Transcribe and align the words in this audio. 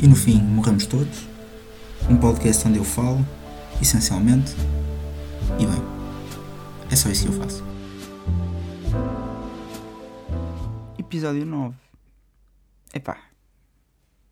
E 0.00 0.08
no 0.08 0.16
fim, 0.16 0.42
morremos 0.42 0.86
todos. 0.86 1.26
Um 2.10 2.16
podcast 2.16 2.66
onde 2.66 2.78
eu 2.78 2.84
falo, 2.84 3.24
essencialmente. 3.80 4.52
E 5.58 5.64
bem, 5.64 5.82
é 6.90 6.96
só 6.96 7.08
isso 7.08 7.26
que 7.26 7.32
eu 7.32 7.40
faço. 7.40 7.64
Episódio 10.98 11.46
9. 11.46 11.76
Epá, 12.92 13.18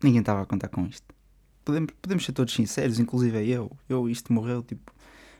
ninguém 0.03 0.19
estava 0.19 0.41
a 0.41 0.45
contar 0.45 0.67
com 0.67 0.85
isto. 0.85 1.05
Podemos, 1.63 1.93
podemos 2.01 2.25
ser 2.25 2.33
todos 2.33 2.53
sinceros, 2.53 2.99
inclusive 2.99 3.49
eu. 3.49 3.71
Eu, 3.87 4.09
isto 4.09 4.33
morreu 4.33 4.61
tipo 4.61 4.93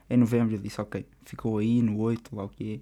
em 0.09 0.17
novembro. 0.17 0.55
Eu 0.55 0.59
disse, 0.59 0.79
ok, 0.79 1.05
ficou 1.25 1.57
aí 1.57 1.81
no 1.81 1.99
8, 1.99 2.35
lá 2.35 2.45
o 2.45 2.49
que 2.49 2.81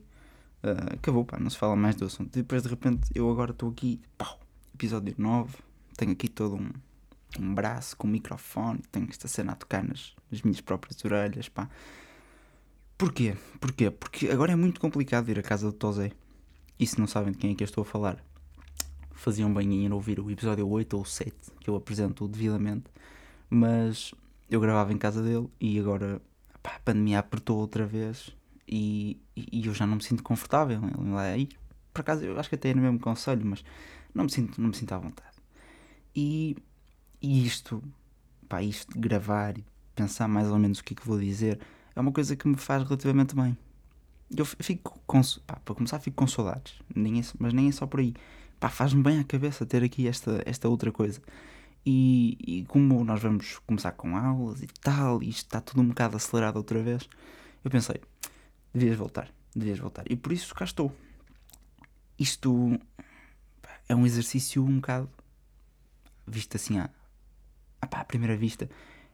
é. 0.64 0.70
Uh, 0.70 0.94
acabou, 0.94 1.26
pá, 1.26 1.40
não 1.40 1.50
se 1.50 1.58
fala 1.58 1.76
mais 1.76 1.96
do 1.96 2.06
assunto. 2.06 2.32
Depois 2.32 2.62
de 2.62 2.70
repente 2.70 3.10
eu 3.16 3.30
agora 3.30 3.52
estou 3.52 3.70
aqui, 3.70 4.00
pau, 4.16 4.40
episódio 4.76 5.16
9. 5.18 5.58
Tenho 5.98 6.12
aqui 6.12 6.30
todo 6.30 6.56
um, 6.56 6.70
um 7.40 7.54
braço 7.54 7.96
com 7.98 8.08
um 8.08 8.12
microfone, 8.12 8.80
tenho 8.92 9.08
esta 9.10 9.28
cena 9.28 9.54
a 9.54 9.56
tocar 9.56 9.84
nas, 9.84 10.16
nas 10.30 10.42
minhas 10.42 10.62
próprias 10.62 11.04
orelhas, 11.04 11.50
pá. 11.50 11.70
Porquê? 12.98 13.36
Porquê? 13.60 13.90
Porque 13.90 14.30
agora 14.30 14.52
é 14.52 14.56
muito 14.56 14.80
complicado 14.80 15.30
ir 15.30 15.40
à 15.40 15.42
casa 15.42 15.68
do 15.68 15.74
Tozé. 15.74 16.12
E 16.80 16.86
se 16.86 17.00
não 17.00 17.08
sabem 17.08 17.32
de 17.32 17.38
quem 17.38 17.52
é 17.52 17.56
que 17.56 17.64
eu 17.64 17.66
estou 17.66 17.84
a 17.84 17.86
falar, 17.86 18.18
faziam 19.14 19.54
bem 19.54 19.86
em 19.86 19.92
ouvir 19.92 20.20
o 20.20 20.30
episódio 20.30 20.68
8 20.68 20.98
ou 20.98 21.06
7, 21.06 21.32
que 21.60 21.70
eu 21.70 21.76
apresento 21.76 22.28
devidamente. 22.28 22.86
Mas 23.50 24.14
eu 24.50 24.60
gravava 24.60 24.92
em 24.92 24.98
casa 24.98 25.22
dele 25.22 25.48
e 25.60 25.80
agora 25.80 26.22
pá, 26.62 26.76
a 26.76 26.80
pandemia 26.80 27.20
apertou 27.20 27.58
outra 27.58 27.86
vez 27.86 28.36
e, 28.68 29.20
e, 29.36 29.66
eu 29.66 29.74
já 29.74 29.86
não 29.86 29.96
me 29.96 30.04
sinto 30.04 30.24
confortável 30.24 30.80
em 30.80 31.12
lá 31.12 31.38
ir. 31.38 31.50
Por 31.94 32.02
acaso, 32.02 32.24
eu 32.24 32.40
acho 32.40 32.50
que 32.50 32.56
até 32.56 32.70
é 32.70 32.74
no 32.74 32.82
mesmo 32.82 33.00
conselho, 33.00 33.46
mas 33.46 33.64
não 34.14 34.24
me 34.26 34.32
sinto, 34.32 34.62
não 34.62 34.70
me 34.70 34.76
sinto 34.76 34.94
à 34.94 34.98
vontade. 34.98 35.38
E 36.16 36.56
e 37.22 37.46
isto, 37.46 37.84
pá, 38.50 38.64
isto 38.64 38.94
de 38.94 39.00
gravar 39.00 39.58
e 39.58 39.66
pensar 39.96 40.28
mais 40.28 40.50
ou 40.50 40.58
menos 40.58 40.80
o 40.80 40.84
que 40.84 40.94
é 40.94 40.96
que 40.96 41.06
vou 41.06 41.20
dizer, 41.20 41.60
é 41.96 42.00
uma 42.00 42.12
coisa 42.12 42.36
que 42.36 42.48
me 42.48 42.58
faz 42.58 42.84
relativamente 42.84 43.36
bem. 43.36 43.58
Eu 44.36 44.46
fico 44.46 45.00
com, 45.06 45.22
pá, 45.46 45.58
para 45.58 45.76
começar, 45.76 46.00
fico 46.00 46.16
com 46.16 46.26
saudades, 46.26 46.80
nem 46.96 47.20
é, 47.20 47.24
mas 47.38 47.54
nem 47.54 47.68
é 47.68 47.72
só 47.72 47.86
por 47.86 48.00
aí. 48.00 48.14
Pá, 48.60 48.70
faz-me 48.70 49.04
bem 49.04 49.20
à 49.20 49.24
cabeça 49.24 49.66
ter 49.66 49.84
aqui 49.84 50.08
esta, 50.08 50.42
esta 50.46 50.70
outra 50.70 50.92
coisa. 50.92 51.22
E, 51.86 52.38
e, 52.46 52.66
como 52.66 53.04
nós 53.04 53.22
vamos 53.22 53.60
começar 53.66 53.92
com 53.94 54.16
aulas 54.16 54.62
e 54.62 54.68
tal, 54.82 55.22
e 55.22 55.30
isto 55.30 55.48
está 55.48 55.60
tudo 55.60 55.82
um 55.82 55.88
bocado 55.88 56.16
acelerado 56.16 56.58
outra 56.58 56.82
vez, 56.82 57.10
eu 57.64 57.72
pensei, 57.72 58.00
devias 58.74 58.98
voltar, 58.98 59.30
devias 59.56 59.80
voltar. 59.80 60.06
E 60.10 60.16
por 60.16 60.32
isso 60.32 60.54
cá 60.56 60.64
estou. 60.64 60.96
Isto 62.18 62.80
é 63.90 63.96
um 63.96 64.06
exercício 64.06 64.64
um 64.64 64.76
bocado 64.76 65.10
visto 66.26 66.56
assim 66.56 66.78
à, 66.78 66.90
pá, 67.88 68.02
à 68.02 68.06
primeira 68.06 68.36
vista, 68.36 68.70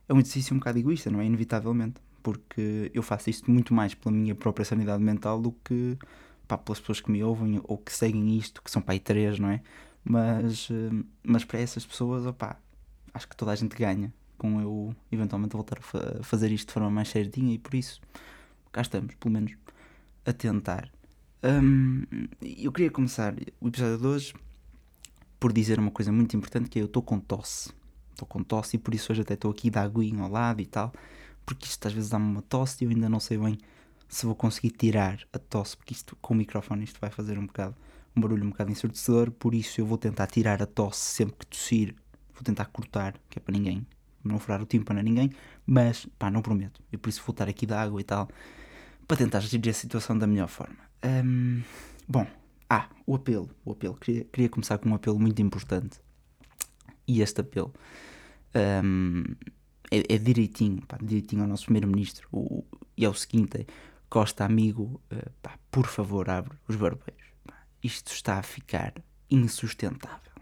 é 0.07 0.13
um 0.13 0.19
exercício 0.19 0.55
um 0.55 0.59
bocado 0.59 0.79
egoísta, 0.79 1.09
não 1.09 1.21
é? 1.21 1.25
Inevitavelmente. 1.25 2.01
Porque 2.23 2.91
eu 2.93 3.01
faço 3.01 3.29
isto 3.29 3.49
muito 3.49 3.73
mais 3.73 3.93
pela 3.93 4.13
minha 4.13 4.35
própria 4.35 4.65
sanidade 4.65 5.01
mental 5.01 5.41
do 5.41 5.51
que 5.63 5.97
pá, 6.47 6.57
pelas 6.57 6.79
pessoas 6.79 6.99
que 7.01 7.11
me 7.11 7.23
ouvem 7.23 7.61
ou 7.63 7.77
que 7.77 7.93
seguem 7.93 8.37
isto, 8.37 8.61
que 8.61 8.71
são 8.71 8.81
pai 8.81 8.99
três, 8.99 9.39
não 9.39 9.49
é? 9.49 9.61
Mas, 10.03 10.69
eh, 10.71 11.03
mas 11.23 11.43
para 11.43 11.59
essas 11.59 11.85
pessoas, 11.85 12.25
opá, 12.25 12.57
acho 13.13 13.27
que 13.27 13.35
toda 13.35 13.51
a 13.51 13.55
gente 13.55 13.75
ganha 13.75 14.13
com 14.37 14.61
eu 14.61 14.95
eventualmente 15.11 15.53
voltar 15.53 15.79
a 15.79 16.23
fazer 16.23 16.51
isto 16.51 16.67
de 16.67 16.73
forma 16.73 16.89
mais 16.89 17.09
certinha 17.09 17.53
e 17.53 17.57
por 17.57 17.73
isso 17.73 17.99
cá 18.71 18.81
estamos, 18.81 19.15
pelo 19.15 19.33
menos, 19.33 19.53
a 20.25 20.31
tentar. 20.33 20.91
Um, 21.43 22.03
eu 22.41 22.71
queria 22.71 22.91
começar 22.91 23.33
o 23.59 23.67
episódio 23.67 23.97
de 23.97 24.07
hoje 24.07 24.33
por 25.39 25.53
dizer 25.53 25.79
uma 25.79 25.91
coisa 25.91 26.11
muito 26.11 26.35
importante 26.35 26.69
que 26.69 26.79
é 26.79 26.81
eu 26.81 26.87
estou 26.87 27.01
com 27.01 27.19
tosse 27.19 27.71
estou 28.17 28.27
com 28.27 28.43
tosse 28.43 28.75
e 28.75 28.79
por 28.79 28.93
isso 28.93 29.11
hoje 29.11 29.21
até 29.21 29.35
estou 29.35 29.51
aqui 29.51 29.69
da 29.69 29.83
aguinha 29.83 30.23
ao 30.23 30.29
lado 30.29 30.59
e 30.61 30.65
tal, 30.65 30.91
porque 31.45 31.67
isto 31.67 31.87
às 31.87 31.93
vezes 31.93 32.09
dá-me 32.09 32.25
uma 32.25 32.41
tosse 32.41 32.83
e 32.83 32.85
eu 32.85 32.89
ainda 32.91 33.07
não 33.07 33.19
sei 33.19 33.37
bem 33.37 33.57
se 34.09 34.25
vou 34.25 34.35
conseguir 34.35 34.71
tirar 34.71 35.19
a 35.31 35.39
tosse, 35.39 35.77
porque 35.77 35.93
isto 35.93 36.17
com 36.21 36.33
o 36.33 36.37
microfone 36.37 36.83
isto 36.83 36.99
vai 36.99 37.09
fazer 37.09 37.37
um 37.37 37.45
bocado, 37.45 37.75
um 38.15 38.21
barulho 38.21 38.43
um 38.43 38.49
bocado 38.49 38.71
ensurdecedor, 38.71 39.31
por 39.31 39.53
isso 39.53 39.79
eu 39.79 39.85
vou 39.85 39.97
tentar 39.97 40.27
tirar 40.27 40.61
a 40.61 40.65
tosse 40.65 40.99
sempre 40.99 41.35
que 41.37 41.45
tossir, 41.45 41.95
vou 42.33 42.43
tentar 42.43 42.65
cortar, 42.65 43.15
que 43.29 43.37
é 43.37 43.41
para 43.41 43.53
ninguém, 43.53 43.85
não 44.23 44.39
furar 44.39 44.61
o 44.61 44.65
tímpano 44.65 44.99
a 44.99 45.03
ninguém, 45.03 45.29
mas 45.65 46.07
pá, 46.17 46.31
não 46.31 46.41
prometo, 46.41 46.81
e 46.91 46.97
por 46.97 47.09
isso 47.09 47.21
vou 47.25 47.33
estar 47.33 47.47
aqui 47.47 47.65
da 47.65 47.81
água 47.81 47.99
e 48.01 48.03
tal, 48.03 48.27
para 49.07 49.17
tentar 49.17 49.39
gerir 49.41 49.69
a 49.69 49.73
situação 49.73 50.17
da 50.17 50.25
melhor 50.25 50.47
forma. 50.47 50.77
Um, 51.03 51.61
bom, 52.07 52.25
ah, 52.69 52.89
o 53.05 53.15
apelo, 53.15 53.49
o 53.63 53.71
apelo, 53.71 53.95
queria, 53.95 54.25
queria 54.25 54.49
começar 54.49 54.77
com 54.77 54.89
um 54.89 54.95
apelo 54.95 55.19
muito 55.19 55.41
importante, 55.41 55.99
e 57.07 57.21
este 57.21 57.41
apelo 57.41 57.73
um, 58.83 59.23
é, 59.91 60.15
é, 60.15 60.17
direitinho, 60.17 60.81
pá, 60.85 60.97
direitinho 61.01 61.43
ao 61.43 61.47
nosso 61.47 61.65
primeiro-ministro. 61.65 62.27
E 62.95 63.05
é 63.05 63.09
o 63.09 63.13
seguinte: 63.13 63.61
é, 63.61 63.65
Costa, 64.09 64.43
amigo, 64.45 65.01
uh, 65.11 65.31
pá, 65.41 65.57
por 65.71 65.87
favor, 65.87 66.29
abre 66.29 66.57
os 66.67 66.75
barbeiros. 66.75 67.27
Pá, 67.45 67.55
isto 67.83 68.11
está 68.11 68.37
a 68.37 68.43
ficar 68.43 68.93
insustentável, 69.29 70.33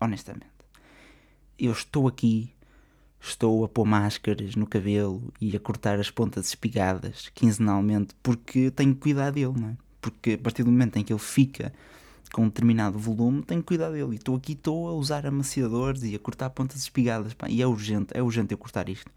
honestamente. 0.00 0.50
Eu 1.58 1.72
estou 1.72 2.08
aqui, 2.08 2.54
estou 3.20 3.64
a 3.64 3.68
pôr 3.68 3.84
máscaras 3.84 4.56
no 4.56 4.66
cabelo 4.66 5.32
e 5.40 5.56
a 5.56 5.60
cortar 5.60 5.98
as 6.00 6.10
pontas 6.10 6.46
espigadas 6.48 7.28
quinzenalmente 7.34 8.14
porque 8.22 8.70
tenho 8.70 8.96
cuidar 8.96 9.30
dele, 9.30 9.52
não 9.58 9.68
é? 9.70 9.76
Porque 10.00 10.32
a 10.32 10.38
partir 10.38 10.64
do 10.64 10.72
momento 10.72 10.96
em 10.96 11.04
que 11.04 11.12
ele 11.12 11.20
fica 11.20 11.72
com 12.32 12.44
um 12.44 12.48
determinado 12.48 12.98
volume, 12.98 13.42
tenho 13.42 13.60
que 13.60 13.66
cuidar 13.66 13.90
dele. 13.90 14.12
E 14.12 14.14
estou 14.14 14.34
aqui, 14.34 14.52
estou 14.52 14.88
a 14.88 14.92
usar 14.92 15.26
amaciadores 15.26 16.02
e 16.02 16.14
a 16.14 16.18
cortar 16.18 16.50
pontas 16.50 16.78
espigadas. 16.78 17.34
Pá, 17.34 17.48
e 17.48 17.60
é 17.60 17.66
urgente, 17.66 18.08
é 18.14 18.22
urgente 18.22 18.52
eu 18.52 18.58
cortar 18.58 18.88
isto. 18.88 19.10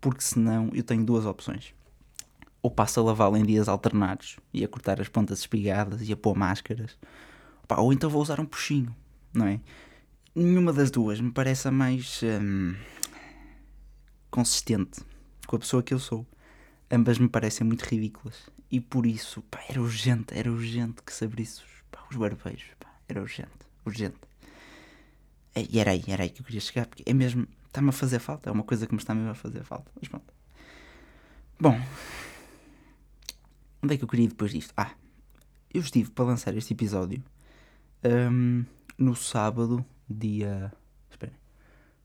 Porque 0.00 0.22
senão 0.22 0.70
eu 0.72 0.82
tenho 0.82 1.04
duas 1.04 1.26
opções. 1.26 1.74
Ou 2.62 2.70
passo 2.70 2.98
a 3.00 3.02
lavá-lo 3.02 3.36
em 3.36 3.44
dias 3.44 3.68
alternados 3.68 4.38
e 4.52 4.64
a 4.64 4.68
cortar 4.68 5.00
as 5.00 5.08
pontas 5.08 5.40
espigadas 5.40 6.08
e 6.08 6.12
a 6.12 6.16
pôr 6.16 6.34
máscaras. 6.34 6.96
Pá, 7.68 7.76
ou 7.76 7.92
então 7.92 8.08
vou 8.08 8.22
usar 8.22 8.40
um 8.40 8.46
puxinho, 8.46 8.94
não 9.32 9.46
é? 9.46 9.60
Nenhuma 10.34 10.72
das 10.72 10.90
duas 10.90 11.20
me 11.20 11.30
parece 11.30 11.68
a 11.68 11.70
mais 11.70 12.22
hum, 12.22 12.74
consistente 14.30 15.02
com 15.46 15.56
a 15.56 15.58
pessoa 15.58 15.82
que 15.82 15.92
eu 15.92 15.98
sou. 15.98 16.26
Ambas 16.90 17.18
me 17.18 17.28
parecem 17.28 17.66
muito 17.66 17.82
ridículas. 17.82 18.50
E 18.70 18.80
por 18.80 19.04
isso, 19.04 19.42
pá, 19.42 19.60
era 19.68 19.80
urgente, 19.80 20.36
era 20.36 20.50
urgente 20.50 21.02
que 21.02 21.12
se 21.12 21.24
abrisse 21.24 21.62
os 21.62 21.83
barbeiros, 22.16 22.64
pá, 22.78 22.94
era 23.08 23.20
urgente, 23.20 23.50
urgente. 23.84 24.18
E 25.56 25.78
era 25.78 25.92
aí, 25.92 26.02
era 26.08 26.24
aí 26.24 26.30
que 26.30 26.40
eu 26.40 26.44
queria 26.44 26.60
chegar, 26.60 26.86
porque 26.86 27.04
é 27.06 27.12
mesmo, 27.12 27.46
está-me 27.66 27.90
a 27.90 27.92
fazer 27.92 28.18
falta, 28.18 28.50
é 28.50 28.52
uma 28.52 28.64
coisa 28.64 28.86
que 28.86 28.92
me 28.92 29.00
está 29.00 29.14
mesmo 29.14 29.30
a 29.30 29.34
fazer 29.34 29.62
falta. 29.62 29.90
Mas 30.00 30.08
pronto. 30.08 30.32
Bom, 31.60 31.80
onde 33.82 33.94
é 33.94 33.96
que 33.96 34.04
eu 34.04 34.08
queria 34.08 34.24
ir 34.24 34.28
depois 34.28 34.50
disto? 34.50 34.74
Ah, 34.76 34.92
eu 35.72 35.80
estive 35.80 36.10
para 36.10 36.24
lançar 36.24 36.56
este 36.56 36.72
episódio 36.72 37.22
um, 38.04 38.64
no 38.98 39.14
sábado, 39.14 39.84
dia. 40.08 40.72
Espera. 41.10 41.32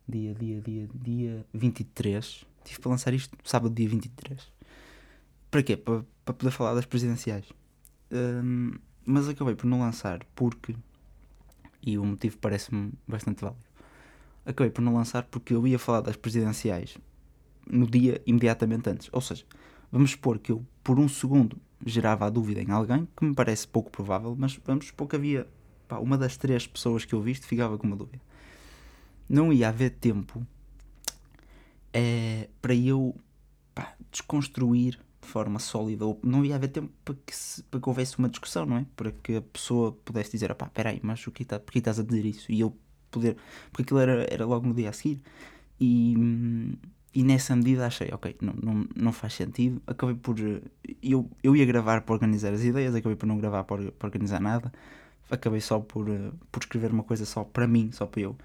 Dia, 0.08 0.34
dia, 0.34 0.62
dia, 0.62 0.90
dia 0.94 1.46
23. 1.54 2.46
Estive 2.64 2.80
para 2.82 2.92
lançar 2.92 3.14
isto 3.14 3.38
sábado, 3.44 3.74
dia 3.74 3.90
23. 3.90 4.52
Para 5.50 5.64
quê? 5.64 5.76
Para, 5.76 6.06
para 6.24 6.34
poder 6.34 6.52
falar 6.52 6.76
das 6.76 6.86
presidenciais. 6.86 7.52
Um, 8.12 8.74
mas 9.06 9.28
acabei 9.28 9.56
por 9.56 9.66
não 9.66 9.80
lançar 9.80 10.26
porque. 10.36 10.76
E 11.82 11.98
o 11.98 12.06
motivo 12.06 12.38
parece-me 12.38 12.92
bastante 13.08 13.42
válido. 13.42 13.64
Acabei 14.46 14.72
por 14.72 14.82
não 14.82 14.96
lançar 14.96 15.24
porque 15.24 15.54
eu 15.54 15.66
ia 15.66 15.80
falar 15.80 16.02
das 16.02 16.16
presidenciais 16.16 16.98
no 17.70 17.88
dia 17.88 18.22
imediatamente 18.26 18.90
antes. 18.90 19.10
Ou 19.12 19.22
seja, 19.22 19.46
vamos 19.92 20.12
supor 20.12 20.40
que 20.40 20.52
eu, 20.52 20.66
por 20.84 21.00
um 21.00 21.08
segundo, 21.08 21.58
gerava 21.86 22.26
a 22.26 22.30
dúvida 22.30 22.62
em 22.62 22.72
alguém, 22.72 23.08
que 23.16 23.26
me 23.26 23.34
parece 23.34 23.68
pouco 23.68 23.90
provável, 23.90 24.36
mas 24.38 24.60
vamos 24.66 24.88
supor 24.88 25.08
que 25.08 25.16
havia 25.16 25.48
pá, 25.88 25.98
uma 26.00 26.18
das 26.18 26.36
três 26.36 26.68
pessoas 26.68 27.06
que 27.06 27.14
eu 27.14 27.22
viste 27.22 27.46
ficava 27.46 27.78
com 27.78 27.88
uma 27.88 27.96
dúvida. 27.96 28.22
Não 29.28 29.54
ia 29.54 29.70
haver 29.70 29.92
tempo 29.92 30.46
é, 31.94 32.50
para 32.62 32.74
eu 32.74 33.16
pá, 33.74 33.94
desconstruir 34.12 35.00
forma 35.30 35.60
sólida, 35.60 36.06
ou 36.06 36.20
não 36.24 36.44
ia 36.46 36.56
haver 36.56 36.70
tempo 36.70 36.92
para 37.06 37.16
que, 37.26 37.36
se, 37.36 37.64
para 37.64 37.80
que 37.80 37.90
houvesse 37.90 38.18
uma 38.20 38.30
discussão, 38.30 38.66
não 38.66 38.78
é? 38.78 38.86
Para 38.96 39.12
que 39.12 39.38
a 39.38 39.42
pessoa 39.42 39.92
pudesse 40.06 40.32
dizer, 40.32 40.54
pá, 40.56 40.68
peraí, 40.68 41.00
mas 41.04 41.26
o 41.28 41.32
que 41.32 41.44
está, 41.44 41.60
porque 41.60 41.80
estás 41.80 42.00
a 42.00 42.04
dizer 42.04 42.26
isso? 42.26 42.52
E 42.52 42.60
eu 42.60 42.76
poder, 43.12 43.38
porque 43.72 43.84
aquilo 43.84 44.00
era, 44.00 44.28
era 44.32 44.46
logo 44.46 44.68
no 44.68 44.74
dia 44.74 44.90
a 44.90 44.94
seguir, 44.94 45.22
e, 45.80 46.16
e 47.14 47.24
nessa 47.24 47.56
medida 47.56 47.88
achei, 47.88 48.10
ok, 48.12 48.36
não, 48.42 48.54
não, 48.54 48.88
não 48.96 49.12
faz 49.14 49.34
sentido, 49.34 49.82
acabei 49.88 50.16
por, 50.16 50.36
eu, 51.02 51.30
eu 51.44 51.56
ia 51.56 51.66
gravar 51.66 52.02
para 52.02 52.14
organizar 52.14 52.54
as 52.54 52.64
ideias, 52.64 52.96
acabei 52.96 53.16
por 53.16 53.26
não 53.26 53.38
gravar 53.38 53.64
para, 53.64 53.92
para 53.92 54.08
organizar 54.08 54.40
nada, 54.42 54.72
acabei 55.30 55.62
só 55.62 55.80
por, 55.80 56.08
por 56.52 56.60
escrever 56.62 56.92
uma 56.92 57.04
coisa 57.04 57.26
só 57.26 57.44
para 57.44 57.68
mim, 57.68 57.92
só 57.92 58.06
para 58.06 58.22
eu 58.22 58.38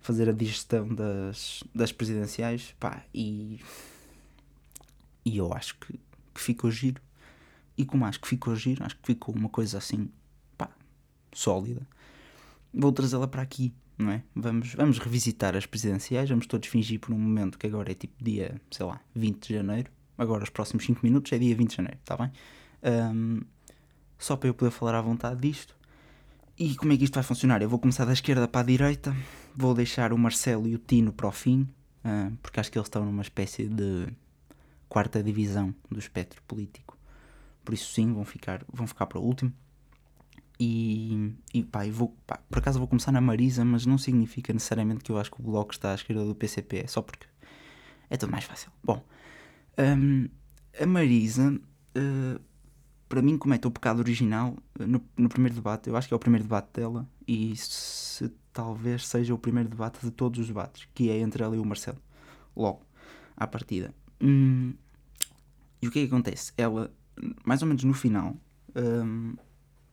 fazer 0.00 0.28
a 0.28 0.32
digestão 0.32 0.88
das, 0.88 1.64
das 1.74 1.92
presidenciais, 1.92 2.74
pá, 2.78 3.04
e 3.14 3.60
e 5.26 5.38
eu 5.38 5.52
acho 5.52 5.76
que 5.80 5.98
que 6.36 6.42
ficou 6.42 6.70
giro. 6.70 7.00
E 7.76 7.84
como 7.84 8.04
acho 8.04 8.20
que 8.20 8.28
ficou 8.28 8.54
giro, 8.54 8.84
acho 8.84 8.96
que 8.96 9.06
ficou 9.06 9.34
uma 9.34 9.48
coisa 9.48 9.78
assim, 9.78 10.08
pá, 10.56 10.70
sólida. 11.32 11.86
Vou 12.72 12.92
trazê-la 12.92 13.26
para 13.26 13.42
aqui, 13.42 13.74
não 13.98 14.10
é? 14.10 14.22
Vamos, 14.34 14.74
vamos 14.74 14.98
revisitar 14.98 15.56
as 15.56 15.66
presidenciais, 15.66 16.28
vamos 16.28 16.46
todos 16.46 16.68
fingir 16.68 17.00
por 17.00 17.12
um 17.12 17.18
momento 17.18 17.58
que 17.58 17.66
agora 17.66 17.90
é 17.90 17.94
tipo 17.94 18.22
dia, 18.22 18.60
sei 18.70 18.86
lá, 18.86 19.00
20 19.14 19.48
de 19.48 19.54
janeiro. 19.54 19.90
Agora, 20.16 20.44
os 20.44 20.50
próximos 20.50 20.84
5 20.86 21.00
minutos 21.02 21.32
é 21.32 21.38
dia 21.38 21.54
20 21.54 21.70
de 21.70 21.76
janeiro, 21.76 21.98
está 22.00 22.16
bem? 22.16 22.32
Um, 22.82 23.40
só 24.18 24.36
para 24.36 24.48
eu 24.48 24.54
poder 24.54 24.70
falar 24.70 24.94
à 24.94 25.00
vontade 25.02 25.40
disto. 25.40 25.76
E 26.58 26.74
como 26.74 26.92
é 26.92 26.96
que 26.96 27.04
isto 27.04 27.14
vai 27.14 27.22
funcionar? 27.22 27.60
Eu 27.60 27.68
vou 27.68 27.78
começar 27.78 28.06
da 28.06 28.14
esquerda 28.14 28.48
para 28.48 28.62
a 28.62 28.64
direita, 28.64 29.14
vou 29.54 29.74
deixar 29.74 30.12
o 30.12 30.18
Marcelo 30.18 30.66
e 30.66 30.74
o 30.74 30.78
Tino 30.78 31.12
para 31.12 31.28
o 31.28 31.32
fim, 31.32 31.68
uh, 32.02 32.34
porque 32.40 32.58
acho 32.58 32.72
que 32.72 32.78
eles 32.78 32.86
estão 32.86 33.04
numa 33.04 33.20
espécie 33.20 33.68
de 33.68 34.08
quarta 34.88 35.22
divisão 35.22 35.74
do 35.90 35.98
espectro 35.98 36.42
político. 36.42 36.96
Por 37.64 37.74
isso, 37.74 37.92
sim, 37.92 38.12
vão 38.12 38.24
ficar, 38.24 38.64
vão 38.72 38.86
ficar 38.86 39.06
para 39.06 39.18
o 39.18 39.22
último. 39.22 39.52
E, 40.58 41.34
e 41.52 41.62
pá, 41.62 41.84
vou, 41.90 42.16
pá, 42.26 42.38
por 42.48 42.58
acaso 42.58 42.78
vou 42.78 42.88
começar 42.88 43.12
na 43.12 43.20
Marisa, 43.20 43.64
mas 43.64 43.84
não 43.84 43.98
significa 43.98 44.52
necessariamente 44.52 45.04
que 45.04 45.12
eu 45.12 45.18
acho 45.18 45.30
que 45.30 45.40
o 45.40 45.42
Bloco 45.42 45.72
está 45.72 45.92
à 45.92 45.94
esquerda 45.94 46.24
do 46.24 46.34
PCP, 46.34 46.78
é 46.78 46.86
só 46.86 47.02
porque 47.02 47.26
é 48.08 48.16
tudo 48.16 48.30
mais 48.30 48.44
fácil. 48.44 48.70
Bom, 48.82 49.04
um, 49.78 50.28
a 50.80 50.86
Marisa, 50.86 51.52
uh, 51.52 52.40
para 53.08 53.20
mim, 53.20 53.36
comete 53.36 53.66
o 53.66 53.70
pecado 53.70 53.98
original 53.98 54.56
uh, 54.78 54.86
no, 54.86 55.02
no, 55.16 55.28
primeiro 55.28 55.54
debate. 55.54 55.88
Eu 55.88 55.96
acho 55.96 56.08
que 56.08 56.14
é 56.14 56.16
o 56.16 56.20
primeiro 56.20 56.44
debate 56.44 56.68
dela 56.72 57.06
e 57.26 57.54
se, 57.56 58.28
talvez 58.52 59.06
seja 59.06 59.34
o 59.34 59.38
primeiro 59.38 59.68
debate 59.68 60.00
de 60.02 60.10
todos 60.10 60.40
os 60.40 60.46
debates, 60.46 60.88
que 60.94 61.10
é 61.10 61.18
entre 61.18 61.42
ela 61.42 61.54
e 61.54 61.58
o 61.58 61.64
Marcelo. 61.64 61.98
Logo, 62.56 62.80
à 63.36 63.46
partida. 63.46 63.94
Hum, 64.20 64.74
e 65.80 65.88
o 65.88 65.90
que 65.90 66.00
é 66.00 66.02
que 66.02 66.08
acontece? 66.08 66.52
Ela, 66.56 66.92
mais 67.44 67.62
ou 67.62 67.68
menos 67.68 67.84
no 67.84 67.94
final. 67.94 68.36
Um, 68.74 69.34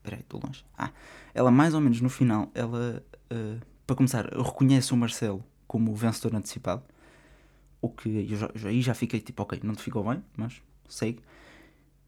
Espera 0.04 0.18
aí, 0.18 0.22
estou 0.22 0.42
longe. 0.44 0.66
Ah, 0.78 0.92
ela 1.34 1.50
mais 1.50 1.74
ou 1.74 1.80
menos 1.80 2.02
no 2.02 2.10
final, 2.10 2.52
ela, 2.54 3.02
uh, 3.32 3.66
para 3.88 3.96
começar, 3.96 4.26
reconhece 4.26 4.94
o 4.94 4.98
Marcelo 4.98 5.42
como 5.66 5.92
o 5.92 5.96
vencedor 5.96 6.36
antecipado. 6.36 6.84
O 7.82 7.90
que 7.90 8.10
eu 8.10 8.38
já, 8.38 8.52
aí 8.68 8.82
já 8.82 8.94
fiquei 8.94 9.22
tipo, 9.22 9.42
ok, 9.42 9.62
não 9.64 9.74
te 9.74 9.82
ficou 9.82 10.04
bem, 10.04 10.22
mas 10.36 10.62
segue. 10.90 11.22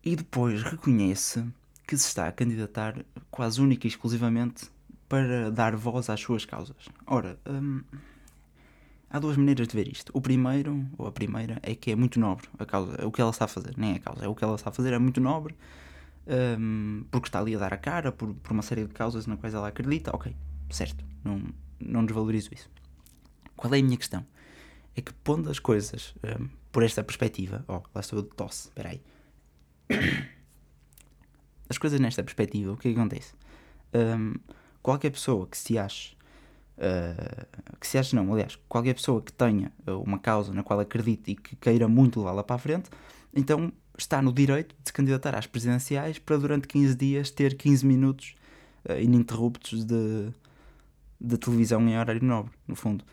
E 0.03 0.13
depois 0.13 0.61
reconhece 0.61 1.45
que 1.87 1.97
se 1.97 2.07
está 2.07 2.27
a 2.27 2.33
candidatar 2.33 3.05
quase 3.31 3.61
única 3.61 3.87
e 3.87 3.89
exclusivamente 3.89 4.69
para 5.07 5.49
dar 5.49 5.73
voz 5.75 6.09
às 6.09 6.19
suas 6.19 6.43
causas. 6.43 6.89
Ora, 7.07 7.39
hum, 7.47 7.81
há 9.15 9.19
duas 9.19 9.37
maneiras 9.37 9.67
de 9.67 9.75
ver 9.75 9.87
isto. 9.87 10.11
O 10.13 10.19
primeiro, 10.19 10.85
ou 10.97 11.07
a 11.07 11.11
primeira, 11.11 11.57
é 11.63 11.73
que 11.73 11.91
é 11.91 11.95
muito 11.95 12.19
nobre 12.19 12.49
a 12.59 12.65
causa, 12.65 13.05
o 13.05 13.11
que 13.11 13.21
ela 13.21 13.31
está 13.31 13.45
a 13.45 13.47
fazer, 13.47 13.73
nem 13.77 13.93
é 13.93 13.95
a 13.95 13.99
causa, 13.99 14.25
é 14.25 14.27
o 14.27 14.35
que 14.35 14.43
ela 14.43 14.55
está 14.55 14.69
a 14.69 14.73
fazer 14.73 14.91
é 14.91 14.99
muito 14.99 15.21
nobre 15.21 15.55
um, 16.59 17.05
porque 17.09 17.29
está 17.29 17.39
ali 17.39 17.55
a 17.55 17.59
dar 17.59 17.73
a 17.73 17.77
cara 17.77 18.11
por, 18.11 18.33
por 18.33 18.51
uma 18.51 18.61
série 18.61 18.85
de 18.85 18.93
causas 18.93 19.25
na 19.25 19.37
quais 19.37 19.53
ela 19.53 19.69
acredita, 19.69 20.13
ok, 20.13 20.35
certo, 20.69 21.05
não, 21.23 21.41
não 21.79 22.05
desvalorizo 22.05 22.49
isso. 22.53 22.69
Qual 23.55 23.73
é 23.73 23.79
a 23.79 23.83
minha 23.83 23.97
questão? 23.97 24.25
É 24.97 25.01
que 25.01 25.13
pondo 25.13 25.49
as 25.49 25.59
coisas 25.59 26.13
um, 26.23 26.49
por 26.71 26.83
esta 26.83 27.01
perspectiva, 27.01 27.63
oh, 27.69 27.81
lá 27.93 28.01
estou 28.01 28.21
de 28.21 28.29
tosse, 28.29 28.67
espera 28.67 28.89
aí. 28.89 29.01
As 31.67 31.79
coisas 31.79 31.99
nesta 31.99 32.21
perspectiva, 32.21 32.73
o 32.73 32.77
que, 32.77 32.89
é 32.89 32.93
que 32.93 32.99
acontece? 32.99 33.33
Um, 33.91 34.35
qualquer 34.83 35.09
pessoa 35.09 35.47
que 35.47 35.57
se 35.57 35.79
ache, 35.79 36.14
uh, 36.77 37.77
que 37.79 37.87
se 37.87 37.97
ache 37.97 38.15
não, 38.15 38.31
aliás, 38.33 38.57
qualquer 38.67 38.93
pessoa 38.93 39.21
que 39.21 39.31
tenha 39.31 39.71
uma 40.03 40.19
causa 40.19 40.53
na 40.53 40.63
qual 40.63 40.79
acredite 40.79 41.31
e 41.31 41.35
que 41.35 41.55
queira 41.55 41.87
muito 41.87 42.19
levá-la 42.19 42.43
para 42.43 42.55
a 42.55 42.59
frente, 42.59 42.89
então 43.33 43.71
está 43.97 44.21
no 44.21 44.31
direito 44.31 44.75
de 44.75 44.89
se 44.89 44.93
candidatar 44.93 45.35
às 45.35 45.47
presidenciais 45.47 46.19
para 46.19 46.37
durante 46.37 46.67
15 46.67 46.95
dias 46.95 47.29
ter 47.29 47.55
15 47.55 47.85
minutos 47.85 48.35
uh, 48.89 48.99
ininterruptos 48.99 49.85
de, 49.85 50.29
de 51.19 51.37
televisão 51.37 51.81
em 51.87 51.97
horário 51.97 52.23
nobre, 52.23 52.51
no 52.67 52.75
fundo. 52.75 53.03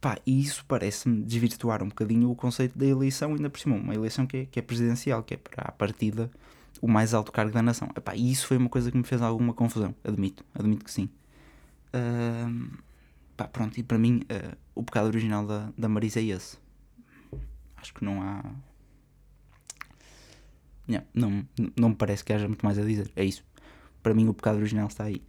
Pá, 0.00 0.18
e 0.26 0.40
isso 0.40 0.64
parece-me 0.66 1.22
desvirtuar 1.22 1.82
um 1.82 1.88
bocadinho 1.88 2.30
o 2.30 2.34
conceito 2.34 2.78
da 2.78 2.86
eleição, 2.86 3.34
ainda 3.34 3.50
por 3.50 3.60
cima, 3.60 3.76
uma 3.76 3.94
eleição 3.94 4.26
que 4.26 4.36
é, 4.38 4.46
que 4.46 4.58
é 4.58 4.62
presidencial, 4.62 5.22
que 5.22 5.34
é 5.34 5.36
para 5.36 5.68
a 5.68 5.72
partida 5.72 6.30
o 6.80 6.88
mais 6.88 7.12
alto 7.12 7.30
cargo 7.30 7.52
da 7.52 7.60
nação. 7.60 7.88
Epá, 7.94 8.14
e 8.16 8.30
isso 8.32 8.46
foi 8.46 8.56
uma 8.56 8.68
coisa 8.68 8.90
que 8.90 8.96
me 8.96 9.04
fez 9.04 9.20
alguma 9.20 9.52
confusão, 9.52 9.94
admito, 10.02 10.42
admito 10.54 10.84
que 10.84 10.90
sim. 10.90 11.10
Uh, 11.92 12.70
pá, 13.40 13.48
pronto, 13.48 13.80
e 13.80 13.82
para 13.82 13.96
mim 13.96 14.20
uh, 14.24 14.56
o 14.74 14.82
pecado 14.82 15.06
original 15.06 15.46
da, 15.46 15.72
da 15.78 15.88
Marisa 15.88 16.20
é 16.20 16.24
esse. 16.24 16.58
Acho 17.76 17.94
que 17.94 18.04
não 18.04 18.22
há, 18.22 18.44
Yeah, 20.86 21.06
não, 21.14 21.46
não 21.78 21.90
me 21.90 21.94
parece 21.94 22.24
que 22.24 22.32
haja 22.32 22.48
muito 22.48 22.66
mais 22.66 22.76
a 22.76 22.82
dizer. 22.82 23.10
É 23.14 23.24
isso. 23.24 23.44
Para 24.02 24.12
mim, 24.12 24.26
o 24.26 24.34
pecado 24.34 24.56
original 24.58 24.88
está 24.88 25.04
aí. 25.04 25.22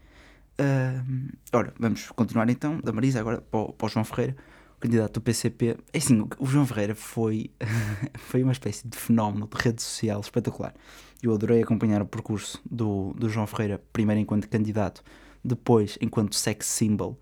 Uh, 0.59 1.31
ora, 1.53 1.71
vamos 1.79 2.09
continuar 2.09 2.49
então. 2.49 2.79
Da 2.81 2.91
Marisa, 2.91 3.19
agora 3.19 3.39
para 3.39 3.59
o, 3.59 3.71
para 3.71 3.85
o 3.85 3.89
João 3.89 4.03
Ferreira, 4.03 4.35
o 4.75 4.79
candidato 4.81 5.13
do 5.13 5.21
PCP. 5.21 5.77
É 5.93 5.97
assim, 5.97 6.27
o 6.39 6.45
João 6.47 6.65
Ferreira 6.65 6.95
foi, 6.95 7.51
foi 8.17 8.41
uma 8.41 8.53
espécie 8.53 8.87
de 8.87 8.97
fenómeno 8.97 9.47
de 9.47 9.61
rede 9.61 9.83
social 9.83 10.19
espetacular. 10.19 10.73
Eu 11.21 11.31
adorei 11.31 11.61
acompanhar 11.61 12.01
o 12.01 12.07
percurso 12.07 12.59
do, 12.69 13.13
do 13.13 13.29
João 13.29 13.45
Ferreira, 13.45 13.79
primeiro 13.93 14.19
enquanto 14.19 14.49
candidato, 14.49 15.03
depois 15.45 15.97
enquanto 16.01 16.35
sex 16.35 16.65
symbol 16.65 17.19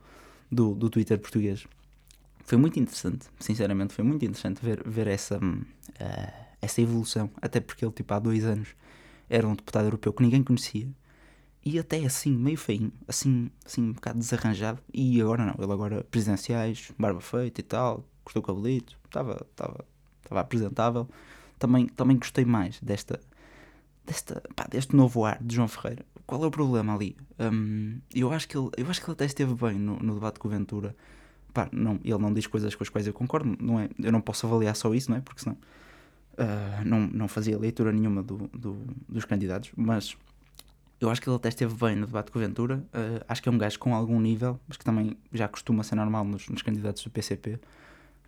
do, 0.51 0.73
do 0.75 0.89
Twitter 0.89 1.19
português. 1.19 1.65
Foi 2.43 2.57
muito 2.57 2.79
interessante, 2.79 3.27
sinceramente, 3.39 3.93
foi 3.93 4.03
muito 4.03 4.23
interessante 4.25 4.59
ver, 4.63 4.81
ver 4.87 5.07
essa. 5.07 5.37
Uh, 5.37 6.49
essa 6.61 6.81
evolução, 6.81 7.29
até 7.41 7.59
porque 7.59 7.85
ele, 7.85 7.93
tipo, 7.93 8.13
há 8.13 8.19
dois 8.19 8.43
anos 8.43 8.69
era 9.29 9.47
um 9.47 9.55
deputado 9.55 9.85
europeu 9.85 10.11
que 10.11 10.23
ninguém 10.23 10.43
conhecia 10.43 10.87
e 11.63 11.77
até 11.77 12.03
assim, 12.05 12.35
meio 12.35 12.57
feio, 12.57 12.91
assim, 13.07 13.51
assim 13.65 13.81
um 13.81 13.93
bocado 13.93 14.19
desarranjado. 14.19 14.79
E 14.93 15.21
agora 15.21 15.45
não, 15.45 15.55
ele 15.63 15.71
agora 15.71 16.03
presidenciais, 16.05 16.91
barba 16.97 17.21
feita 17.21 17.59
e 17.59 17.63
tal, 17.63 18.03
cortou 18.23 18.41
o 18.41 18.45
cabelito, 18.45 18.97
estava, 19.05 19.45
estava, 19.51 19.85
estava 20.23 20.41
apresentável. 20.41 21.07
Também, 21.57 21.87
também 21.87 22.17
gostei 22.17 22.45
mais 22.45 22.79
desta, 22.81 23.19
desta, 24.05 24.41
pá, 24.55 24.65
deste 24.69 24.95
novo 24.95 25.25
ar 25.25 25.43
de 25.43 25.55
João 25.55 25.67
Ferreira. 25.67 26.05
Qual 26.29 26.43
é 26.43 26.45
o 26.45 26.51
problema 26.51 26.93
ali? 26.93 27.17
Um, 27.39 27.99
eu, 28.13 28.31
acho 28.31 28.47
que 28.47 28.55
ele, 28.55 28.69
eu 28.77 28.87
acho 28.87 29.01
que 29.01 29.07
ele 29.07 29.13
até 29.13 29.25
esteve 29.25 29.55
bem 29.55 29.79
no, 29.79 29.97
no 29.97 30.13
debate 30.13 30.37
com 30.37 30.47
o 30.47 30.51
Ventura. 30.51 30.95
Pá, 31.51 31.67
não, 31.71 31.99
ele 32.03 32.19
não 32.19 32.31
diz 32.31 32.45
coisas 32.45 32.75
com 32.75 32.83
as 32.83 32.89
quais 32.89 33.07
eu 33.07 33.13
concordo, 33.13 33.57
não 33.59 33.79
é? 33.79 33.89
Eu 33.97 34.11
não 34.11 34.21
posso 34.21 34.45
avaliar 34.45 34.75
só 34.75 34.93
isso, 34.93 35.09
não 35.09 35.17
é? 35.17 35.21
Porque 35.21 35.41
senão 35.41 35.57
Uh, 36.39 36.85
não, 36.85 37.01
não 37.07 37.27
fazia 37.27 37.57
leitura 37.57 37.91
nenhuma 37.91 38.23
do, 38.23 38.49
do, 38.53 38.77
dos 39.09 39.25
candidatos, 39.25 39.71
mas 39.75 40.15
eu 41.01 41.09
acho 41.09 41.21
que 41.21 41.27
ele 41.27 41.35
até 41.35 41.49
esteve 41.49 41.73
bem 41.73 41.97
no 41.97 42.05
debate 42.05 42.31
com 42.31 42.39
o 42.39 42.41
Ventura. 42.41 42.77
Uh, 42.93 43.25
acho 43.27 43.43
que 43.43 43.49
é 43.49 43.51
um 43.51 43.57
gajo 43.57 43.77
com 43.77 43.93
algum 43.93 44.21
nível, 44.21 44.57
mas 44.65 44.77
que 44.77 44.85
também 44.85 45.17
já 45.33 45.49
costuma 45.49 45.83
ser 45.83 45.95
normal 45.95 46.23
nos, 46.23 46.47
nos 46.47 46.61
candidatos 46.61 47.03
do 47.03 47.09
PCP. 47.09 47.55
Uh, 47.55 47.59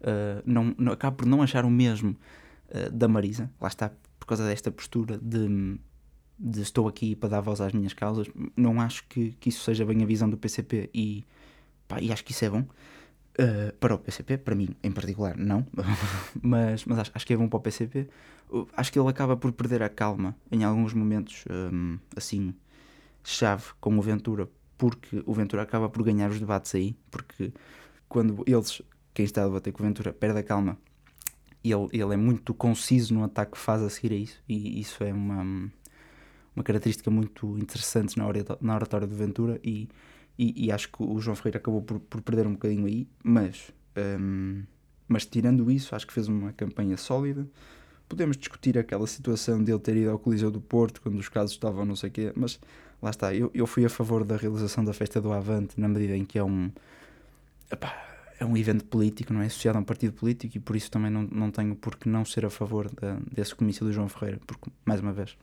ah, 0.03 0.41
não, 0.45 0.75
não, 0.77 0.91
acabo 0.91 1.17
por 1.17 1.25
não 1.25 1.41
achar 1.41 1.63
o 1.63 1.69
mesmo 1.69 2.17
da 2.93 3.05
Marisa, 3.05 3.51
lá 3.59 3.67
está, 3.67 3.91
por 4.17 4.25
causa 4.25 4.47
desta 4.47 4.71
postura 4.71 5.17
de, 5.17 5.77
de, 6.41 6.61
estou 6.61 6.87
aqui 6.87 7.15
para 7.15 7.29
dar 7.29 7.41
voz 7.41 7.61
às 7.61 7.71
minhas 7.71 7.93
causas. 7.93 8.27
Não 8.57 8.81
acho 8.81 9.05
que, 9.07 9.31
que 9.39 9.49
isso 9.49 9.63
seja 9.63 9.85
bem 9.85 10.01
a 10.01 10.05
visão 10.05 10.29
do 10.29 10.37
PCP 10.37 10.89
e, 10.93 11.23
pá, 11.87 12.01
e 12.01 12.11
acho 12.11 12.25
que 12.25 12.31
isso 12.31 12.43
é 12.43 12.49
bom. 12.49 12.65
Uh, 13.39 13.71
para 13.79 13.95
o 13.95 13.99
PCP, 13.99 14.37
para 14.39 14.53
mim 14.55 14.75
em 14.83 14.91
particular, 14.91 15.37
não, 15.37 15.65
mas, 16.41 16.83
mas 16.83 16.99
acho, 16.99 17.11
acho, 17.13 17.25
que 17.25 17.33
é 17.33 17.37
bom 17.37 17.47
para 17.47 17.57
o 17.57 17.61
PCP. 17.61 18.09
Uh, 18.49 18.67
acho 18.75 18.91
que 18.91 18.99
ele 18.99 19.07
acaba 19.07 19.37
por 19.37 19.51
perder 19.53 19.81
a 19.83 19.89
calma 19.89 20.35
em 20.51 20.63
alguns 20.63 20.93
momentos, 20.93 21.45
um, 21.49 21.97
assim, 22.15 22.53
chave 23.23 23.67
com 23.79 23.97
o 23.97 24.01
Ventura, 24.01 24.49
porque 24.77 25.23
o 25.25 25.33
Ventura 25.33 25.61
acaba 25.61 25.87
por 25.89 26.03
ganhar 26.03 26.29
os 26.29 26.39
debates 26.39 26.75
aí, 26.75 26.95
porque 27.09 27.53
quando 28.09 28.43
eles, 28.45 28.81
quem 29.13 29.23
está 29.23 29.43
a 29.43 29.47
debater 29.47 29.71
com 29.71 29.81
o 29.81 29.85
Ventura, 29.85 30.11
perde 30.11 30.39
a 30.39 30.43
calma, 30.43 30.77
ele, 31.63 31.87
ele 31.93 32.13
é 32.13 32.17
muito 32.17 32.53
conciso 32.53 33.13
no 33.13 33.23
ataque 33.23 33.53
que 33.53 33.59
faz 33.59 33.81
a 33.81 33.89
seguir 33.89 34.13
a 34.13 34.17
isso, 34.17 34.43
e 34.49 34.79
isso 34.81 35.03
é 35.03 35.13
uma, 35.13 35.71
uma 36.55 36.63
característica 36.63 37.09
muito 37.09 37.57
interessante 37.57 38.17
na, 38.17 38.25
na 38.59 38.75
oratória 38.75 39.07
do 39.07 39.15
Ventura, 39.15 39.59
e 39.63 39.87
e, 40.37 40.65
e, 40.65 40.71
acho 40.71 40.89
que 40.89 41.03
o 41.03 41.19
João 41.19 41.35
Ferreira 41.35 41.59
acabou 41.59 41.83
por, 41.83 41.99
por 41.99 42.21
perder 42.21 42.47
um 42.47 42.53
bocadinho 42.53 42.87
aí, 42.87 43.07
mas, 43.23 43.71
um, 44.19 44.63
mas 45.07 45.23
tirando 45.23 45.69
isso, 45.69 45.95
acho 45.95 46.07
que 46.07 46.13
fez 46.13 46.27
uma 46.27 46.51
campanha 46.53 46.97
sólida. 46.97 47.47
Podemos 48.09 48.37
discutir 48.37 48.77
aquela 48.77 49.05
situação 49.05 49.63
de 49.63 49.71
ele 49.71 49.79
ter 49.79 49.95
ido 49.95 50.09
ao 50.09 50.17
Coliseu 50.17 50.49
do 50.49 50.59
Porto 50.59 51.01
quando 51.01 51.19
os 51.19 51.29
casos 51.29 51.51
estavam 51.51 51.85
não 51.85 51.95
sei 51.95 52.09
o 52.09 52.11
quê, 52.11 52.33
mas 52.35 52.59
lá 53.01 53.11
está, 53.11 53.35
eu, 53.35 53.51
eu 53.53 53.67
fui 53.67 53.85
a 53.85 53.89
favor 53.89 54.23
da 54.23 54.35
realização 54.35 54.83
da 54.83 54.93
festa 54.93 55.21
do 55.21 55.31
Avante 55.31 55.79
na 55.79 55.87
medida 55.87 56.17
em 56.17 56.25
que 56.25 56.39
é 56.39 56.43
um. 56.43 56.71
Epá, 57.71 58.07
é 58.39 58.45
um 58.45 58.57
evento 58.57 58.83
político, 58.85 59.31
não 59.33 59.41
é 59.41 59.45
associado 59.45 59.77
a 59.77 59.81
um 59.81 59.83
partido 59.83 60.13
político 60.13 60.57
e 60.57 60.59
por 60.59 60.75
isso 60.75 60.89
também 60.89 61.11
não, 61.11 61.21
não 61.31 61.51
tenho 61.51 61.75
por 61.75 61.95
que 61.95 62.09
não 62.09 62.25
ser 62.25 62.43
a 62.43 62.49
favor 62.49 62.89
da, 62.89 63.19
desse 63.31 63.53
comício 63.53 63.85
do 63.85 63.93
João 63.93 64.09
Ferreira, 64.09 64.41
porque, 64.47 64.71
mais 64.83 64.99
uma 64.99 65.13
vez, 65.13 65.37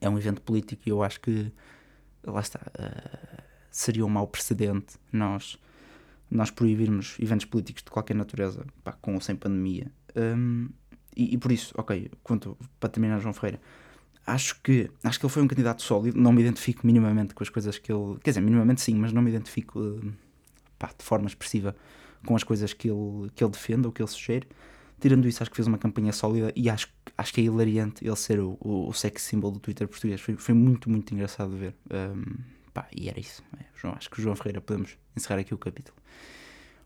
é 0.00 0.08
um 0.08 0.18
evento 0.18 0.40
político 0.42 0.82
e 0.86 0.90
eu 0.90 1.02
acho 1.02 1.20
que, 1.20 1.52
lá 2.24 2.40
está, 2.40 2.60
uh, 2.60 3.42
seria 3.70 4.04
um 4.04 4.08
mau 4.08 4.26
precedente 4.26 4.96
nós, 5.12 5.58
nós 6.30 6.50
proibirmos 6.50 7.16
eventos 7.20 7.46
políticos 7.46 7.82
de 7.82 7.90
qualquer 7.90 8.14
natureza, 8.14 8.64
pá, 8.82 8.92
com 8.92 9.14
ou 9.14 9.20
sem 9.20 9.34
pandemia. 9.34 9.90
Um, 10.16 10.68
e, 11.16 11.34
e, 11.34 11.38
por 11.38 11.50
isso, 11.50 11.74
ok, 11.76 12.10
quanto, 12.22 12.56
para 12.78 12.88
terminar, 12.88 13.18
João 13.18 13.34
Ferreira, 13.34 13.60
acho 14.26 14.60
que, 14.62 14.90
acho 15.02 15.18
que 15.18 15.26
ele 15.26 15.32
foi 15.32 15.42
um 15.42 15.48
candidato 15.48 15.82
sólido, 15.82 16.20
não 16.20 16.32
me 16.32 16.42
identifico 16.42 16.86
minimamente 16.86 17.34
com 17.34 17.42
as 17.42 17.48
coisas 17.48 17.78
que 17.78 17.90
ele. 17.92 18.18
Quer 18.22 18.30
dizer, 18.30 18.40
minimamente 18.40 18.80
sim, 18.80 18.94
mas 18.94 19.12
não 19.12 19.22
me 19.22 19.30
identifico 19.30 19.80
uh, 19.80 20.12
pá, 20.78 20.90
de 20.96 21.04
forma 21.04 21.26
expressiva 21.26 21.74
com 22.24 22.36
as 22.36 22.44
coisas 22.44 22.72
que 22.72 22.88
ele, 22.88 23.30
que 23.34 23.42
ele 23.42 23.50
defende 23.50 23.86
ou 23.86 23.92
que 23.92 24.02
ele 24.02 24.08
sugere. 24.08 24.46
Tirando 25.00 25.28
isso, 25.28 25.42
acho 25.42 25.50
que 25.50 25.56
fez 25.56 25.68
uma 25.68 25.78
campanha 25.78 26.12
sólida 26.12 26.52
e 26.56 26.68
acho, 26.68 26.88
acho 27.16 27.32
que 27.32 27.40
é 27.40 27.44
hilariante 27.44 28.04
ele 28.04 28.16
ser 28.16 28.40
o, 28.40 28.56
o, 28.60 28.88
o 28.88 28.92
sex 28.92 29.22
symbol 29.22 29.50
do 29.50 29.60
Twitter 29.60 29.86
português. 29.86 30.20
Foi, 30.20 30.36
foi 30.36 30.54
muito, 30.54 30.90
muito 30.90 31.14
engraçado 31.14 31.52
de 31.52 31.56
ver. 31.56 31.74
Um, 31.90 32.24
pá, 32.74 32.88
e 32.94 33.08
era 33.08 33.20
isso. 33.20 33.42
É, 33.60 33.64
João, 33.76 33.94
acho 33.94 34.10
que 34.10 34.20
João 34.20 34.34
Ferreira 34.34 34.60
podemos 34.60 34.98
encerrar 35.16 35.40
aqui 35.40 35.54
o 35.54 35.58
capítulo. 35.58 35.96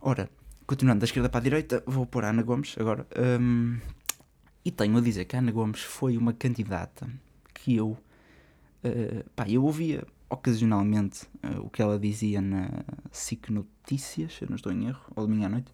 Ora, 0.01 0.29
continuando 0.67 1.01
da 1.01 1.05
esquerda 1.05 1.29
para 1.29 1.41
a 1.41 1.43
direita, 1.43 1.83
vou 1.87 2.05
pôr 2.05 2.25
a 2.25 2.31
Ana 2.31 2.43
Gomes 2.43 2.75
agora. 2.79 3.07
Um, 3.17 3.79
e 4.65 4.71
tenho 4.71 4.97
a 4.97 5.01
dizer 5.01 5.25
que 5.25 5.35
a 5.35 5.39
Ana 5.39 5.51
Gomes 5.51 5.81
foi 5.81 6.17
uma 6.17 6.33
candidata 6.33 7.09
que 7.55 7.77
eu, 7.77 7.91
uh, 8.85 9.31
pá, 9.35 9.49
eu 9.49 9.65
ouvia 9.65 10.07
ocasionalmente 10.29 11.25
uh, 11.45 11.61
o 11.61 11.71
que 11.71 11.81
ela 11.83 11.99
dizia 11.99 12.41
na 12.41 12.69
SIC 13.11 13.51
Notícias, 13.51 14.39
eu 14.41 14.49
não 14.49 14.57
estou 14.57 14.73
em 14.73 14.87
erro, 14.87 15.03
ou 15.17 15.27
domingo 15.27 15.47
à 15.47 15.49
noite. 15.49 15.73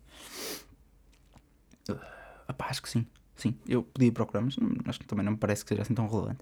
Uh, 1.89 2.18
acho 2.59 2.83
que 2.83 2.89
sim, 2.89 3.07
sim. 3.37 3.55
Eu 3.67 3.83
podia 3.83 4.13
procurar, 4.13 4.41
mas 4.41 4.57
acho 4.87 5.01
que 5.01 5.07
também 5.07 5.25
não 5.25 5.33
me 5.33 5.39
parece 5.39 5.65
que 5.65 5.69
seja 5.71 5.83
assim 5.83 5.95
tão 5.95 6.09
relevante. 6.09 6.41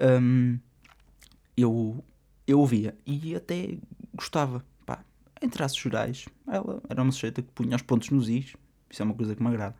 Um, 0.00 0.58
eu, 1.56 2.04
eu 2.46 2.60
ouvia 2.60 2.96
e 3.06 3.34
até 3.34 3.78
gostava. 4.14 4.64
Pá, 4.84 5.04
em 5.40 5.48
traços 5.48 5.78
gerais, 5.78 6.26
ela 6.46 6.82
era 6.88 7.02
uma 7.02 7.12
sujeita 7.12 7.42
que 7.42 7.50
punha 7.52 7.76
os 7.76 7.82
pontos 7.82 8.10
nos 8.10 8.28
is. 8.28 8.54
Isso 8.90 9.02
é 9.02 9.04
uma 9.04 9.14
coisa 9.14 9.34
que 9.34 9.42
me 9.42 9.48
agrada. 9.48 9.76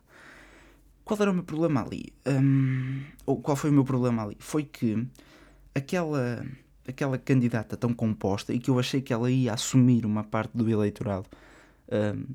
Qual 1.03 1.19
era 1.19 1.31
o 1.31 1.33
meu 1.33 1.43
problema 1.43 1.81
ali? 1.81 2.13
Um, 2.25 3.03
ou 3.25 3.41
qual 3.41 3.57
foi 3.57 3.69
o 3.69 3.73
meu 3.73 3.83
problema 3.83 4.23
ali? 4.23 4.37
Foi 4.39 4.63
que 4.63 5.05
aquela, 5.75 6.45
aquela 6.87 7.17
candidata 7.17 7.75
tão 7.75 7.93
composta 7.93 8.53
e 8.53 8.59
que 8.59 8.69
eu 8.69 8.79
achei 8.79 9.01
que 9.01 9.11
ela 9.11 9.29
ia 9.29 9.53
assumir 9.53 10.05
uma 10.05 10.23
parte 10.23 10.55
do 10.55 10.69
eleitorado, 10.69 11.27
um, 11.91 12.33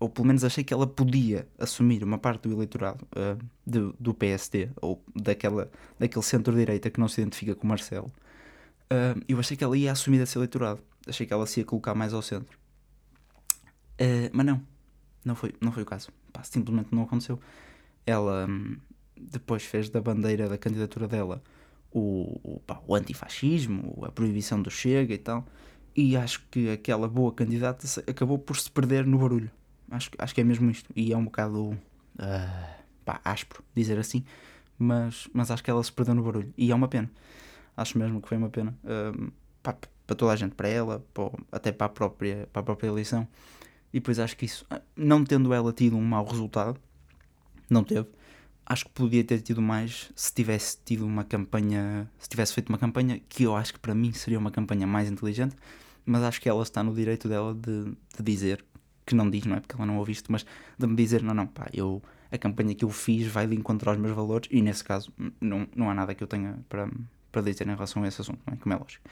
ou 0.00 0.08
pelo 0.08 0.26
menos 0.26 0.44
achei 0.44 0.62
que 0.62 0.72
ela 0.72 0.86
podia 0.86 1.48
assumir 1.58 2.04
uma 2.04 2.18
parte 2.18 2.48
do 2.48 2.54
eleitorado 2.54 3.06
uh, 3.16 3.38
do, 3.66 3.94
do 3.98 4.14
PSD, 4.14 4.70
ou 4.80 5.02
daquela, 5.14 5.70
daquele 5.98 6.24
centro-direita 6.24 6.90
que 6.90 7.00
não 7.00 7.08
se 7.08 7.20
identifica 7.20 7.54
com 7.54 7.66
Marcelo. 7.66 8.12
Uh, 8.84 9.20
eu 9.28 9.38
achei 9.38 9.56
que 9.56 9.64
ela 9.64 9.76
ia 9.76 9.92
assumir 9.92 10.20
esse 10.20 10.38
eleitorado. 10.38 10.80
Achei 11.06 11.26
que 11.26 11.32
ela 11.32 11.46
se 11.46 11.60
ia 11.60 11.66
colocar 11.66 11.94
mais 11.94 12.14
ao 12.14 12.22
centro. 12.22 12.58
Uh, 14.00 14.30
mas 14.32 14.46
não. 14.46 14.62
Não 15.24 15.34
foi, 15.34 15.54
não 15.60 15.72
foi 15.72 15.82
o 15.82 15.86
caso. 15.86 16.10
Pá, 16.32 16.42
simplesmente 16.44 16.94
não 16.94 17.02
aconteceu 17.02 17.40
ela 18.08 18.46
hum, 18.48 18.78
depois 19.16 19.64
fez 19.64 19.90
da 19.90 20.00
bandeira 20.00 20.48
da 20.48 20.56
candidatura 20.56 21.06
dela 21.06 21.42
o, 21.90 22.40
o, 22.42 22.60
pá, 22.60 22.80
o 22.86 22.94
antifascismo, 22.94 24.02
a 24.04 24.10
proibição 24.10 24.60
do 24.62 24.70
Chega 24.70 25.14
e 25.14 25.18
tal. 25.18 25.46
E 25.94 26.16
acho 26.16 26.46
que 26.50 26.70
aquela 26.70 27.08
boa 27.08 27.32
candidata 27.32 27.86
acabou 28.06 28.38
por 28.38 28.56
se 28.56 28.70
perder 28.70 29.04
no 29.06 29.18
barulho. 29.18 29.50
Acho, 29.90 30.10
acho 30.18 30.34
que 30.34 30.40
é 30.40 30.44
mesmo 30.44 30.70
isto. 30.70 30.90
E 30.94 31.12
é 31.12 31.16
um 31.16 31.24
bocado 31.24 31.70
uh, 31.70 31.78
pá, 33.04 33.20
áspero 33.24 33.64
dizer 33.74 33.98
assim, 33.98 34.24
mas, 34.78 35.28
mas 35.32 35.50
acho 35.50 35.62
que 35.64 35.70
ela 35.70 35.82
se 35.82 35.92
perdeu 35.92 36.14
no 36.14 36.22
barulho. 36.22 36.52
E 36.56 36.70
é 36.70 36.74
uma 36.74 36.88
pena. 36.88 37.10
Acho 37.76 37.98
mesmo 37.98 38.20
que 38.20 38.28
foi 38.28 38.36
uma 38.36 38.50
pena. 38.50 38.76
Uh, 38.84 39.32
pá, 39.62 39.76
para 40.06 40.16
toda 40.16 40.32
a 40.32 40.36
gente, 40.36 40.54
para 40.54 40.68
ela, 40.68 41.04
para, 41.12 41.30
até 41.52 41.70
para 41.70 41.86
a, 41.86 41.90
própria, 41.90 42.48
para 42.52 42.60
a 42.60 42.62
própria 42.64 42.88
eleição. 42.88 43.28
E 43.92 44.00
depois 44.00 44.18
acho 44.18 44.36
que 44.36 44.46
isso, 44.46 44.66
não 44.96 45.24
tendo 45.24 45.52
ela 45.52 45.72
tido 45.72 45.96
um 45.96 46.04
mau 46.04 46.24
resultado, 46.24 46.80
não 47.68 47.84
teve. 47.84 48.08
Acho 48.64 48.84
que 48.84 48.90
podia 48.90 49.24
ter 49.24 49.40
tido 49.40 49.62
mais 49.62 50.10
se 50.14 50.32
tivesse 50.32 50.78
tido 50.84 51.06
uma 51.06 51.24
campanha, 51.24 52.10
se 52.18 52.28
tivesse 52.28 52.52
feito 52.52 52.68
uma 52.68 52.78
campanha 52.78 53.20
que 53.28 53.44
eu 53.44 53.56
acho 53.56 53.72
que 53.72 53.78
para 53.78 53.94
mim 53.94 54.12
seria 54.12 54.38
uma 54.38 54.50
campanha 54.50 54.86
mais 54.86 55.10
inteligente, 55.10 55.56
mas 56.04 56.22
acho 56.22 56.40
que 56.40 56.48
ela 56.48 56.62
está 56.62 56.82
no 56.82 56.94
direito 56.94 57.28
dela 57.28 57.54
de, 57.54 57.84
de 58.16 58.22
dizer, 58.22 58.64
que 59.08 59.14
não 59.14 59.28
diz, 59.30 59.46
não 59.46 59.56
é 59.56 59.60
porque 59.60 59.74
ela 59.74 59.86
não 59.86 59.96
ouviu 59.96 60.12
isto, 60.12 60.30
mas 60.30 60.44
de 60.78 60.86
me 60.86 60.94
dizer, 60.94 61.22
não, 61.22 61.32
não, 61.32 61.46
pá, 61.46 61.66
eu, 61.72 62.02
a 62.30 62.36
campanha 62.36 62.74
que 62.74 62.84
eu 62.84 62.90
fiz 62.90 63.26
vai 63.26 63.46
de 63.46 63.56
encontrar 63.56 63.92
os 63.92 63.98
meus 63.98 64.14
valores 64.14 64.48
e 64.52 64.60
nesse 64.60 64.84
caso 64.84 65.10
não, 65.40 65.66
não 65.74 65.90
há 65.90 65.94
nada 65.94 66.14
que 66.14 66.22
eu 66.22 66.28
tenha 66.28 66.58
para, 66.68 66.90
para 67.32 67.40
dizer 67.40 67.66
em 67.66 67.74
relação 67.74 68.04
a 68.04 68.08
esse 68.08 68.20
assunto, 68.20 68.40
não 68.46 68.52
é? 68.52 68.56
Como 68.58 68.74
é 68.74 68.76
lógico. 68.76 69.08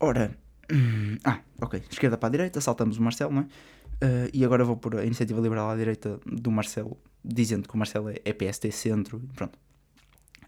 Ora, 0.00 0.36
ah, 1.22 1.40
ok, 1.60 1.82
esquerda 1.90 2.16
para 2.16 2.28
a 2.28 2.30
direita, 2.30 2.60
saltamos 2.62 2.96
o 2.96 3.02
Marcelo, 3.02 3.32
não 3.32 3.42
é? 3.42 3.44
Uh, 3.44 4.28
e 4.32 4.44
agora 4.44 4.64
vou 4.64 4.76
pôr 4.76 4.96
a 4.96 5.04
iniciativa 5.04 5.40
liberal 5.40 5.70
à 5.70 5.76
direita 5.76 6.18
do 6.26 6.50
Marcelo 6.50 6.98
dizendo 7.22 7.68
que 7.68 7.74
o 7.74 7.78
Marcelo 7.78 8.08
é, 8.08 8.16
é 8.24 8.32
PST 8.32 8.70
centro, 8.72 9.20
pronto. 9.34 9.58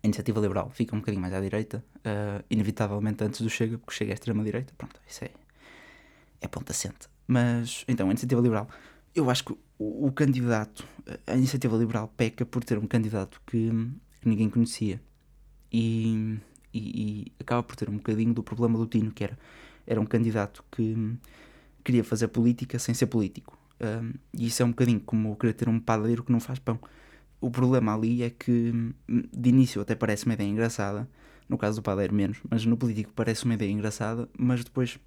A 0.02 0.06
iniciativa 0.06 0.40
liberal 0.40 0.70
fica 0.70 0.94
um 0.94 1.00
bocadinho 1.00 1.20
mais 1.20 1.34
à 1.34 1.40
direita, 1.40 1.84
uh, 1.98 2.44
inevitavelmente 2.48 3.22
antes 3.22 3.40
do 3.40 3.50
Chega, 3.50 3.76
porque 3.78 3.92
Chega 3.92 4.12
é 4.12 4.14
extrema-direita, 4.14 4.72
pronto, 4.78 4.98
isso 5.06 5.24
é, 5.24 5.30
é 6.40 6.48
ponto 6.48 6.70
assente. 6.70 7.08
Mas, 7.28 7.84
então, 7.86 8.08
a 8.08 8.10
iniciativa 8.10 8.40
liberal, 8.40 8.66
eu 9.14 9.28
acho 9.28 9.44
que 9.44 9.52
o, 9.78 10.06
o 10.06 10.12
candidato, 10.12 10.86
a 11.26 11.36
iniciativa 11.36 11.76
liberal 11.76 12.10
peca 12.16 12.46
por 12.46 12.64
ter 12.64 12.78
um 12.78 12.86
candidato 12.86 13.40
que, 13.46 13.70
que 14.20 14.28
ninguém 14.28 14.48
conhecia 14.48 14.98
e, 15.70 16.38
e, 16.72 16.80
e, 16.80 17.32
acaba 17.38 17.62
por 17.62 17.76
ter 17.76 17.90
um 17.90 17.96
bocadinho 17.96 18.32
do 18.32 18.42
problema 18.42 18.78
do 18.78 18.86
Tino, 18.86 19.12
que 19.12 19.24
era, 19.24 19.38
era 19.86 20.00
um 20.00 20.06
candidato 20.06 20.64
que 20.70 20.96
queria 21.84 22.02
fazer 22.02 22.28
política 22.28 22.78
sem 22.78 22.94
ser 22.94 23.06
político. 23.06 23.58
Um, 23.78 24.14
e 24.32 24.46
isso 24.46 24.62
é 24.62 24.64
um 24.64 24.70
bocadinho 24.70 25.00
como 25.00 25.36
querer 25.36 25.52
ter 25.52 25.68
um 25.68 25.78
padeiro 25.78 26.24
que 26.24 26.32
não 26.32 26.40
faz 26.40 26.58
pão. 26.58 26.78
O 27.40 27.50
problema 27.50 27.94
ali 27.94 28.22
é 28.22 28.30
que, 28.30 28.72
de 29.06 29.48
início, 29.50 29.80
até 29.80 29.94
parece 29.94 30.24
uma 30.24 30.34
ideia 30.34 30.48
engraçada, 30.48 31.08
no 31.48 31.56
caso 31.56 31.80
do 31.80 31.84
padeiro, 31.84 32.14
menos, 32.14 32.38
mas 32.50 32.64
no 32.64 32.76
político 32.76 33.12
parece 33.14 33.44
uma 33.44 33.54
ideia 33.54 33.70
engraçada, 33.70 34.28
mas 34.36 34.64
depois 34.64 34.98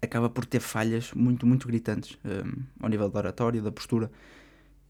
acaba 0.00 0.28
por 0.28 0.44
ter 0.44 0.60
falhas 0.60 1.12
muito, 1.12 1.46
muito 1.46 1.66
gritantes 1.66 2.18
um, 2.24 2.62
ao 2.80 2.88
nível 2.88 3.08
da 3.08 3.18
oratória, 3.18 3.60
da 3.62 3.72
postura. 3.72 4.10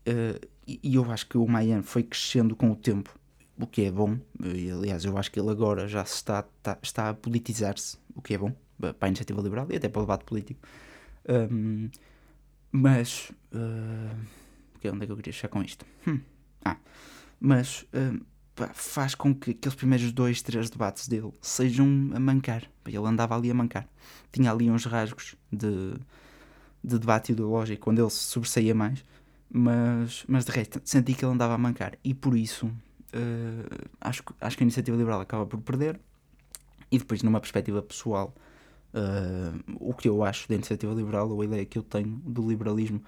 Uh, 0.07 0.47
e 0.67 0.95
eu 0.95 1.11
acho 1.11 1.29
que 1.29 1.39
o 1.39 1.47
Mayan 1.47 1.83
foi 1.83 2.03
crescendo 2.03 2.57
com 2.57 2.71
o 2.71 2.77
tempo, 2.77 3.17
o 3.59 3.67
que 3.67 3.83
é 3.83 3.91
bom. 3.91 4.19
E, 4.43 4.71
aliás, 4.71 5.05
eu 5.05 5.17
acho 5.17 5.31
que 5.31 5.39
ele 5.39 5.51
agora 5.51 5.87
já 5.87 6.03
está, 6.03 6.45
está, 6.59 6.79
está 6.83 7.09
a 7.11 7.15
politizar-se, 7.15 7.99
o 8.15 8.21
que 8.21 8.35
é 8.35 8.39
bom 8.39 8.53
para 8.79 8.95
a 9.01 9.09
iniciativa 9.09 9.41
liberal 9.41 9.67
e 9.71 9.77
até 9.77 9.89
para 9.89 10.01
o 10.01 10.03
debate 10.05 10.25
político. 10.25 10.61
Um, 11.29 11.89
mas. 12.71 13.31
Uh, 13.53 14.47
onde 14.93 15.03
é 15.03 15.07
que 15.07 15.13
eu 15.13 15.17
queria 15.17 15.33
chegar 15.33 15.49
com 15.49 15.63
isto? 15.63 15.85
Hum, 16.07 16.21
ah, 16.65 16.77
mas 17.41 17.85
uh, 18.61 18.69
faz 18.75 19.15
com 19.15 19.35
que 19.35 19.53
aqueles 19.53 19.75
primeiros 19.75 20.13
dois, 20.13 20.43
três 20.43 20.71
debates 20.71 21.09
dele 21.09 21.33
sejam 21.41 21.87
a 22.15 22.21
mancar. 22.21 22.65
Ele 22.85 22.97
andava 22.99 23.37
ali 23.37 23.51
a 23.51 23.55
mancar. 23.55 23.89
Tinha 24.33 24.51
ali 24.51 24.71
uns 24.71 24.85
rasgos 24.85 25.37
de, 25.53 25.95
de 26.83 26.99
debate 26.99 27.33
ideológico 27.33 27.91
onde 27.91 28.01
ele 28.01 28.11
se 28.11 28.19
sobressaía 28.19 28.75
mais, 28.75 29.05
mas, 29.51 30.25
mas 30.29 30.45
de 30.45 30.53
resto 30.53 30.81
senti 30.85 31.15
que 31.15 31.25
ele 31.25 31.33
andava 31.33 31.55
a 31.55 31.59
mancar. 31.59 31.97
E 32.05 32.15
por 32.15 32.37
isso 32.37 32.67
uh, 32.67 33.89
acho, 34.01 34.23
acho 34.41 34.57
que 34.57 34.63
a 34.63 34.67
iniciativa 34.67 34.97
liberal 34.97 35.21
acaba 35.21 35.47
por 35.47 35.61
perder. 35.61 36.01
E 36.91 36.99
depois, 36.99 37.23
numa 37.23 37.41
perspectiva 37.41 37.83
pessoal, 37.83 38.35
Uh, 38.95 39.77
o 39.79 39.93
que 39.93 40.09
eu 40.09 40.25
acho 40.25 40.49
da 40.49 40.55
iniciativa 40.55 40.95
liberal, 40.95 41.29
ou 41.29 41.43
a 41.43 41.45
ideia 41.45 41.67
que 41.67 41.77
eu 41.77 41.83
tenho 41.83 42.19
do 42.25 42.49
liberalismo, 42.49 43.03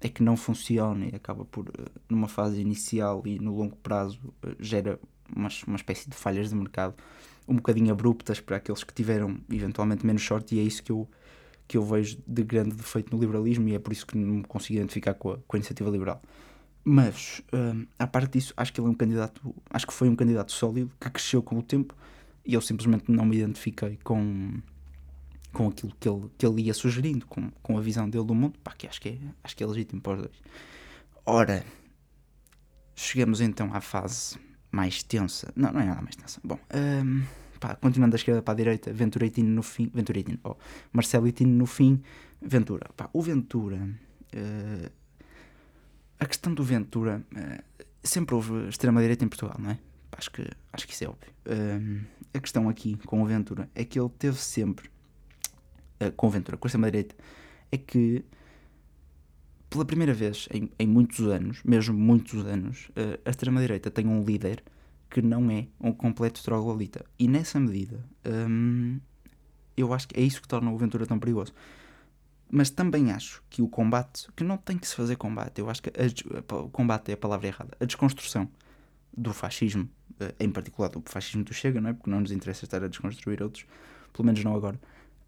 é 0.00 0.08
que 0.08 0.22
não 0.22 0.36
funciona 0.36 1.06
e 1.06 1.14
acaba 1.14 1.44
por, 1.44 1.68
uh, 1.68 1.72
numa 2.08 2.28
fase 2.28 2.60
inicial 2.60 3.22
e 3.24 3.38
no 3.38 3.54
longo 3.56 3.76
prazo, 3.76 4.20
uh, 4.44 4.56
gera 4.58 4.98
uma, 5.34 5.48
uma 5.66 5.76
espécie 5.76 6.08
de 6.08 6.16
falhas 6.16 6.50
de 6.50 6.54
mercado 6.54 6.94
um 7.48 7.56
bocadinho 7.56 7.92
abruptas 7.92 8.40
para 8.40 8.56
aqueles 8.56 8.82
que 8.82 8.92
tiveram 8.92 9.38
eventualmente 9.50 10.04
menos 10.04 10.22
sorte, 10.22 10.56
e 10.56 10.58
é 10.58 10.62
isso 10.62 10.82
que 10.82 10.90
eu, 10.90 11.08
que 11.68 11.76
eu 11.76 11.84
vejo 11.84 12.18
de 12.26 12.42
grande 12.42 12.74
defeito 12.74 13.14
no 13.14 13.20
liberalismo, 13.20 13.68
e 13.68 13.74
é 13.74 13.78
por 13.78 13.92
isso 13.92 14.06
que 14.06 14.18
não 14.18 14.36
me 14.36 14.44
consigo 14.44 14.78
identificar 14.78 15.14
com 15.14 15.30
a, 15.30 15.38
com 15.38 15.56
a 15.56 15.58
iniciativa 15.58 15.88
liberal. 15.88 16.20
Mas, 16.84 17.42
uh, 17.52 17.86
à 17.98 18.06
parte 18.06 18.32
disso, 18.32 18.52
acho 18.56 18.72
que 18.72 18.80
ele 18.80 18.88
é 18.88 18.90
um 18.90 18.94
candidato, 18.94 19.54
acho 19.70 19.86
que 19.86 19.92
foi 19.92 20.08
um 20.08 20.16
candidato 20.16 20.52
sólido, 20.52 20.90
que 21.00 21.10
cresceu 21.10 21.42
com 21.42 21.58
o 21.58 21.62
tempo, 21.62 21.94
e 22.44 22.54
eu 22.54 22.60
simplesmente 22.60 23.10
não 23.10 23.24
me 23.24 23.36
identifiquei 23.36 23.98
com 24.02 24.60
com 25.56 25.68
aquilo 25.68 25.90
que 25.98 26.06
ele, 26.06 26.30
que 26.36 26.44
ele 26.44 26.64
ia 26.64 26.74
sugerindo, 26.74 27.24
com, 27.26 27.50
com 27.62 27.78
a 27.78 27.80
visão 27.80 28.10
dele 28.10 28.26
do 28.26 28.34
mundo, 28.34 28.58
pá, 28.62 28.72
que 28.72 28.86
acho 28.86 29.00
que 29.00 29.08
é, 29.08 29.18
acho 29.42 29.56
que 29.56 29.64
é 29.64 29.66
legítimo 29.66 30.02
para 30.02 30.16
os 30.16 30.18
dois. 30.24 30.42
Ora, 31.24 31.64
chegamos 32.94 33.40
então 33.40 33.72
à 33.72 33.80
fase 33.80 34.38
mais 34.70 35.02
tensa. 35.02 35.50
Não, 35.56 35.72
não 35.72 35.80
é 35.80 35.86
nada 35.86 36.02
mais 36.02 36.14
tensa. 36.14 36.38
Bom, 36.44 36.58
um, 36.74 37.22
pá, 37.58 37.74
continuando 37.74 38.10
da 38.10 38.16
esquerda 38.16 38.42
para 38.42 38.52
a 38.52 38.56
direita, 38.56 38.92
Ventura 38.92 39.24
e 39.24 39.30
Tino 39.30 39.48
no 39.48 39.62
fim. 39.62 39.90
Ventura 39.94 40.18
e 40.18 40.24
Tino, 40.24 40.38
oh, 40.44 40.56
Marcelo 40.92 41.26
e 41.26 41.32
Tino 41.32 41.56
no 41.56 41.64
fim, 41.64 42.02
Ventura. 42.38 42.90
Pá, 42.94 43.08
o 43.14 43.22
Ventura. 43.22 43.78
Uh, 44.34 44.90
a 46.20 46.26
questão 46.26 46.52
do 46.52 46.62
Ventura. 46.62 47.24
Uh, 47.32 47.84
sempre 48.04 48.34
houve 48.34 48.68
extrema-direita 48.68 49.24
em 49.24 49.28
Portugal, 49.28 49.56
não 49.58 49.70
é? 49.70 49.78
Acho 50.12 50.30
que, 50.30 50.46
acho 50.70 50.86
que 50.86 50.92
isso 50.92 51.04
é 51.04 51.08
óbvio. 51.08 51.32
Um, 51.46 52.02
a 52.34 52.40
questão 52.40 52.68
aqui 52.68 52.98
com 53.06 53.22
o 53.22 53.26
Ventura 53.26 53.70
é 53.74 53.86
que 53.86 53.98
ele 53.98 54.10
teve 54.18 54.36
sempre 54.36 54.90
uh, 56.00 56.12
com 56.12 56.28
Ventura, 56.30 56.56
com 56.56 56.66
extrema-direita, 56.66 57.14
é 57.70 57.76
que 57.76 58.24
pela 59.68 59.84
primeira 59.84 60.14
vez 60.14 60.48
em, 60.52 60.70
em 60.78 60.86
muitos 60.86 61.20
anos, 61.20 61.60
mesmo 61.64 61.96
muitos 61.96 62.46
anos, 62.46 62.88
uh, 62.90 63.20
a 63.24 63.30
extrema-direita 63.30 63.90
tem 63.90 64.06
um 64.06 64.22
líder 64.22 64.62
que 65.10 65.22
não 65.22 65.50
é 65.50 65.66
um 65.80 65.92
completo 65.92 66.42
troglodita. 66.42 67.04
E 67.18 67.28
nessa 67.28 67.58
medida, 67.60 68.04
um, 68.48 68.98
eu 69.76 69.92
acho 69.92 70.08
que 70.08 70.18
é 70.18 70.22
isso 70.22 70.40
que 70.42 70.48
torna 70.48 70.70
o 70.70 70.78
Ventura 70.78 71.06
tão 71.06 71.18
perigoso. 71.18 71.52
mas 72.50 72.70
também 72.70 73.10
acho 73.10 73.42
que 73.50 73.60
o 73.60 73.68
combate, 73.68 74.28
que 74.36 74.44
não 74.44 74.56
tem 74.56 74.78
que 74.78 74.86
se 74.86 74.94
fazer 74.94 75.16
combate, 75.16 75.60
eu 75.60 75.68
acho 75.68 75.82
que 75.82 75.90
o 76.52 76.68
combate 76.70 77.10
é 77.10 77.14
a 77.14 77.16
palavra 77.16 77.46
errada, 77.48 77.76
a 77.80 77.84
desconstrução 77.84 78.48
do 79.16 79.32
fascismo, 79.32 79.88
eh, 80.20 80.34
em 80.40 80.50
particular 80.50 80.88
do 80.88 81.02
fascismo 81.04 81.42
do 81.42 81.52
Chega, 81.52 81.80
não 81.80 81.90
é? 81.90 81.92
Porque 81.92 82.10
não 82.10 82.20
nos 82.20 82.30
interessa 82.30 82.64
estar 82.64 82.82
a 82.84 82.88
desconstruir 82.88 83.42
outros, 83.42 83.66
pelo 84.12 84.26
menos 84.26 84.42
não 84.44 84.54
agora. 84.54 84.78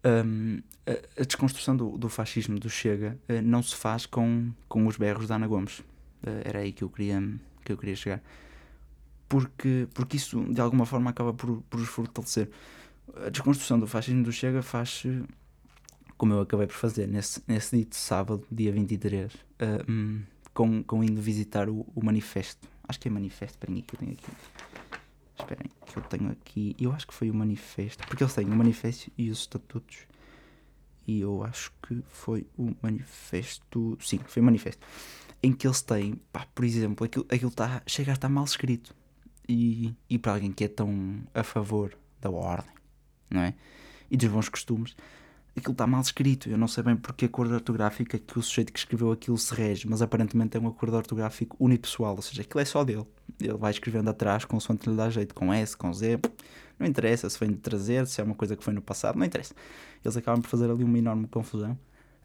Um, 0.03 0.61
a, 0.85 1.21
a, 1.21 1.25
desconstrução 1.25 1.75
do, 1.75 1.97
do, 1.97 2.07
fascismo 2.07 2.57
do 2.57 2.69
Chega 2.69 3.19
uh, 3.27 3.41
não 3.41 3.61
se 3.61 3.75
faz 3.75 4.05
com, 4.05 4.51
com 4.67 4.87
os 4.87 4.95
berros 4.95 5.27
da 5.27 5.35
Ana 5.35 5.47
Gomes. 5.47 5.79
Uh, 5.79 6.41
era 6.43 6.59
aí 6.59 6.71
que 6.71 6.83
eu 6.83 6.89
queria, 6.89 7.21
que 7.65 7.71
eu 7.71 7.77
queria 7.77 7.95
chegar. 7.95 8.21
Porque, 9.27 9.87
porque 9.93 10.17
isso, 10.17 10.41
de 10.51 10.61
alguma 10.61 10.85
forma, 10.85 11.09
acaba 11.09 11.33
por, 11.33 11.61
por 11.69 11.79
os 11.79 11.87
fortalecer. 11.87 12.49
A 13.25 13.29
desconstrução 13.29 13.79
do 13.79 13.87
fascismo 13.87 14.23
do 14.23 14.31
Chega 14.31 14.61
faz-se 14.61 15.23
como 16.19 16.33
eu 16.33 16.41
acabei 16.41 16.67
por 16.67 16.75
fazer 16.75 17.07
nesse, 17.07 17.41
nesse 17.47 17.77
dito 17.77 17.95
sábado, 17.95 18.45
dia 18.51 18.73
23, 18.73 19.33
uh, 19.33 19.39
um, 19.89 20.21
com, 20.53 20.83
com 20.83 21.01
indo 21.01 21.21
visitar 21.21 21.69
o, 21.69 21.87
o 21.95 22.03
manifesto. 22.03 22.67
Acho 22.85 22.99
que 22.99 23.07
é 23.07 23.11
manifesto, 23.11 23.53
esperem 23.53 23.81
que 23.81 23.95
eu 23.95 23.99
tenho 23.99 24.11
aqui. 24.11 24.29
Esperem, 25.39 25.71
que 25.85 25.97
eu 25.97 26.03
tenho 26.03 26.31
aqui. 26.31 26.75
Eu 26.79 26.91
acho 26.91 27.07
que 27.07 27.13
foi 27.13 27.29
o 27.29 27.33
manifesto, 27.33 28.05
porque 28.07 28.23
eles 28.23 28.33
têm 28.33 28.45
o 28.45 28.55
manifesto 28.55 29.11
e 29.17 29.29
os 29.29 29.39
estatutos. 29.39 29.99
E 31.07 31.21
eu 31.21 31.43
acho 31.43 31.71
que 31.81 32.03
foi 32.07 32.45
o 32.57 32.75
manifesto. 32.81 33.97
Sim, 34.01 34.19
foi 34.27 34.41
o 34.41 34.45
manifesto. 34.45 34.85
Em 35.41 35.53
que 35.53 35.65
eles 35.65 35.81
têm, 35.81 36.15
pá, 36.31 36.45
por 36.53 36.65
exemplo, 36.65 37.05
aquilo, 37.05 37.25
aquilo 37.29 37.51
tá, 37.51 37.81
chega 37.87 38.11
a 38.11 38.13
estar 38.13 38.29
mal 38.29 38.43
escrito. 38.43 38.93
E, 39.47 39.95
e 40.07 40.19
para 40.19 40.33
alguém 40.33 40.51
que 40.51 40.65
é 40.65 40.67
tão 40.67 41.23
a 41.33 41.41
favor 41.41 41.97
da 42.21 42.29
ordem, 42.29 42.71
não 43.29 43.41
é? 43.41 43.55
E 44.11 44.17
dos 44.17 44.29
bons 44.29 44.49
costumes, 44.49 44.95
aquilo 45.55 45.73
está 45.73 45.85
mal 45.85 46.01
escrito. 46.01 46.49
Eu 46.49 46.57
não 46.57 46.67
sei 46.67 46.83
bem 46.83 46.95
porque 46.95 47.25
a 47.25 47.29
cor 47.29 47.47
ortográfica 47.47 48.17
que 48.17 48.39
o 48.39 48.41
sujeito 48.41 48.71
que 48.71 48.79
escreveu 48.79 49.11
aquilo 49.11 49.37
se 49.37 49.53
rege, 49.53 49.87
mas 49.87 50.01
aparentemente 50.01 50.57
é 50.57 50.59
um 50.59 50.67
acordo 50.67 50.95
ortográfico 50.95 51.55
unipessoal, 51.59 52.15
ou 52.15 52.21
seja, 52.21 52.41
aquilo 52.41 52.59
é 52.59 52.65
só 52.65 52.83
dele. 52.83 53.05
Ele 53.39 53.57
vai 53.57 53.71
escrevendo 53.71 54.09
atrás 54.09 54.45
com 54.45 54.57
o 54.57 54.89
lhe 54.89 54.95
dá 54.95 55.09
jeito, 55.09 55.33
com 55.33 55.53
S, 55.53 55.75
com 55.75 55.93
Z, 55.93 56.19
não 56.79 56.87
interessa 56.87 57.29
se 57.29 57.39
vem 57.39 57.49
de 57.49 57.57
trazer, 57.57 58.07
se 58.07 58.21
é 58.21 58.23
uma 58.23 58.35
coisa 58.35 58.55
que 58.55 58.63
foi 58.63 58.73
no 58.73 58.81
passado, 58.81 59.17
não 59.17 59.25
interessa. 59.25 59.53
Eles 60.03 60.15
acabam 60.15 60.41
por 60.41 60.47
fazer 60.47 60.71
ali 60.71 60.83
uma 60.83 60.97
enorme 60.97 61.27
confusão. 61.27 61.77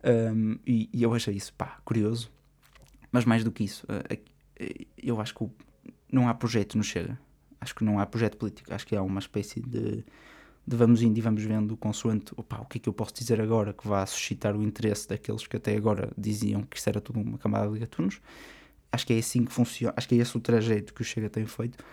Um, 0.05 0.59
e, 0.67 0.89
e, 0.93 1.03
eu 1.03 1.13
achei 1.15 1.35
isso, 1.35 1.53
pá, 1.55 1.79
curioso. 1.85 2.31
Mas 3.11 3.25
mais 3.25 3.43
do 3.43 3.51
que 3.51 3.65
isso, 3.65 3.87
uh, 3.87 4.19
eu 4.97 5.21
acho 5.21 5.35
que 5.35 5.49
não 6.11 6.29
há 6.29 6.35
projeto 6.35 6.77
no 6.77 6.85
Chega. 6.85 7.19
Acho 7.61 7.75
que 7.75 7.83
não 7.83 7.99
há 7.99 8.07
projeto 8.07 8.37
político. 8.37 8.73
Acho 8.73 8.87
que 8.87 8.95
há 8.95 9.03
uma 9.03 9.19
espécie 9.19 9.61
de 9.61 10.05
de 10.67 10.77
vamos 10.77 11.03
indo 11.03 11.19
e 11.19 11.21
vamos 11.21 11.43
vendo 11.43 11.77
consoante 11.77 12.33
opa, 12.37 12.61
o 12.61 12.65
que 12.65 12.79
é 12.79 12.81
que 12.81 12.89
eu 12.89 12.93
posso 12.93 13.13
dizer 13.15 13.41
agora 13.41 13.73
que 13.73 13.87
vá 13.87 14.05
suscitar 14.07 14.57
o 14.57 14.63
interesse 14.63 15.09
daqueles 15.09 15.47
que 15.47 15.57
até 15.57 15.77
agora 15.77 16.11
diziam 16.17 16.63
que 16.63 16.77
isto 16.77 16.89
era 16.89 17.01
tudo 17.01 17.21
uma 17.21 17.37
camada 17.39 17.71
de 17.71 17.79
gatunos. 17.79 18.21
Acho 18.91 19.07
que 19.07 19.13
é 19.13 19.19
assim 19.19 19.45
que 19.45 19.53
funciona, 19.53 19.93
acho 19.97 20.09
que 20.09 20.15
é 20.15 20.19
esse 20.19 20.37
o 20.37 20.41
trajeto 20.41 20.95
que 20.95 21.03
o 21.03 21.05
Chega 21.05 21.29
tem 21.29 21.45
feito. 21.47 21.85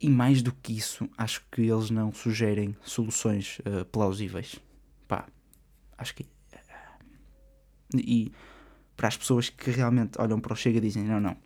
E 0.00 0.08
mais 0.08 0.42
do 0.42 0.52
que 0.52 0.76
isso, 0.76 1.08
acho 1.16 1.44
que 1.50 1.62
eles 1.62 1.90
não 1.90 2.12
sugerem 2.12 2.76
soluções 2.82 3.58
uh, 3.60 3.84
plausíveis. 3.86 4.56
Pá, 5.08 5.26
acho 5.96 6.14
que. 6.14 6.22
Uh, 6.22 7.98
e 7.98 8.32
para 8.96 9.08
as 9.08 9.16
pessoas 9.16 9.48
que 9.48 9.70
realmente 9.70 10.20
olham 10.20 10.40
para 10.40 10.52
o 10.52 10.56
Chega 10.56 10.78
e 10.78 10.80
dizem: 10.80 11.04
não, 11.04 11.20
não, 11.20 11.36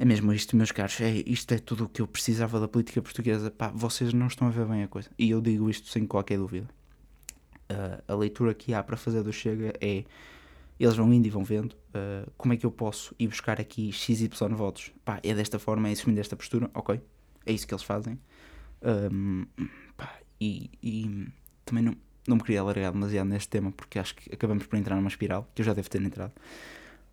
é 0.00 0.04
mesmo 0.06 0.32
isto, 0.32 0.56
meus 0.56 0.72
caros, 0.72 0.98
é, 1.02 1.22
isto 1.26 1.52
é 1.52 1.58
tudo 1.58 1.84
o 1.84 1.88
que 1.88 2.00
eu 2.00 2.06
precisava 2.06 2.58
da 2.58 2.66
política 2.66 3.02
portuguesa. 3.02 3.50
Pá, 3.50 3.68
vocês 3.68 4.14
não 4.14 4.28
estão 4.28 4.48
a 4.48 4.50
ver 4.50 4.64
bem 4.64 4.82
a 4.82 4.88
coisa. 4.88 5.10
E 5.18 5.28
eu 5.28 5.42
digo 5.42 5.68
isto 5.68 5.88
sem 5.88 6.06
qualquer 6.06 6.38
dúvida. 6.38 6.66
Uh, 7.70 8.02
a 8.08 8.14
leitura 8.14 8.54
que 8.54 8.72
há 8.72 8.82
para 8.82 8.96
fazer 8.96 9.22
do 9.22 9.30
Chega 9.30 9.74
é. 9.78 10.04
Eles 10.78 10.96
vão 10.96 11.12
indo 11.12 11.26
e 11.26 11.30
vão 11.30 11.44
vendo 11.44 11.74
uh, 11.74 12.30
como 12.38 12.54
é 12.54 12.56
que 12.56 12.64
eu 12.64 12.70
posso 12.70 13.14
ir 13.18 13.28
buscar 13.28 13.60
aqui 13.60 13.92
XY 13.92 14.30
votos. 14.52 14.90
Pá, 15.04 15.20
é 15.22 15.34
desta 15.34 15.58
forma, 15.58 15.90
é 15.90 15.92
assumir 15.92 16.14
desta 16.14 16.34
postura, 16.34 16.70
ok. 16.72 16.98
É 17.44 17.52
isso 17.52 17.68
que 17.68 17.74
eles 17.74 17.84
fazem. 17.84 18.18
Um, 19.12 19.44
pá, 19.98 20.18
e, 20.40 20.70
e, 20.82 21.28
também 21.66 21.84
não, 21.84 21.94
não 22.26 22.36
me 22.36 22.42
queria 22.42 22.62
alargar 22.62 22.90
demasiado 22.90 23.28
neste 23.28 23.50
tema 23.50 23.70
porque 23.70 23.98
acho 23.98 24.14
que 24.14 24.34
acabamos 24.34 24.64
por 24.64 24.78
entrar 24.78 24.96
numa 24.96 25.08
espiral 25.08 25.46
que 25.54 25.60
eu 25.60 25.66
já 25.66 25.74
devo 25.74 25.90
ter 25.90 26.00
entrado. 26.00 26.32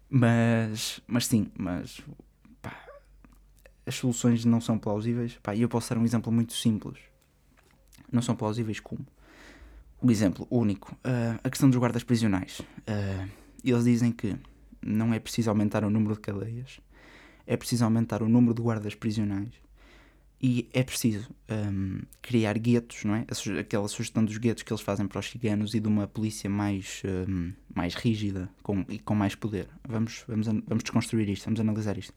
Mas, 0.10 1.02
mas 1.06 1.28
sim, 1.28 1.52
mas 1.58 2.02
as 3.88 3.96
soluções 3.96 4.44
não 4.44 4.60
são 4.60 4.78
plausíveis. 4.78 5.40
Pá, 5.42 5.56
e 5.56 5.62
eu 5.62 5.70
posso 5.70 5.90
dar 5.90 6.00
um 6.00 6.06
exemplo 6.06 6.32
muito 6.32 6.54
simples. 6.54 7.00
Não 8.12 8.22
são 8.22 8.36
plausíveis 8.36 8.80
como? 8.80 9.06
O 10.02 10.12
exemplo 10.12 10.46
único. 10.52 10.94
Uh, 10.96 11.40
a 11.44 11.50
questão 11.50 11.70
dos 11.70 11.80
guardas 11.80 12.04
prisionais. 12.04 12.60
Uh, 12.60 13.30
eles 13.64 13.86
dizem 13.86 14.12
que 14.12 14.36
não 14.86 15.14
é 15.14 15.20
preciso 15.20 15.50
aumentar 15.50 15.84
o 15.84 15.90
número 15.90 16.16
de 16.16 16.22
cadeias, 16.22 16.80
é 17.46 17.58
preciso 17.58 17.84
aumentar 17.84 18.22
o 18.22 18.30
número 18.30 18.54
de 18.54 18.62
guardas 18.62 18.94
prisionais 18.94 19.50
e 20.42 20.70
é 20.72 20.84
preciso 20.84 21.30
um, 21.50 22.00
criar 22.22 22.58
guetos, 22.60 23.04
não 23.04 23.16
é? 23.16 23.26
Aquela 23.60 23.88
sugestão 23.88 24.24
dos 24.24 24.38
guetos 24.38 24.64
que 24.64 24.72
eles 24.72 24.82
fazem 24.82 25.08
para 25.08 25.20
os 25.20 25.30
ciganos 25.30 25.74
e 25.74 25.80
de 25.80 25.88
uma 25.88 26.08
polícia 26.08 26.50
mais, 26.50 27.02
um, 27.28 27.52
mais 27.74 27.96
rígida 27.96 28.50
com, 28.62 28.86
e 28.88 29.00
com 29.00 29.16
mais 29.16 29.34
poder. 29.34 29.68
Vamos, 29.88 30.24
vamos, 30.28 30.46
vamos 30.46 30.84
desconstruir 30.84 31.28
isto, 31.30 31.46
vamos 31.46 31.60
analisar 31.60 31.98
isto 31.98 32.14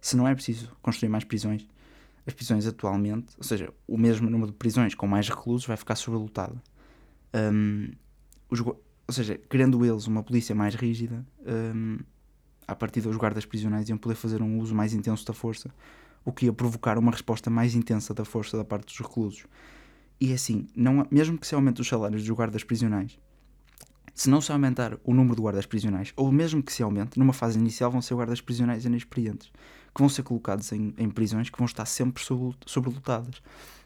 se 0.00 0.16
não 0.16 0.26
é 0.26 0.34
preciso 0.34 0.70
construir 0.80 1.08
mais 1.08 1.24
prisões, 1.24 1.66
as 2.26 2.34
prisões 2.34 2.66
atualmente, 2.66 3.34
ou 3.36 3.44
seja, 3.44 3.72
o 3.86 3.98
mesmo 3.98 4.30
número 4.30 4.50
de 4.50 4.56
prisões 4.56 4.94
com 4.94 5.06
mais 5.06 5.28
reclusos 5.28 5.66
vai 5.66 5.76
ficar 5.76 5.96
sobrelotado. 5.96 6.60
Um, 7.34 7.90
os, 8.48 8.60
ou 8.60 8.80
seja, 9.10 9.38
criando 9.48 9.84
eles 9.84 10.06
uma 10.06 10.22
polícia 10.22 10.54
mais 10.54 10.74
rígida, 10.74 11.24
um, 11.46 11.98
a 12.66 12.74
partir 12.74 13.00
dos 13.00 13.16
guardas 13.16 13.44
prisionais 13.44 13.88
iam 13.88 13.98
poder 13.98 14.14
fazer 14.14 14.42
um 14.42 14.58
uso 14.58 14.74
mais 14.74 14.94
intenso 14.94 15.26
da 15.26 15.32
força, 15.32 15.70
o 16.24 16.32
que 16.32 16.46
ia 16.46 16.52
provocar 16.52 16.98
uma 16.98 17.10
resposta 17.10 17.50
mais 17.50 17.74
intensa 17.74 18.14
da 18.14 18.24
força 18.24 18.56
da 18.56 18.64
parte 18.64 18.86
dos 18.86 18.98
reclusos. 18.98 19.46
E 20.20 20.30
é 20.30 20.34
assim, 20.34 20.66
não, 20.76 21.06
mesmo 21.10 21.38
que 21.38 21.46
se 21.46 21.54
aumente 21.54 21.80
os 21.80 21.88
salários 21.88 22.22
dos 22.22 22.30
guardas 22.30 22.62
prisionais, 22.62 23.18
se 24.14 24.28
não 24.28 24.40
se 24.40 24.52
aumentar 24.52 24.98
o 25.02 25.14
número 25.14 25.34
de 25.34 25.42
guardas 25.42 25.66
prisionais, 25.66 26.12
ou 26.14 26.30
mesmo 26.30 26.62
que 26.62 26.72
se 26.72 26.82
aumente, 26.82 27.18
numa 27.18 27.32
fase 27.32 27.58
inicial 27.58 27.90
vão 27.90 28.02
ser 28.02 28.14
guardas 28.14 28.40
prisionais 28.40 28.84
inexperientes 28.84 29.50
que 29.94 30.00
vão 30.00 30.08
ser 30.08 30.22
colocados 30.22 30.70
em, 30.72 30.94
em 30.96 31.10
prisões 31.10 31.50
que 31.50 31.58
vão 31.58 31.66
estar 31.66 31.84
sempre 31.84 32.22
sobrelotadas. 32.66 33.42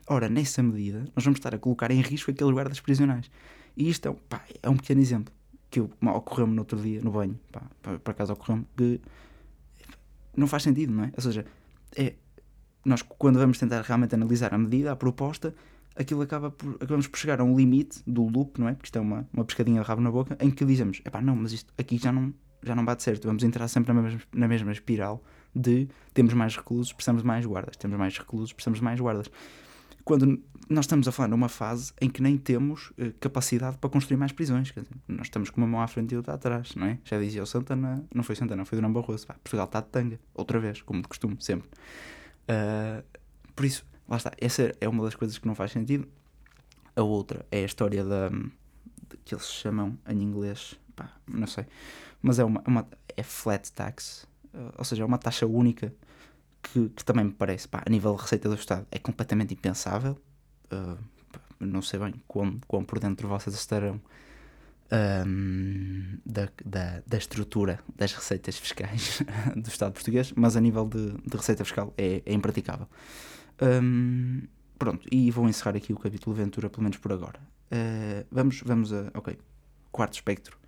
Ora, 0.06 0.28
nessa 0.28 0.62
medida, 0.62 1.04
nós 1.14 1.24
vamos 1.24 1.38
estar 1.38 1.54
a 1.54 1.58
colocar 1.58 1.90
em 1.90 2.00
risco 2.00 2.30
aqueles 2.30 2.52
guardas 2.52 2.80
prisionais. 2.80 3.30
E 3.76 3.88
isto 3.88 4.08
é, 4.08 4.12
pá, 4.28 4.42
é 4.62 4.68
um 4.68 4.76
pequeno 4.76 5.00
exemplo 5.00 5.32
que 5.70 5.80
ocorreu-me 5.80 6.54
no 6.54 6.60
outro 6.60 6.80
dia, 6.80 7.00
no 7.00 7.10
banho, 7.10 7.38
pá, 7.50 7.62
por 7.82 8.10
acaso 8.10 8.32
ocorreu-me, 8.32 8.64
que 8.76 9.00
não 10.36 10.46
faz 10.46 10.62
sentido, 10.62 10.92
não 10.92 11.04
é? 11.04 11.12
Ou 11.16 11.22
seja, 11.22 11.44
é, 11.96 12.14
nós 12.84 13.02
quando 13.02 13.38
vamos 13.38 13.58
tentar 13.58 13.82
realmente 13.82 14.14
analisar 14.14 14.54
a 14.54 14.58
medida, 14.58 14.92
a 14.92 14.96
proposta, 14.96 15.54
aquilo 15.96 16.22
acaba 16.22 16.50
por, 16.50 16.76
acabamos 16.76 17.08
por 17.08 17.18
chegar 17.18 17.40
a 17.40 17.44
um 17.44 17.56
limite 17.56 18.02
do 18.06 18.24
loop, 18.24 18.60
não 18.60 18.68
é? 18.68 18.74
Porque 18.74 18.86
isto 18.86 18.98
é 18.98 19.00
uma, 19.00 19.28
uma 19.32 19.44
pescadinha 19.44 19.80
de 19.80 19.86
rabo 19.86 20.02
na 20.02 20.10
boca, 20.10 20.36
em 20.40 20.50
que 20.50 20.64
dizemos, 20.64 21.00
é 21.04 21.10
pá, 21.10 21.20
não, 21.20 21.34
mas 21.34 21.52
isto 21.52 21.72
aqui 21.78 21.98
já 21.98 22.12
não, 22.12 22.32
já 22.62 22.74
não 22.74 22.84
bate 22.84 23.02
certo, 23.02 23.26
vamos 23.26 23.42
entrar 23.42 23.66
sempre 23.66 23.92
na 23.92 24.02
mesma, 24.02 24.20
na 24.32 24.46
mesma 24.46 24.70
espiral 24.70 25.24
de 25.54 25.88
temos 26.12 26.34
mais 26.34 26.56
reclusos, 26.56 26.92
precisamos 26.92 27.22
de 27.22 27.26
mais 27.26 27.44
guardas, 27.46 27.76
temos 27.76 27.98
mais 27.98 28.16
reclusos, 28.18 28.52
precisamos 28.52 28.78
de 28.78 28.84
mais 28.84 29.00
guardas. 29.00 29.30
Quando 30.04 30.42
nós 30.68 30.84
estamos 30.84 31.08
a 31.08 31.12
falar 31.12 31.28
numa 31.28 31.48
fase 31.48 31.92
em 32.00 32.10
que 32.10 32.20
nem 32.20 32.36
temos 32.36 32.90
uh, 32.90 33.12
capacidade 33.20 33.78
para 33.78 33.88
construir 33.88 34.16
mais 34.16 34.32
prisões, 34.32 34.68
dizer, 34.68 34.86
nós 35.08 35.26
estamos 35.26 35.50
com 35.50 35.60
uma 35.60 35.66
mão 35.66 35.80
à 35.80 35.86
frente 35.86 36.12
e 36.12 36.16
outra 36.16 36.34
atrás, 36.34 36.74
não 36.74 36.86
é? 36.86 36.98
Já 37.04 37.18
dizia 37.18 37.42
o 37.42 37.46
Santana, 37.46 38.04
não 38.14 38.22
foi 38.22 38.36
Santana, 38.36 38.64
foi 38.64 38.76
Durão 38.76 38.92
Barroso, 38.92 39.26
pá, 39.26 39.34
Portugal 39.34 39.64
está 39.66 39.80
de 39.80 39.88
tanga, 39.88 40.20
outra 40.34 40.58
vez, 40.58 40.82
como 40.82 41.00
de 41.00 41.08
costume, 41.08 41.36
sempre. 41.40 41.68
Uh, 42.48 43.02
por 43.56 43.64
isso, 43.64 43.86
lá 44.08 44.16
está, 44.16 44.32
essa 44.38 44.74
é 44.80 44.88
uma 44.88 45.04
das 45.04 45.14
coisas 45.14 45.38
que 45.38 45.46
não 45.46 45.54
faz 45.54 45.72
sentido. 45.72 46.06
A 46.96 47.02
outra 47.02 47.46
é 47.50 47.62
a 47.62 47.66
história 47.66 48.04
da. 48.04 48.30
Que 49.24 49.34
eles 49.34 49.46
chamam 49.46 49.98
em 50.08 50.22
inglês, 50.22 50.78
pá, 50.94 51.10
não 51.26 51.46
sei, 51.46 51.66
mas 52.20 52.38
é 52.38 52.44
uma, 52.44 52.62
uma 52.66 52.86
é 53.16 53.22
flat 53.22 53.72
tax, 53.72 54.26
eh, 54.26 54.33
ou 54.76 54.84
seja, 54.84 55.02
é 55.02 55.06
uma 55.06 55.18
taxa 55.18 55.46
única 55.46 55.92
que, 56.62 56.88
que 56.88 57.04
também 57.04 57.24
me 57.24 57.32
parece, 57.32 57.68
pá, 57.68 57.82
a 57.84 57.90
nível 57.90 58.14
de 58.16 58.22
receita 58.22 58.48
do 58.48 58.54
Estado, 58.54 58.86
é 58.90 58.98
completamente 58.98 59.54
impensável. 59.54 60.18
Uh, 60.72 60.98
não 61.60 61.82
sei 61.82 61.98
bem 61.98 62.14
quão, 62.26 62.84
por 62.84 62.98
dentro 62.98 63.28
vocês 63.28 63.54
estarão 63.54 64.00
um, 65.26 66.18
da, 66.24 66.48
da, 66.64 67.02
da, 67.06 67.16
estrutura 67.16 67.80
das 67.96 68.12
receitas 68.12 68.58
fiscais 68.58 69.22
do 69.56 69.68
Estado 69.68 69.92
português, 69.92 70.32
mas 70.36 70.56
a 70.56 70.60
nível 70.60 70.86
de, 70.88 71.12
de 71.12 71.36
receita 71.36 71.64
fiscal 71.64 71.92
é, 71.96 72.22
é 72.24 72.32
impraticável. 72.32 72.88
Um, 73.62 74.42
pronto, 74.78 75.06
e 75.10 75.30
vou 75.30 75.48
encerrar 75.48 75.76
aqui 75.76 75.92
o 75.92 75.98
capítulo 75.98 76.34
Ventura, 76.34 76.68
pelo 76.68 76.82
menos 76.82 76.98
por 76.98 77.12
agora. 77.12 77.40
Uh, 77.72 78.26
vamos, 78.30 78.60
vamos 78.64 78.92
a. 78.92 79.10
Ok, 79.14 79.38
quarto 79.90 80.14
espectro 80.14 80.58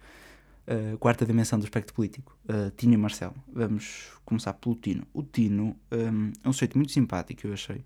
Uh, 0.69 0.99
quarta 0.99 1.25
dimensão 1.25 1.61
do 1.61 1.65
espectro 1.65 1.95
político, 1.95 2.37
uh, 2.49 2.73
Tino 2.77 2.95
e 2.95 2.97
Marcelo. 2.97 3.35
Vamos 3.47 4.11
começar 4.25 4.53
pelo 4.55 4.75
Tino. 4.75 5.07
O 5.15 5.23
Tino 5.23 5.77
um, 5.93 6.33
é 6.43 6.49
um 6.49 6.53
sujeito 6.53 6.77
muito 6.77 6.91
simpático, 6.91 7.47
eu 7.47 7.53
achei. 7.53 7.85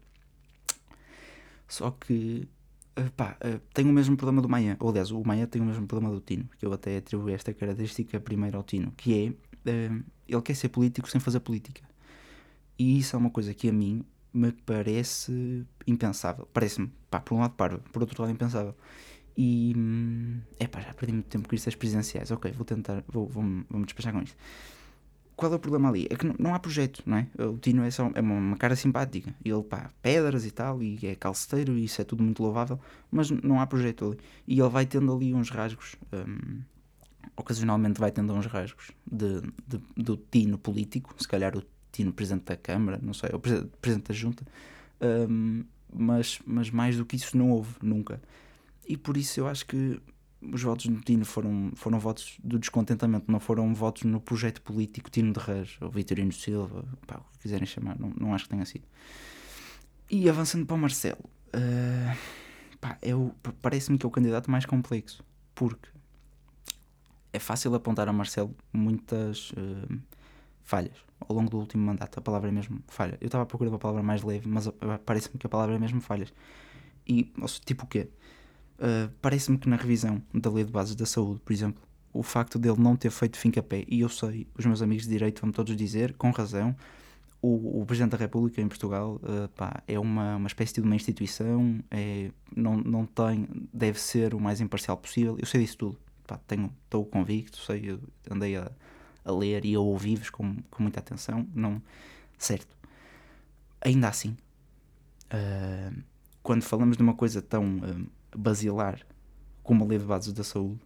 Só 1.69 1.90
que 1.90 2.49
uh, 2.99 3.11
pá, 3.12 3.37
uh, 3.45 3.61
tem 3.75 3.85
o 3.85 3.93
mesmo 3.93 4.16
problema 4.16 4.40
do 4.40 4.49
Maia. 4.49 4.79
Ou 4.81 4.88
aliás, 4.88 5.11
o 5.11 5.23
Maia 5.23 5.47
tem 5.47 5.61
o 5.61 5.64
mesmo 5.66 5.87
problema 5.87 6.14
do 6.14 6.23
Tino, 6.23 6.49
que 6.59 6.64
eu 6.64 6.73
até 6.73 6.97
atribuo 6.97 7.29
esta 7.29 7.53
característica 7.53 8.19
primeiro 8.19 8.57
ao 8.57 8.62
Tino, 8.62 8.93
que 8.97 9.37
é 9.66 9.71
uh, 9.71 10.05
ele 10.27 10.43
quer 10.43 10.55
ser 10.55 10.71
político 10.71 11.09
sem 11.11 11.21
fazer 11.21 11.40
política. 11.40 11.83
E 12.79 12.99
isso 12.99 13.14
é 13.14 13.19
uma 13.19 13.29
coisa 13.29 13.53
que 13.53 13.69
a 13.69 13.73
mim 13.73 14.03
me 14.33 14.53
parece 14.53 15.66
impensável. 15.87 16.49
Parece-me, 16.53 16.90
pá, 17.11 17.21
por 17.21 17.35
um 17.35 17.40
lado 17.40 17.53
parvo, 17.55 17.79
por 17.93 18.01
outro 18.01 18.23
lado 18.23 18.33
impensável. 18.33 18.75
E 19.37 19.75
é 20.59 20.66
pá, 20.66 20.81
já 20.81 20.93
perdi 20.93 21.12
muito 21.12 21.27
tempo 21.27 21.49
com 21.49 21.55
estas 21.55 21.75
presidenciais. 21.75 22.31
Ok, 22.31 22.53
vou 22.53 22.64
tentar, 22.64 23.03
vou, 23.09 23.27
vou, 23.27 23.43
vou 23.69 23.81
me 23.81 23.87
despachar 23.87 24.12
com 24.12 24.23
isto. 24.23 24.37
Qual 25.40 25.51
é 25.51 25.57
o 25.57 25.59
problema 25.59 25.88
ali? 25.88 26.07
É 26.11 26.16
que 26.16 26.27
não, 26.27 26.35
não 26.38 26.55
há 26.55 26.59
projeto, 26.59 27.03
não 27.07 27.16
é? 27.16 27.27
O 27.38 27.57
Tino 27.57 27.83
é, 27.83 27.90
só, 27.90 28.11
é 28.14 28.21
uma, 28.21 28.35
uma, 28.35 28.57
cara 28.59 28.77
simpática. 28.77 29.35
Ele, 29.43 29.62
pá, 29.62 29.90
pedras 30.03 30.45
e 30.45 30.51
tal, 30.51 30.83
e 30.83 30.99
é 31.03 31.14
calceteiro, 31.14 31.79
e 31.79 31.85
isso 31.85 31.99
é 32.03 32.05
tudo 32.05 32.23
muito 32.23 32.43
louvável, 32.43 32.79
mas 33.11 33.31
não 33.31 33.59
há 33.59 33.66
projeto 33.66 34.05
ali. 34.05 34.19
E 34.47 34.61
ele 34.61 34.69
vai 34.69 34.85
tendo 34.85 35.11
ali 35.14 35.33
uns 35.33 35.49
rasgos, 35.49 35.97
um, 36.12 36.61
ocasionalmente 37.35 37.99
vai 37.99 38.11
tendo 38.11 38.35
uns 38.35 38.45
rasgos 38.45 38.90
de, 39.11 39.40
de, 39.66 39.81
do 39.97 40.19
Tino 40.31 40.59
político, 40.59 41.14
se 41.19 41.27
calhar 41.27 41.57
o 41.57 41.62
Tino 41.90 42.12
presidente 42.12 42.45
da 42.45 42.57
Câmara, 42.59 43.01
não 43.03 43.14
sei, 43.14 43.31
o 43.33 43.38
presidente 43.38 44.09
da 44.09 44.14
Junta, 44.14 44.45
um, 45.01 45.64
mas, 45.90 46.38
mas 46.47 46.71
mais 46.71 46.99
do 46.99 47.07
que 47.07 47.16
isso 47.16 47.35
não 47.37 47.51
houve 47.51 47.75
nunca. 47.83 48.21
E 48.90 48.96
por 48.96 49.16
isso 49.16 49.38
eu 49.38 49.46
acho 49.46 49.66
que 49.66 50.03
os 50.42 50.62
votos 50.64 50.87
no 50.87 51.00
Tino 51.00 51.24
foram, 51.24 51.70
foram 51.76 52.00
votos 52.00 52.37
do 52.42 52.59
descontentamento, 52.59 53.31
não 53.31 53.38
foram 53.38 53.72
votos 53.72 54.03
no 54.03 54.20
projeto 54.20 54.61
político 54.62 55.09
Tino 55.09 55.33
de 55.33 55.38
Reis 55.38 55.76
ou 55.81 55.88
Vitorino 55.88 56.33
Silva, 56.33 56.85
pá, 57.07 57.18
o 57.18 57.33
que 57.35 57.42
quiserem 57.42 57.66
chamar, 57.66 57.96
não, 58.00 58.12
não 58.18 58.35
acho 58.35 58.46
que 58.46 58.50
tenha 58.50 58.64
sido. 58.66 58.85
E 60.11 60.29
avançando 60.29 60.66
para 60.66 60.74
o 60.74 60.79
Marcelo, 60.79 61.20
uh, 61.55 63.35
parece-me 63.62 63.96
que 63.96 64.05
é 64.05 64.09
o 64.09 64.11
candidato 64.11 64.50
mais 64.50 64.66
complexo, 64.66 65.22
porque 65.55 65.88
é 67.33 67.38
fácil 67.38 67.72
apontar 67.76 68.09
a 68.09 68.12
Marcelo 68.12 68.57
muitas 68.72 69.53
uh, 69.53 70.00
falhas 70.64 70.96
ao 71.20 71.37
longo 71.37 71.48
do 71.48 71.59
último 71.59 71.87
mandato. 71.87 72.18
A 72.18 72.22
palavra 72.22 72.48
é 72.48 72.53
mesmo 72.53 72.83
falha. 72.88 73.16
Eu 73.20 73.26
estava 73.26 73.44
a 73.44 73.46
procurar 73.46 73.70
uma 73.70 73.79
palavra 73.79 74.03
mais 74.03 74.24
leve, 74.24 74.48
mas 74.48 74.68
parece-me 75.07 75.38
que 75.38 75.46
a 75.46 75.50
palavra 75.50 75.76
é 75.76 75.79
mesmo 75.79 76.00
falhas. 76.00 76.33
E, 77.07 77.33
tipo 77.64 77.85
o 77.85 77.87
quê? 77.87 78.09
Uh, 78.81 79.12
Parece-me 79.21 79.59
que 79.59 79.69
na 79.69 79.77
revisão 79.77 80.23
da 80.33 80.51
Lei 80.51 80.64
de 80.64 80.73
Bases 80.73 80.95
da 80.95 81.05
Saúde, 81.05 81.40
por 81.45 81.53
exemplo, 81.53 81.83
o 82.12 82.23
facto 82.23 82.59
dele 82.59 82.79
não 82.79 82.97
ter 82.97 83.11
feito 83.11 83.37
fim 83.37 83.53
a 83.59 83.62
pé, 83.62 83.85
e 83.87 84.01
eu 84.01 84.09
sei, 84.09 84.47
os 84.57 84.64
meus 84.64 84.81
amigos 84.81 85.05
de 85.05 85.11
direito 85.11 85.43
vão 85.43 85.53
todos 85.53 85.77
dizer, 85.77 86.14
com 86.14 86.31
razão, 86.31 86.75
o, 87.43 87.81
o 87.81 87.87
Presidente 87.87 88.12
da 88.12 88.16
República 88.16 88.61
em 88.61 88.69
Portugal 88.69 89.21
uh, 89.23 89.49
pá, 89.51 89.83
é 89.87 89.99
uma, 89.99 90.37
uma 90.37 90.47
espécie 90.47 90.75
de 90.75 90.81
uma 90.81 90.97
instituição, 90.97 91.79
é, 91.90 92.31
não, 92.55 92.77
não 92.79 93.07
tem, 93.07 93.47
deve 93.73 94.01
ser 94.01 94.35
o 94.35 94.40
mais 94.40 94.61
imparcial 94.61 94.97
possível. 94.97 95.37
Eu 95.38 95.47
sei 95.47 95.61
disso 95.62 95.77
tudo, 95.77 95.99
pá, 96.27 96.38
tenho, 96.47 96.73
estou 96.85 97.05
convicto, 97.05 97.59
sei, 97.59 97.99
andei 98.31 98.57
a, 98.57 98.71
a 99.25 99.33
ler 99.33 99.64
e 99.64 99.75
a 99.75 99.81
ouvir-vos 99.81 100.31
com, 100.31 100.57
com 100.71 100.83
muita 100.83 101.01
atenção, 101.01 101.47
não, 101.55 101.81
certo. 102.38 102.77
Ainda 103.81 104.09
assim, 104.09 104.37
uh, 105.33 106.03
quando 106.43 106.62
falamos 106.62 106.97
de 106.97 107.03
uma 107.03 107.14
coisa 107.14 107.40
tão 107.40 107.79
uh, 107.79 108.07
basilar 108.37 109.01
como 109.62 109.85
a 109.85 109.87
lei 109.87 109.99
de 109.99 110.05
bases 110.05 110.33
da 110.33 110.45
saúde, 110.45 110.81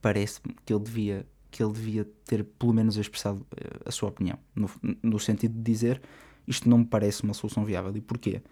parece-me 0.00 0.54
que 0.64 0.72
ele 0.72 0.82
devia 0.82 1.26
que 1.50 1.62
ele 1.62 1.72
devia 1.72 2.08
ter 2.24 2.44
pelo 2.44 2.72
menos 2.72 2.96
expressado 2.96 3.46
eh, 3.54 3.82
a 3.84 3.90
sua 3.90 4.08
opinião, 4.08 4.38
no, 4.54 4.70
no 5.02 5.18
sentido 5.18 5.52
de 5.52 5.60
dizer 5.60 6.00
isto 6.46 6.68
não 6.68 6.78
me 6.78 6.84
parece 6.84 7.22
uma 7.22 7.34
solução 7.34 7.64
viável. 7.64 7.94
E 7.96 8.00
porquê? 8.00 8.42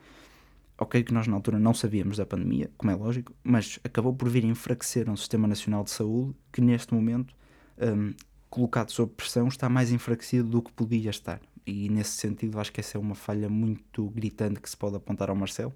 Ok, 0.78 1.02
que 1.02 1.12
nós 1.12 1.26
na 1.26 1.34
altura 1.34 1.58
não 1.58 1.74
sabíamos 1.74 2.16
da 2.16 2.24
pandemia, 2.24 2.70
como 2.76 2.90
é 2.90 2.94
lógico, 2.94 3.34
mas 3.44 3.78
acabou 3.84 4.14
por 4.14 4.28
vir 4.28 4.44
enfraquecer 4.44 5.10
um 5.10 5.16
sistema 5.16 5.46
nacional 5.46 5.84
de 5.84 5.90
saúde 5.90 6.34
que 6.50 6.60
neste 6.60 6.94
momento, 6.94 7.34
um, 7.78 8.14
colocado 8.48 8.90
sob 8.90 9.12
pressão, 9.12 9.48
está 9.48 9.68
mais 9.68 9.92
enfraquecido 9.92 10.48
do 10.48 10.62
que 10.62 10.72
podia 10.72 11.10
estar. 11.10 11.40
E 11.66 11.90
nesse 11.90 12.12
sentido 12.12 12.58
acho 12.58 12.72
que 12.72 12.80
essa 12.80 12.96
é 12.96 13.00
uma 13.00 13.14
falha 13.14 13.48
muito 13.48 14.08
gritante 14.08 14.60
que 14.60 14.70
se 14.70 14.76
pode 14.76 14.96
apontar 14.96 15.28
ao 15.28 15.36
Marcelo 15.36 15.74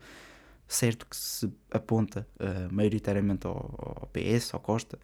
certo 0.66 1.06
que 1.06 1.16
se 1.16 1.50
aponta 1.70 2.26
uh, 2.40 2.72
maioritariamente 2.72 3.46
ao, 3.46 3.54
ao, 4.00 4.08
PS, 4.12 4.54
ao 4.54 4.60
Costa, 4.60 4.98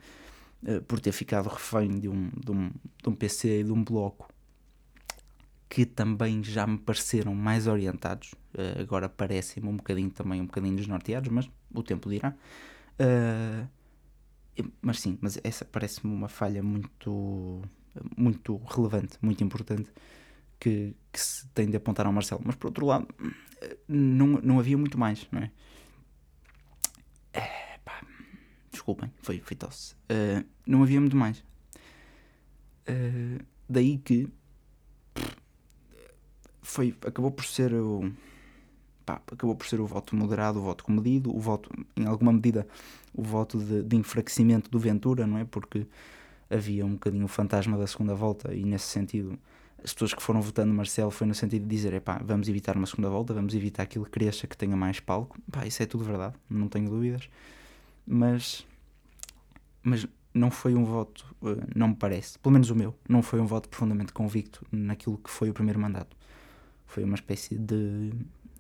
uh, 0.63 0.83
por 0.83 1.01
ter 1.01 1.13
ficado 1.13 1.49
refém 1.49 1.99
de 1.99 2.09
um, 2.09 2.31
de, 2.37 2.51
um, 2.51 2.71
de 3.03 3.09
um 3.09 3.15
PC 3.15 3.61
e 3.61 3.65
de 3.65 3.73
um 3.73 3.83
bloco 3.85 4.29
que 5.69 5.87
também 5.87 6.43
já 6.43 6.67
me 6.67 6.79
pareceram 6.79 7.35
mais 7.35 7.67
orientados, 7.67 8.33
uh, 8.55 8.81
agora 8.81 9.09
parecem-me 9.09 9.69
um 9.69 9.77
bocadinho 9.77 10.11
também 10.11 10.41
um 10.41 10.47
bocadinho 10.47 10.77
desnorteados, 10.77 11.31
mas 11.31 11.49
o 11.73 11.83
tempo 11.83 12.11
dirá. 12.11 12.35
mas 14.83 15.01
sim, 15.01 15.17
mas 15.21 15.39
essa 15.45 15.65
parece-me 15.65 16.13
uma 16.13 16.29
falha 16.29 16.63
muito, 16.63 17.63
muito 18.17 18.57
relevante, 18.67 19.17
muito 19.23 19.45
importante 19.45 19.91
que, 20.61 20.95
que 21.11 21.21
se 21.21 21.49
tem 21.49 21.69
de 21.69 21.77
apontar 21.77 22.07
ao 22.07 22.13
Marcelo. 22.13 22.43
Mas 22.45 22.55
por 22.55 22.69
outro 22.69 22.87
lado, 22.87 23.09
não, 23.89 24.27
não 24.43 24.61
havia 24.61 24.77
muito 24.77 24.99
mais, 24.99 25.27
não 25.33 25.41
é? 25.41 25.51
é 27.33 27.79
pá, 27.85 28.03
desculpem, 28.71 29.11
foi, 29.23 29.41
foi 29.41 29.57
tosse. 29.57 29.95
Uh, 29.95 30.45
não 30.67 30.83
havia 30.83 31.01
muito 31.01 31.17
mais. 31.17 31.39
Uh, 32.89 33.43
daí 33.69 33.99
que 33.99 34.29
foi, 36.63 36.95
acabou 37.05 37.31
por 37.31 37.45
ser 37.45 37.73
o. 37.73 38.13
Pá, 39.05 39.15
acabou 39.33 39.57
por 39.57 39.67
ser 39.67 39.81
o 39.81 39.87
voto 39.87 40.15
moderado, 40.15 40.59
o 40.59 40.63
voto 40.63 40.85
comedido, 40.85 41.35
o 41.35 41.41
voto, 41.41 41.71
em 41.97 42.07
alguma 42.07 42.33
medida, 42.33 42.69
o 43.15 43.23
voto 43.23 43.59
de, 43.59 43.83
de 43.83 43.97
enfraquecimento 43.97 44.71
do 44.71 44.79
Ventura, 44.79 45.27
não 45.27 45.39
é? 45.39 45.45
Porque 45.45 45.87
havia 46.51 46.85
um 46.85 46.93
bocadinho 46.93 47.25
o 47.25 47.29
fantasma 47.29 47.79
da 47.79 47.87
segunda 47.87 48.15
volta 48.15 48.55
e 48.55 48.65
nesse 48.65 48.87
sentido 48.87 49.39
as 49.83 49.93
pessoas 49.93 50.15
que 50.15 50.23
foram 50.23 50.41
votando 50.41 50.73
Marcelo 50.73 51.11
foi 51.11 51.27
no 51.27 51.35
sentido 51.35 51.63
de 51.63 51.69
dizer, 51.69 51.93
epá, 51.95 52.21
vamos 52.25 52.49
evitar 52.49 52.77
uma 52.77 52.87
segunda 52.87 53.09
volta, 53.09 53.33
vamos 53.33 53.55
evitar 53.55 53.87
que 53.87 53.99
ele 53.99 54.09
cresça, 54.09 54.47
que 54.47 54.57
tenha 54.57 54.77
mais 54.77 55.01
palco. 55.01 55.39
Pá, 55.51 55.67
isso 55.67 55.83
é 55.83 55.87
tudo 55.87 56.05
verdade, 56.05 56.35
não 56.49 56.69
tenho 56.69 56.89
dúvidas. 56.89 57.29
Mas, 58.07 58.67
mas 59.83 60.07
não 60.35 60.51
foi 60.51 60.75
um 60.75 60.85
voto, 60.85 61.35
eh, 61.45 61.67
não 61.75 61.89
me 61.89 61.95
parece, 61.95 62.39
pelo 62.39 62.53
menos 62.53 62.71
o 62.71 62.75
meu, 62.75 62.95
não 63.09 63.23
foi 63.23 63.41
um 63.41 63.47
voto 63.47 63.69
profundamente 63.69 64.13
convicto 64.13 64.65
naquilo 64.71 65.19
que 65.19 65.31
foi 65.31 65.51
o 65.51 65.55
primeiro 65.55 65.81
mandato. 65.81 66.17
Foi 66.87 67.05
uma 67.05 67.15
espécie 67.15 67.57
de, 67.57 68.13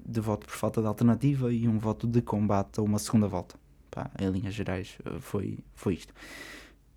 de 0.04 0.20
voto 0.20 0.46
por 0.46 0.54
falta 0.54 0.80
de 0.80 0.86
alternativa 0.86 1.52
e 1.52 1.68
um 1.68 1.78
voto 1.78 2.06
de 2.06 2.22
combate 2.22 2.80
a 2.80 2.82
uma 2.82 2.98
segunda 2.98 3.26
volta. 3.26 3.56
Pá, 3.90 4.10
em 4.18 4.30
linhas 4.30 4.54
gerais, 4.54 4.96
eh, 5.04 5.18
foi, 5.20 5.58
foi 5.74 5.94
isto. 5.94 6.14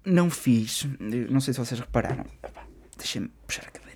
Não 0.05 0.29
fiz, 0.29 0.86
não 1.29 1.39
sei 1.39 1.53
se 1.53 1.59
vocês 1.59 1.79
repararam, 1.79 2.25
deixem-me 2.97 3.29
puxar 3.47 3.65
a 3.67 3.71
cabeça 3.71 3.92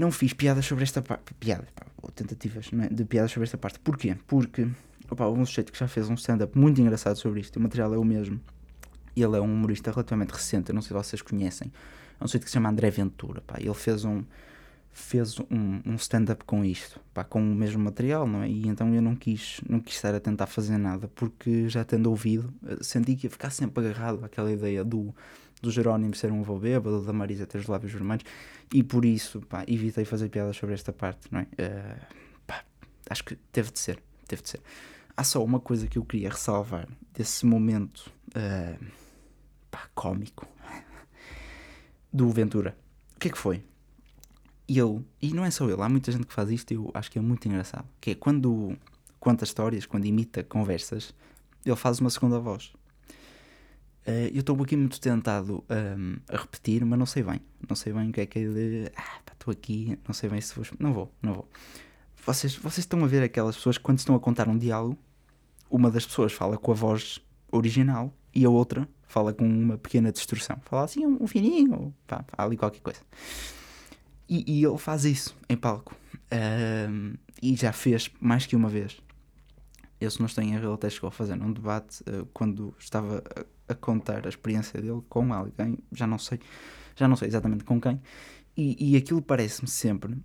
não 0.00 0.10
fiz 0.10 0.32
piadas 0.32 0.64
sobre 0.64 0.82
esta 0.82 1.02
parte. 1.02 1.34
Piadas, 1.34 1.68
ou 2.02 2.10
tentativas 2.10 2.70
é? 2.72 2.88
de 2.88 3.04
piadas 3.04 3.30
sobre 3.30 3.44
esta 3.44 3.58
parte. 3.58 3.78
Porquê? 3.78 4.16
Porque 4.26 4.66
opa, 5.08 5.26
houve 5.26 5.40
um 5.40 5.46
sujeito 5.46 5.70
que 5.70 5.78
já 5.78 5.86
fez 5.86 6.08
um 6.08 6.14
stand-up 6.14 6.58
muito 6.58 6.80
engraçado 6.80 7.16
sobre 7.16 7.40
isto. 7.40 7.56
O 7.56 7.60
material 7.60 7.94
é 7.94 7.98
o 7.98 8.04
mesmo. 8.04 8.40
Ele 9.14 9.36
é 9.36 9.40
um 9.40 9.52
humorista 9.52 9.90
relativamente 9.90 10.30
recente. 10.30 10.72
Não 10.72 10.80
sei 10.80 10.88
se 10.88 10.94
vocês 10.94 11.22
conhecem. 11.22 11.70
É 12.20 12.24
um 12.24 12.26
sujeito 12.26 12.44
que 12.44 12.50
se 12.50 12.54
chama 12.54 12.68
André 12.68 12.90
Ventura. 12.90 13.40
Pá. 13.42 13.56
Ele 13.58 13.74
fez 13.74 14.04
um 14.04 14.24
fez 14.92 15.38
um, 15.38 15.80
um 15.86 15.94
stand-up 15.94 16.44
com 16.44 16.64
isto, 16.64 17.00
pá, 17.14 17.22
com 17.22 17.40
o 17.40 17.54
mesmo 17.54 17.82
material, 17.82 18.26
não 18.26 18.42
é? 18.42 18.48
E 18.48 18.66
então 18.66 18.92
eu 18.92 19.00
não 19.00 19.14
quis, 19.14 19.60
não 19.68 19.78
quis 19.78 19.94
estar 19.94 20.14
a 20.14 20.20
tentar 20.20 20.46
fazer 20.46 20.78
nada, 20.78 21.08
porque 21.14 21.68
já 21.68 21.84
tendo 21.84 22.10
ouvido, 22.10 22.52
eh, 22.66 22.78
senti 22.80 23.14
que 23.14 23.26
ia 23.26 23.30
ficar 23.30 23.50
sempre 23.50 23.86
agarrado 23.86 24.24
àquela 24.24 24.50
ideia 24.50 24.84
do 24.84 25.14
do 25.60 25.70
Jerónimo 25.70 26.14
ser 26.14 26.32
um 26.32 26.40
avô 26.40 26.58
bêbado, 26.58 27.02
da 27.04 27.12
Marisa 27.12 27.46
ter 27.46 27.58
os 27.58 27.66
lábios 27.66 27.92
vermelhos, 27.92 28.24
e 28.72 28.82
por 28.82 29.04
isso, 29.04 29.40
pá, 29.42 29.64
evitei 29.66 30.04
fazer 30.04 30.28
piadas 30.28 30.56
sobre 30.56 30.74
esta 30.74 30.92
parte, 30.92 31.28
não 31.30 31.40
é? 31.40 31.42
Uh, 31.42 32.14
pá, 32.46 32.64
acho 33.08 33.24
que 33.24 33.36
teve 33.52 33.70
de 33.70 33.78
ser, 33.78 34.02
teve 34.26 34.42
de 34.42 34.50
ser. 34.50 34.60
Há 35.16 35.24
só 35.24 35.44
uma 35.44 35.60
coisa 35.60 35.86
que 35.86 35.98
eu 35.98 36.04
queria 36.04 36.30
ressalvar 36.30 36.88
desse 37.12 37.44
momento 37.44 38.10
uh, 38.28 38.84
pá, 39.70 39.88
cómico 39.94 40.46
do 42.12 42.30
Ventura. 42.30 42.76
O 43.16 43.20
que 43.20 43.28
é 43.28 43.30
que 43.30 43.38
foi? 43.38 43.62
Ele, 44.68 45.04
e 45.20 45.34
não 45.34 45.44
é 45.44 45.50
só 45.50 45.68
ele, 45.68 45.82
há 45.82 45.88
muita 45.88 46.12
gente 46.12 46.26
que 46.26 46.32
faz 46.32 46.48
isto 46.50 46.70
e 46.70 46.76
eu 46.76 46.90
acho 46.94 47.10
que 47.10 47.18
é 47.18 47.22
muito 47.22 47.46
engraçado, 47.48 47.86
que 48.00 48.12
é 48.12 48.14
quando 48.14 48.76
conta 49.18 49.44
histórias, 49.44 49.84
quando 49.84 50.06
imita 50.06 50.42
conversas, 50.44 51.12
ele 51.66 51.76
faz 51.76 51.98
uma 51.98 52.08
segunda 52.08 52.38
voz. 52.38 52.72
Uh, 54.06 54.32
eu 54.32 54.40
estou 54.40 54.60
aqui 54.62 54.76
muito 54.76 55.00
tentado 55.00 55.62
um, 55.68 56.16
a 56.28 56.36
repetir, 56.36 56.84
mas 56.84 56.98
não 56.98 57.06
sei 57.06 57.22
bem. 57.22 57.40
Não 57.68 57.76
sei 57.76 57.92
bem 57.92 58.08
o 58.08 58.12
que 58.12 58.20
é 58.20 58.26
que 58.26 58.38
é 58.38 58.42
de. 58.42 58.92
Ah, 58.96 59.20
estou 59.32 59.52
aqui, 59.52 59.98
não 60.06 60.14
sei 60.14 60.28
bem 60.28 60.40
se 60.40 60.54
vou. 60.54 60.64
Não 60.78 60.92
vou, 60.92 61.12
não 61.22 61.34
vou. 61.34 61.48
Vocês, 62.26 62.54
vocês 62.56 62.78
estão 62.78 63.02
a 63.04 63.06
ver 63.06 63.22
aquelas 63.22 63.56
pessoas 63.56 63.78
que, 63.78 63.84
quando 63.84 63.98
estão 63.98 64.14
a 64.14 64.20
contar 64.20 64.48
um 64.48 64.56
diálogo, 64.56 64.98
uma 65.70 65.90
das 65.90 66.04
pessoas 66.04 66.32
fala 66.32 66.58
com 66.58 66.72
a 66.72 66.74
voz 66.74 67.20
original 67.50 68.12
e 68.34 68.44
a 68.44 68.50
outra 68.50 68.88
fala 69.06 69.32
com 69.32 69.44
uma 69.44 69.76
pequena 69.78 70.12
distorção. 70.12 70.58
Fala 70.64 70.84
assim, 70.84 71.04
um, 71.04 71.22
um 71.22 71.26
fininho, 71.26 71.94
pá, 72.06 72.24
ali 72.36 72.56
qualquer 72.56 72.80
coisa. 72.80 73.00
E, 74.28 74.44
e, 74.46 74.64
ele 74.64 74.78
faz 74.78 75.04
isso 75.04 75.36
em 75.48 75.56
palco. 75.56 75.96
Um, 76.32 77.14
e 77.42 77.56
já 77.56 77.72
fez 77.72 78.10
mais 78.20 78.46
que 78.46 78.54
uma 78.54 78.68
vez. 78.68 79.00
Eu, 80.00 80.10
se 80.10 80.20
não 80.20 80.26
estou 80.26 80.44
em 80.44 80.54
erro, 80.54 80.72
até 80.72 80.88
chegou 80.88 81.08
a 81.08 81.10
fazer 81.10 81.34
um 81.34 81.52
debate 81.52 82.02
uh, 82.02 82.24
quando 82.32 82.74
estava 82.78 83.22
a, 83.36 83.44
a, 83.70 83.74
contar 83.74 84.26
a 84.26 84.28
experiência 84.28 84.80
dele 84.80 85.02
com 85.08 85.32
alguém, 85.32 85.78
já 85.92 86.06
não 86.06 86.18
sei, 86.18 86.40
já 86.96 87.08
não 87.08 87.16
sei 87.16 87.28
exatamente 87.28 87.64
com 87.64 87.80
quem, 87.80 88.00
e, 88.56 88.92
e 88.92 88.96
aquilo 88.96 89.22
parece-me 89.22 89.68
sempre 89.68 90.18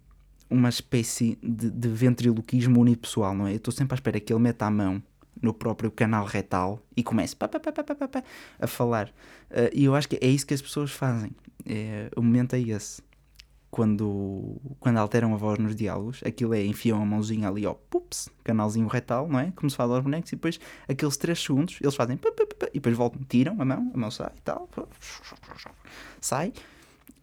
uma 0.50 0.70
espécie 0.70 1.38
de, 1.42 1.70
de 1.70 1.88
ventriloquismo 1.88 2.80
unipessoal, 2.80 3.34
não 3.34 3.48
é? 3.48 3.54
Eu 3.54 3.58
estou 3.58 3.74
sempre 3.74 3.94
à 3.94 3.96
espera 3.96 4.20
que 4.20 4.32
ele 4.32 4.42
meta 4.42 4.66
a 4.66 4.72
mão 4.72 5.02
no 5.42 5.54
próprio 5.54 5.92
canal 5.92 6.26
retal 6.26 6.82
e 6.96 7.04
comece 7.04 7.36
pá, 7.36 7.48
pá, 7.48 7.60
pá, 7.60 8.24
a 8.60 8.68
falar. 8.68 9.10
Uh, 9.50 9.70
e 9.74 9.86
eu 9.86 9.96
acho 9.96 10.08
que 10.08 10.18
é 10.22 10.28
isso 10.28 10.46
que 10.46 10.54
as 10.54 10.62
pessoas 10.62 10.92
fazem. 10.92 11.32
É, 11.66 12.10
o 12.16 12.22
momento 12.22 12.54
é 12.56 12.62
esse. 12.62 13.02
Quando, 13.76 14.56
quando 14.80 14.98
alteram 15.00 15.34
a 15.34 15.38
voz 15.38 15.60
nos 15.60 15.76
diálogos, 15.76 16.22
aquilo 16.26 16.54
é 16.54 16.64
enfiam 16.64 17.02
a 17.02 17.06
mãozinha 17.06 17.50
ali, 17.50 17.66
ó, 17.66 17.74
pups, 17.74 18.30
canalzinho 18.42 18.88
retal, 18.88 19.28
não 19.28 19.38
é? 19.38 19.52
Como 19.54 19.70
se 19.70 19.76
fala 19.76 19.96
aos 19.96 20.04
bonecos, 20.04 20.32
e 20.32 20.38
depois 20.38 20.62
aqueles 20.88 21.18
3 21.18 21.38
segundos 21.38 21.78
eles 21.82 21.94
fazem 21.94 22.18
e 22.18 22.74
depois 22.76 22.96
voltam, 22.96 23.22
tiram 23.28 23.62
a 23.62 23.66
mão, 23.66 23.92
a 23.94 23.98
mão 23.98 24.10
sai 24.10 24.32
e 24.34 24.42
tal, 24.44 24.70
sai, 26.22 26.54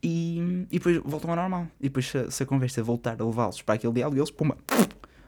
e, 0.02 0.66
e 0.70 0.78
depois 0.78 0.98
voltam 0.98 1.30
ao 1.30 1.36
normal. 1.36 1.68
E 1.80 1.84
depois, 1.84 2.06
se, 2.06 2.30
se 2.30 2.42
a 2.42 2.46
conversa 2.46 2.82
voltar 2.82 3.16
a 3.18 3.24
levá-los 3.24 3.62
para 3.62 3.76
aquele 3.76 3.94
diálogo, 3.94 4.18
eles, 4.18 4.30
pumba, 4.30 4.58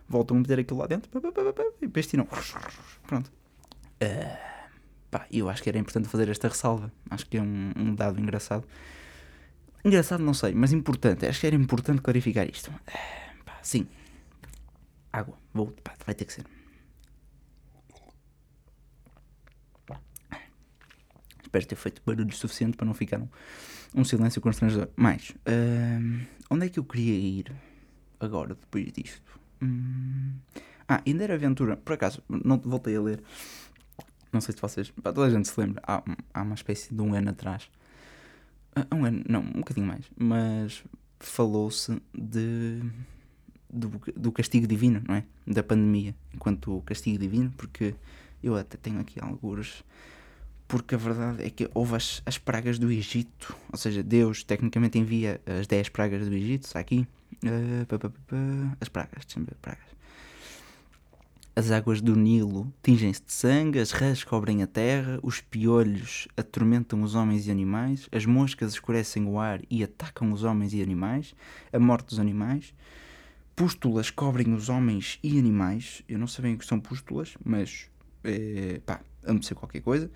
voltam 0.06 0.36
a 0.36 0.40
meter 0.40 0.58
aquilo 0.58 0.80
lá 0.80 0.86
dentro 0.86 1.10
e 1.80 1.86
depois 1.86 2.06
tiram. 2.06 2.28
Pronto. 3.06 3.32
Uh, 4.02 4.36
pá, 5.10 5.26
eu 5.32 5.48
acho 5.48 5.62
que 5.62 5.70
era 5.70 5.78
importante 5.78 6.06
fazer 6.06 6.28
esta 6.28 6.48
ressalva. 6.48 6.92
Acho 7.08 7.24
que 7.24 7.38
é 7.38 7.42
um, 7.42 7.72
um, 7.74 7.94
dado 7.94 8.20
engraçado. 8.20 8.66
Engraçado, 9.84 10.22
não 10.22 10.32
sei, 10.32 10.54
mas 10.54 10.72
importante. 10.72 11.26
Acho 11.26 11.40
que 11.40 11.46
era 11.46 11.56
importante 11.56 12.00
clarificar 12.00 12.48
isto. 12.48 12.70
Uh, 12.70 13.44
pá, 13.44 13.58
sim. 13.62 13.86
Água. 15.12 15.38
Vou, 15.52 15.66
pá, 15.82 15.94
vai 16.06 16.14
ter 16.14 16.24
que 16.24 16.32
ser. 16.32 16.44
Espero 21.42 21.66
ter 21.66 21.76
feito 21.76 22.02
barulho 22.04 22.34
suficiente 22.34 22.76
para 22.76 22.86
não 22.86 22.94
ficar 22.94 23.20
um, 23.20 23.28
um 23.94 24.04
silêncio 24.04 24.40
constrangedor. 24.40 24.88
Mais, 24.96 25.30
uh, 25.30 26.26
onde 26.50 26.66
é 26.66 26.68
que 26.68 26.80
eu 26.80 26.84
queria 26.84 27.14
ir 27.14 27.52
agora, 28.18 28.54
depois 28.54 28.92
disto? 28.92 29.38
Hum... 29.62 30.34
Ah, 30.88 31.00
ainda 31.06 31.24
era 31.24 31.34
aventura. 31.34 31.76
Por 31.76 31.94
acaso, 31.94 32.22
não 32.28 32.58
voltei 32.58 32.96
a 32.96 33.00
ler. 33.00 33.22
Não 34.32 34.40
sei 34.40 34.54
se 34.54 34.60
vocês. 34.60 34.92
Toda 35.02 35.24
a 35.24 35.30
gente 35.30 35.48
se 35.48 35.58
lembra. 35.58 35.82
Há, 35.86 36.02
há 36.34 36.42
uma 36.42 36.54
espécie 36.54 36.94
de 36.94 37.00
um 37.00 37.14
ano 37.14 37.30
atrás. 37.30 37.70
Ah, 38.74 38.86
um 38.94 39.04
ano, 39.04 39.22
não, 39.28 39.40
um 39.40 39.60
bocadinho 39.60 39.86
mais. 39.86 40.04
Mas 40.16 40.84
falou-se 41.20 42.00
de. 42.12 42.80
Do, 43.68 44.00
do 44.14 44.30
castigo 44.30 44.68
divino, 44.68 45.02
não 45.06 45.16
é? 45.16 45.24
Da 45.44 45.62
pandemia, 45.62 46.14
enquanto 46.32 46.80
castigo 46.86 47.18
divino, 47.18 47.52
porque 47.56 47.94
eu 48.40 48.54
até 48.54 48.76
tenho 48.76 49.00
aqui 49.00 49.18
alguns 49.20 49.82
porque 50.66 50.94
a 50.94 50.98
verdade 50.98 51.44
é 51.44 51.50
que 51.50 51.70
houve 51.74 51.94
as, 51.94 52.22
as 52.24 52.38
pragas 52.38 52.78
do 52.78 52.90
Egito, 52.90 53.56
ou 53.70 53.78
seja, 53.78 54.02
Deus 54.02 54.42
tecnicamente 54.42 54.98
envia 54.98 55.40
as 55.46 55.66
10 55.66 55.90
pragas 55.90 56.28
do 56.28 56.34
Egito, 56.34 56.64
está 56.64 56.80
aqui, 56.80 57.06
uh, 57.44 57.86
pá, 57.86 57.98
pá, 57.98 58.08
pá, 58.08 58.76
as 58.80 58.88
pragas, 58.88 59.24
deixa-me 59.24 59.46
ver, 59.46 59.56
pragas. 59.60 59.93
As 61.56 61.70
águas 61.70 62.00
do 62.00 62.16
Nilo 62.16 62.72
tingem-se 62.82 63.22
de 63.22 63.32
sangue, 63.32 63.78
as 63.78 63.92
rãs 63.92 64.24
cobrem 64.24 64.64
a 64.64 64.66
terra, 64.66 65.20
os 65.22 65.40
piolhos 65.40 66.26
atormentam 66.36 67.00
os 67.00 67.14
homens 67.14 67.46
e 67.46 67.50
animais, 67.50 68.08
as 68.10 68.26
moscas 68.26 68.72
escurecem 68.72 69.24
o 69.24 69.38
ar 69.38 69.60
e 69.70 69.84
atacam 69.84 70.32
os 70.32 70.42
homens 70.42 70.74
e 70.74 70.82
animais, 70.82 71.32
a 71.72 71.78
morte 71.78 72.08
dos 72.08 72.18
animais, 72.18 72.74
pústulas 73.54 74.10
cobrem 74.10 74.52
os 74.52 74.68
homens 74.68 75.20
e 75.22 75.38
animais. 75.38 76.02
Eu 76.08 76.18
não 76.18 76.26
sei 76.26 76.42
bem 76.42 76.54
o 76.56 76.58
que 76.58 76.66
são 76.66 76.80
pústulas, 76.80 77.36
mas 77.44 77.88
é, 78.24 78.80
pá, 78.84 79.00
amo 79.22 79.40
ser 79.40 79.54
qualquer 79.54 79.80
coisa. 79.80 80.10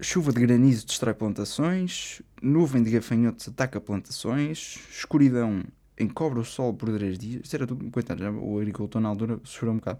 Chuva 0.00 0.32
de 0.32 0.40
granizo 0.40 0.86
destrói 0.86 1.14
plantações, 1.14 2.22
nuvem 2.40 2.80
de 2.80 2.92
gafanhotos 2.92 3.48
ataca 3.48 3.80
plantações, 3.80 4.78
escuridão 4.88 5.64
encobre 5.98 6.38
o 6.38 6.44
sol 6.44 6.74
por 6.74 6.92
três 6.92 7.18
dias. 7.18 7.52
Era 7.52 7.66
tudo, 7.66 7.90
coitado, 7.90 8.22
já, 8.22 8.30
o 8.30 8.58
agricultor 8.58 9.00
na 9.00 9.08
altura 9.08 9.40
sofreu 9.42 9.72
um 9.72 9.76
bocado. 9.76 9.98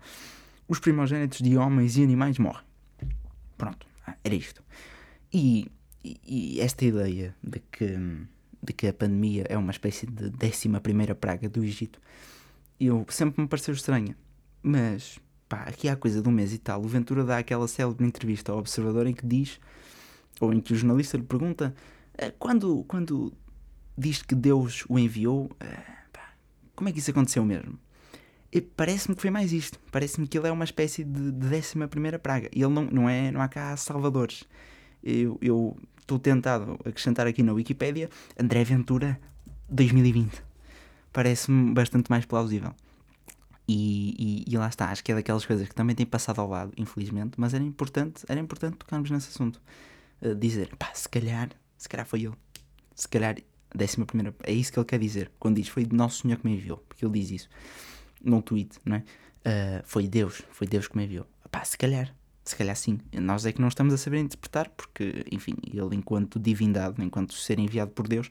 Os 0.66 0.78
primogênitos 0.78 1.40
de 1.40 1.56
homens 1.56 1.96
e 1.96 2.02
animais 2.02 2.38
morrem. 2.38 2.64
Pronto, 3.56 3.86
ah, 4.06 4.16
era 4.24 4.34
isto. 4.34 4.62
E, 5.32 5.70
e, 6.02 6.60
esta 6.60 6.84
ideia 6.84 7.34
de 7.42 7.60
que, 7.70 7.98
de 8.62 8.72
que 8.72 8.86
a 8.86 8.92
pandemia 8.92 9.44
é 9.48 9.58
uma 9.58 9.70
espécie 9.70 10.06
de 10.06 10.30
décima 10.30 10.80
primeira 10.80 11.14
praga 11.14 11.48
do 11.48 11.62
Egito, 11.62 12.00
eu 12.80 13.04
sempre 13.08 13.42
me 13.42 13.48
pareceu 13.48 13.74
estranha. 13.74 14.16
Mas, 14.62 15.18
pá, 15.48 15.64
aqui 15.64 15.88
há 15.88 15.96
coisa 15.96 16.22
de 16.22 16.28
um 16.28 16.32
mês 16.32 16.52
e 16.52 16.58
tal, 16.58 16.82
o 16.82 16.88
Ventura 16.88 17.24
dá 17.24 17.38
aquela 17.38 17.68
célebre 17.68 18.06
entrevista 18.06 18.52
ao 18.52 18.58
Observador 18.58 19.06
em 19.06 19.12
que 19.12 19.26
diz 19.26 19.60
ou 20.40 20.52
em 20.52 20.60
que 20.60 20.72
o 20.72 20.76
jornalista 20.76 21.16
lhe 21.16 21.22
pergunta 21.22 21.74
eh, 22.16 22.32
quando, 22.38 22.84
quando 22.84 23.32
diz 23.96 24.22
que 24.22 24.34
Deus 24.34 24.84
o 24.88 24.98
enviou, 24.98 25.50
eh, 25.60 25.94
como 26.74 26.88
é 26.88 26.92
que 26.92 26.98
isso 26.98 27.10
aconteceu 27.10 27.44
mesmo? 27.44 27.78
Parece-me 28.60 29.16
que 29.16 29.22
foi 29.22 29.30
mais 29.30 29.52
isto. 29.52 29.78
Parece-me 29.90 30.26
que 30.28 30.38
ele 30.38 30.46
é 30.46 30.52
uma 30.52 30.64
espécie 30.64 31.02
de, 31.02 31.32
de 31.32 31.48
décima 31.48 31.88
primeira 31.88 32.18
praga. 32.18 32.48
E 32.52 32.62
ele 32.62 32.72
não, 32.72 32.84
não, 32.84 33.08
é, 33.08 33.30
não 33.30 33.40
há 33.40 33.48
cá 33.48 33.76
salvadores. 33.76 34.44
Eu 35.02 35.76
estou 36.00 36.18
tentado 36.18 36.78
acrescentar 36.84 37.26
aqui 37.26 37.42
na 37.42 37.52
Wikipédia 37.52 38.08
André 38.38 38.62
Ventura 38.64 39.18
2020. 39.68 40.42
Parece-me 41.12 41.72
bastante 41.72 42.08
mais 42.10 42.24
plausível. 42.24 42.74
E, 43.66 44.44
e, 44.46 44.52
e, 44.52 44.58
lá 44.58 44.68
está, 44.68 44.90
acho 44.90 45.02
que 45.02 45.10
é 45.10 45.14
daquelas 45.14 45.46
coisas 45.46 45.66
que 45.66 45.74
também 45.74 45.96
tem 45.96 46.04
passado 46.04 46.38
ao 46.38 46.48
lado, 46.48 46.72
infelizmente, 46.76 47.32
mas 47.38 47.54
era 47.54 47.64
importante, 47.64 48.22
era 48.28 48.38
importante 48.38 48.76
tocarmos 48.76 49.10
nesse 49.10 49.30
assunto 49.30 49.58
dizer, 50.38 50.76
pá, 50.76 50.90
se 50.92 51.08
calhar, 51.08 51.48
se 51.76 51.88
calhar 51.88 52.06
foi 52.06 52.24
ele. 52.24 52.34
Se 52.94 53.08
calhar, 53.08 53.36
décima 53.74 54.06
primeira, 54.06 54.34
é 54.42 54.52
isso 54.52 54.72
que 54.72 54.78
ele 54.78 54.86
quer 54.86 54.98
dizer. 54.98 55.30
Quando 55.38 55.56
diz, 55.56 55.68
foi 55.68 55.86
Nosso 55.90 56.22
Senhor 56.22 56.38
que 56.38 56.46
me 56.46 56.54
enviou, 56.54 56.78
porque 56.88 57.04
ele 57.04 57.18
diz 57.18 57.30
isso 57.30 57.48
num 58.24 58.40
tweet, 58.40 58.78
não 58.84 58.96
é? 58.96 59.04
Uh, 59.46 59.82
foi 59.84 60.08
Deus, 60.08 60.42
foi 60.50 60.66
Deus 60.66 60.88
que 60.88 60.96
me 60.96 61.04
enviou. 61.04 61.26
Pá, 61.50 61.62
se 61.64 61.76
calhar, 61.76 62.14
se 62.44 62.56
calhar 62.56 62.76
sim. 62.76 62.98
Nós 63.12 63.46
é 63.46 63.52
que 63.52 63.60
não 63.60 63.68
estamos 63.68 63.94
a 63.94 63.98
saber 63.98 64.18
interpretar, 64.18 64.68
porque, 64.70 65.24
enfim, 65.30 65.54
ele 65.72 65.94
enquanto 65.96 66.38
divindade, 66.38 67.02
enquanto 67.02 67.34
ser 67.34 67.58
enviado 67.58 67.90
por 67.92 68.08
Deus, 68.08 68.28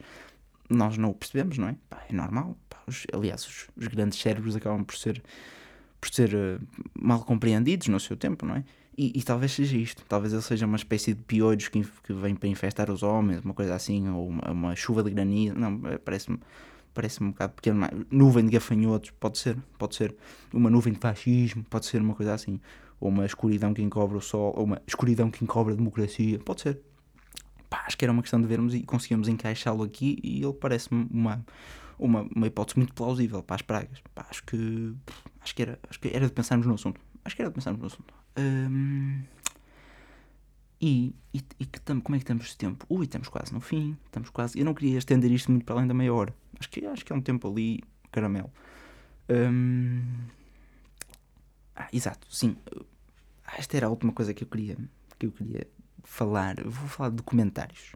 nós 0.68 0.96
não 0.96 1.10
o 1.10 1.14
percebemos, 1.14 1.58
não 1.58 1.68
é? 1.68 1.76
Pá, 1.88 2.04
é 2.08 2.12
normal. 2.12 2.56
Pá, 2.68 2.78
os, 2.86 3.06
aliás, 3.12 3.46
os, 3.46 3.68
os, 3.76 3.88
grandes 3.88 4.18
cérebros 4.18 4.56
acabam 4.56 4.84
por 4.84 4.96
ser, 4.96 5.22
por 6.00 6.08
ser 6.10 6.34
uh, 6.34 6.60
mal 6.94 7.24
compreendidos 7.24 7.88
no 7.88 8.00
seu 8.00 8.16
tempo, 8.16 8.46
não 8.46 8.56
é? 8.56 8.64
E, 8.96 9.18
e, 9.18 9.22
talvez 9.24 9.50
seja 9.52 9.76
isto, 9.76 10.04
talvez 10.08 10.32
ele 10.32 10.42
seja 10.42 10.66
uma 10.66 10.76
espécie 10.76 11.14
de 11.14 11.22
piolhos 11.22 11.66
que, 11.66 11.84
que 12.04 12.12
vem 12.12 12.36
para 12.36 12.48
infestar 12.48 12.90
os 12.90 13.02
homens, 13.02 13.44
uma 13.44 13.52
coisa 13.52 13.74
assim, 13.74 14.08
ou 14.08 14.28
uma, 14.28 14.52
uma 14.52 14.76
chuva 14.76 15.02
de 15.02 15.10
granizo, 15.10 15.56
não, 15.56 15.80
é, 15.88 15.98
parece-me 16.94 16.94
parece 16.94 17.22
um 17.22 17.30
bocado 17.30 17.52
pequeno, 17.54 18.06
nuvem 18.10 18.44
de 18.44 18.52
gafanhotos, 18.52 19.10
pode 19.10 19.38
ser, 19.38 19.56
pode 19.78 19.96
ser, 19.96 20.14
uma 20.52 20.70
nuvem 20.70 20.92
de 20.92 21.00
fascismo, 21.00 21.64
pode 21.64 21.86
ser 21.86 22.00
uma 22.00 22.14
coisa 22.14 22.34
assim, 22.34 22.60
ou 23.00 23.08
uma 23.10 23.26
escuridão 23.26 23.74
que 23.74 23.82
encobre 23.82 24.16
o 24.16 24.20
sol, 24.20 24.54
ou 24.56 24.64
uma 24.64 24.80
escuridão 24.86 25.30
que 25.30 25.44
encobre 25.44 25.74
a 25.74 25.76
democracia, 25.76 26.38
pode 26.38 26.62
ser. 26.62 26.80
Pá, 27.68 27.84
acho 27.86 27.98
que 27.98 28.04
era 28.04 28.12
uma 28.12 28.22
questão 28.22 28.40
de 28.40 28.46
vermos 28.46 28.74
e 28.74 28.82
conseguimos 28.82 29.28
encaixá-lo 29.28 29.82
aqui 29.82 30.18
e 30.22 30.42
ele 30.42 30.52
parece-me 30.52 31.06
uma, 31.10 31.44
uma, 31.98 32.26
uma 32.34 32.46
hipótese 32.46 32.78
muito 32.78 32.94
plausível 32.94 33.42
para 33.42 33.56
as 33.56 33.62
pragas. 33.62 34.00
Pá, 34.14 34.26
acho 34.30 34.44
que 34.44 34.94
acho 35.40 35.54
que 35.54 35.62
era, 35.62 35.78
acho 35.90 36.00
que 36.00 36.08
era 36.08 36.26
de 36.26 36.32
pensarmos 36.32 36.66
no 36.66 36.74
assunto. 36.74 37.00
Acho 37.24 37.34
que 37.34 37.42
era 37.42 37.50
de 37.50 37.54
pensarmos 37.54 37.80
no 37.80 37.86
assunto. 37.86 38.14
Um, 38.38 39.22
e, 40.86 41.14
e, 41.32 41.42
e 41.60 41.64
que 41.64 41.80
tam, 41.80 41.98
como 41.98 42.14
é 42.14 42.18
que 42.18 42.24
estamos 42.24 42.46
de 42.46 42.58
tempo? 42.58 42.84
Ui, 42.90 43.06
estamos 43.06 43.28
quase 43.28 43.54
no 43.54 43.60
fim. 43.60 43.96
Estamos 44.04 44.28
quase. 44.28 44.58
Eu 44.58 44.66
não 44.66 44.74
queria 44.74 44.98
estender 44.98 45.32
isto 45.32 45.50
muito 45.50 45.64
para 45.64 45.76
além 45.76 45.86
da 45.86 45.94
meia 45.94 46.12
hora. 46.12 46.34
Acho 46.60 46.68
que, 46.68 46.84
acho 46.84 47.02
que 47.02 47.10
é 47.10 47.16
um 47.16 47.22
tempo 47.22 47.50
ali, 47.50 47.82
caramelo. 48.12 48.52
Um, 49.30 50.02
ah, 51.74 51.88
exato, 51.90 52.26
sim. 52.30 52.54
Ah, 53.46 53.54
esta 53.56 53.78
era 53.78 53.86
a 53.86 53.88
última 53.88 54.12
coisa 54.12 54.34
que 54.34 54.44
eu 54.44 54.48
queria, 54.48 54.76
que 55.18 55.24
eu 55.24 55.32
queria 55.32 55.66
falar. 56.02 56.56
vou 56.62 56.86
falar 56.86 57.08
de 57.08 57.16
documentários. 57.16 57.94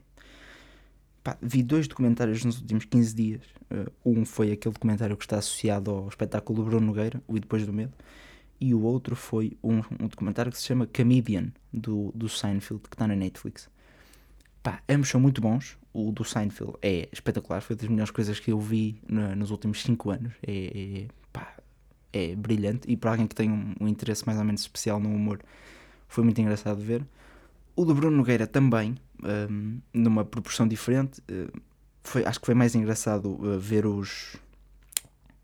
Pá, 1.23 1.37
vi 1.43 1.61
dois 1.61 1.87
documentários 1.87 2.43
nos 2.43 2.59
últimos 2.59 2.85
15 2.85 3.15
dias. 3.15 3.41
Uh, 3.69 4.19
um 4.19 4.25
foi 4.25 4.51
aquele 4.51 4.73
documentário 4.73 5.15
que 5.15 5.25
está 5.25 5.37
associado 5.37 5.91
ao 5.91 6.07
espetáculo 6.07 6.63
do 6.63 6.65
Bruno 6.65 6.87
Nogueira, 6.87 7.21
o 7.27 7.37
E 7.37 7.39
Depois 7.39 7.67
do 7.67 7.71
Medo 7.71 7.93
e 8.59 8.73
o 8.73 8.81
outro 8.81 9.15
foi 9.15 9.57
um, 9.63 9.77
um 9.99 10.07
documentário 10.07 10.51
que 10.51 10.57
se 10.57 10.65
chama 10.65 10.87
Comedian, 10.87 11.51
do, 11.71 12.11
do 12.13 12.27
Seinfeld, 12.27 12.83
que 12.83 12.95
está 12.95 13.07
na 13.07 13.15
Netflix. 13.15 13.69
Pá, 14.61 14.81
ambos 14.89 15.09
são 15.09 15.21
muito 15.21 15.41
bons. 15.41 15.77
O 15.93 16.11
do 16.11 16.23
Seinfeld 16.23 16.73
é 16.81 17.07
espetacular, 17.11 17.61
foi 17.61 17.75
das 17.75 17.87
melhores 17.87 18.11
coisas 18.11 18.39
que 18.39 18.51
eu 18.51 18.59
vi 18.59 19.01
no, 19.07 19.35
nos 19.35 19.51
últimos 19.51 19.81
5 19.81 20.09
anos. 20.11 20.33
É, 20.45 21.05
é, 21.05 21.07
pá, 21.31 21.55
é 22.11 22.35
brilhante 22.35 22.91
e 22.91 22.97
para 22.97 23.11
alguém 23.11 23.27
que 23.27 23.35
tem 23.35 23.49
um, 23.49 23.75
um, 23.79 23.87
interesse 23.87 24.25
mais 24.25 24.37
ou 24.37 24.43
menos 24.43 24.61
especial 24.61 24.99
no 24.99 25.09
humor, 25.09 25.39
foi 26.07 26.23
muito 26.23 26.39
engraçado 26.41 26.77
de 26.77 26.83
ver. 26.83 27.05
O 27.75 27.85
do 27.85 27.95
Bruno 27.95 28.17
Nogueira 28.17 28.45
também, 28.45 28.97
um, 29.23 29.79
numa 29.93 30.25
proporção 30.25 30.67
diferente. 30.67 31.21
Uh, 31.21 31.49
foi, 32.03 32.25
acho 32.25 32.39
que 32.39 32.45
foi 32.45 32.55
mais 32.55 32.75
engraçado 32.75 33.29
uh, 33.29 33.57
ver 33.57 33.85
os 33.85 34.35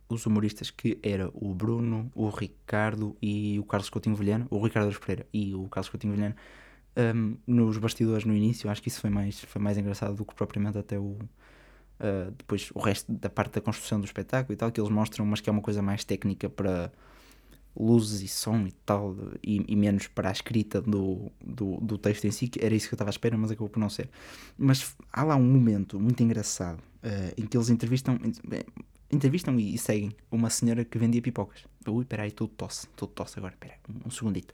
os 0.07 0.25
humoristas 0.25 0.69
que 0.69 0.99
era 1.01 1.29
o 1.33 1.53
Bruno, 1.53 2.11
o 2.13 2.29
Ricardo 2.29 3.15
e 3.21 3.59
o 3.59 3.63
Carlos 3.63 3.89
Coutinho 3.89 4.15
Vilhena, 4.15 4.47
o 4.49 4.63
Ricardo 4.63 4.97
Pereira 4.99 5.27
e 5.33 5.55
o 5.55 5.67
Carlos 5.67 5.89
Coutinho 5.89 6.13
Vilhena, 6.13 6.35
um, 7.15 7.37
nos 7.45 7.77
bastidores 7.77 8.23
no 8.23 8.35
início, 8.35 8.69
acho 8.69 8.81
que 8.81 8.87
isso 8.87 9.01
foi 9.01 9.09
mais, 9.09 9.39
foi 9.41 9.61
mais 9.61 9.77
engraçado 9.77 10.15
do 10.15 10.25
que 10.25 10.33
propriamente 10.33 10.77
até 10.77 10.97
o, 10.97 11.17
uh, 11.99 12.31
depois 12.37 12.69
o 12.73 12.79
resto 12.79 13.11
da 13.11 13.29
parte 13.29 13.53
da 13.53 13.61
construção 13.61 13.99
do 13.99 14.05
espetáculo 14.05 14.53
e 14.53 14.55
tal, 14.55 14.71
que 14.71 14.79
eles 14.79 14.91
mostram, 14.91 15.25
mas 15.25 15.41
que 15.41 15.49
é 15.49 15.51
uma 15.51 15.61
coisa 15.61 15.81
mais 15.81 16.03
técnica 16.03 16.49
para 16.49 16.91
luzes 17.77 18.21
e 18.21 18.27
som 18.27 18.65
e 18.65 18.71
tal, 18.85 19.17
e, 19.43 19.61
e, 19.67 19.75
menos 19.75 20.07
para 20.07 20.29
a 20.29 20.31
escrita 20.31 20.81
do, 20.81 21.29
do, 21.43 21.77
do, 21.81 21.97
texto 21.97 22.23
em 22.25 22.31
si, 22.31 22.47
que 22.47 22.63
era 22.63 22.73
isso 22.73 22.87
que 22.87 22.93
eu 22.93 22.95
estava 22.95 23.09
à 23.09 23.11
espera, 23.11 23.37
mas 23.37 23.51
acabou 23.51 23.67
por 23.67 23.79
não 23.79 23.89
ser. 23.89 24.09
Mas 24.57 24.95
há 25.11 25.23
lá 25.23 25.35
um 25.35 25.43
momento 25.43 25.99
muito 25.99 26.23
engraçado 26.23 26.79
uh, 26.79 27.33
em 27.35 27.45
que 27.45 27.57
eles 27.57 27.69
entrevistam, 27.69 28.17
entrevistam 29.11 29.59
e, 29.59 29.75
e, 29.75 29.77
seguem 29.77 30.11
uma 30.31 30.49
senhora 30.49 30.83
que 30.83 30.97
vendia 30.97 31.21
pipocas. 31.21 31.63
Ui, 31.87 32.03
espera 32.03 32.23
aí, 32.23 32.31
tudo 32.31 32.53
tosse, 32.55 32.87
tudo 32.95 33.11
tosse 33.11 33.37
agora, 33.39 33.53
espera 33.53 33.75
um, 33.89 34.07
um 34.07 34.11
segundito. 34.11 34.53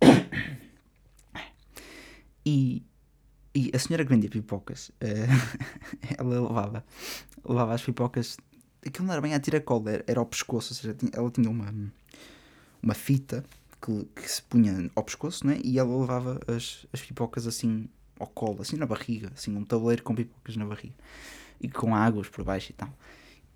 E, 2.44 2.82
e 3.54 3.70
a 3.72 3.78
senhora 3.78 4.04
que 4.04 4.10
vendia 4.10 4.28
pipocas, 4.28 4.88
uh, 4.88 4.94
ela 6.18 6.40
levava, 6.40 6.84
levava 7.44 7.72
as 7.72 7.80
pipocas, 7.80 8.36
aquilo 8.84 9.06
não 9.06 9.12
era 9.12 9.22
bem 9.22 9.32
a 9.32 9.38
tiracolo, 9.38 9.88
era, 9.88 10.04
era 10.08 10.18
ao 10.18 10.26
pescoço, 10.26 10.72
ou 10.72 10.76
seja, 10.76 10.96
ela 11.12 11.30
tinha 11.30 11.48
uma, 11.48 11.72
uma 12.82 12.94
fita 12.94 13.44
que, 13.80 14.04
que, 14.20 14.28
se 14.28 14.42
punha 14.42 14.90
ao 14.92 15.04
pescoço, 15.04 15.46
né? 15.46 15.60
e 15.62 15.78
ela 15.78 15.96
levava 15.96 16.40
as, 16.48 16.84
as 16.92 17.00
pipocas 17.00 17.46
assim 17.46 17.88
ao 18.18 18.26
colo, 18.26 18.62
assim 18.62 18.76
na 18.76 18.86
barriga, 18.86 19.30
assim 19.36 19.56
um 19.56 19.64
tabuleiro 19.64 20.02
com 20.02 20.16
pipocas 20.16 20.56
na 20.56 20.64
barriga, 20.64 20.94
e 21.60 21.68
com 21.68 21.94
águas 21.94 22.28
por 22.28 22.42
baixo 22.42 22.72
e 22.72 22.74
tal. 22.74 22.92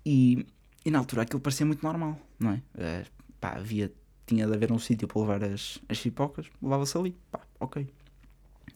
E, 0.07 0.45
e 0.85 0.91
na 0.91 0.99
altura 0.99 1.23
aquilo 1.23 1.41
parecia 1.41 1.65
muito 1.65 1.83
normal, 1.83 2.17
não 2.39 2.51
é? 2.51 2.55
Uh, 2.75 3.05
pá, 3.41 3.57
havia, 3.57 3.91
tinha 4.25 4.47
de 4.47 4.53
haver 4.53 4.71
um 4.71 4.79
sítio 4.79 5.07
para 5.07 5.19
levar 5.19 5.43
as, 5.43 5.79
as 5.89 5.99
pipocas, 5.99 6.45
levava-se 6.61 6.97
ali, 6.97 7.15
pá, 7.29 7.41
ok 7.59 7.87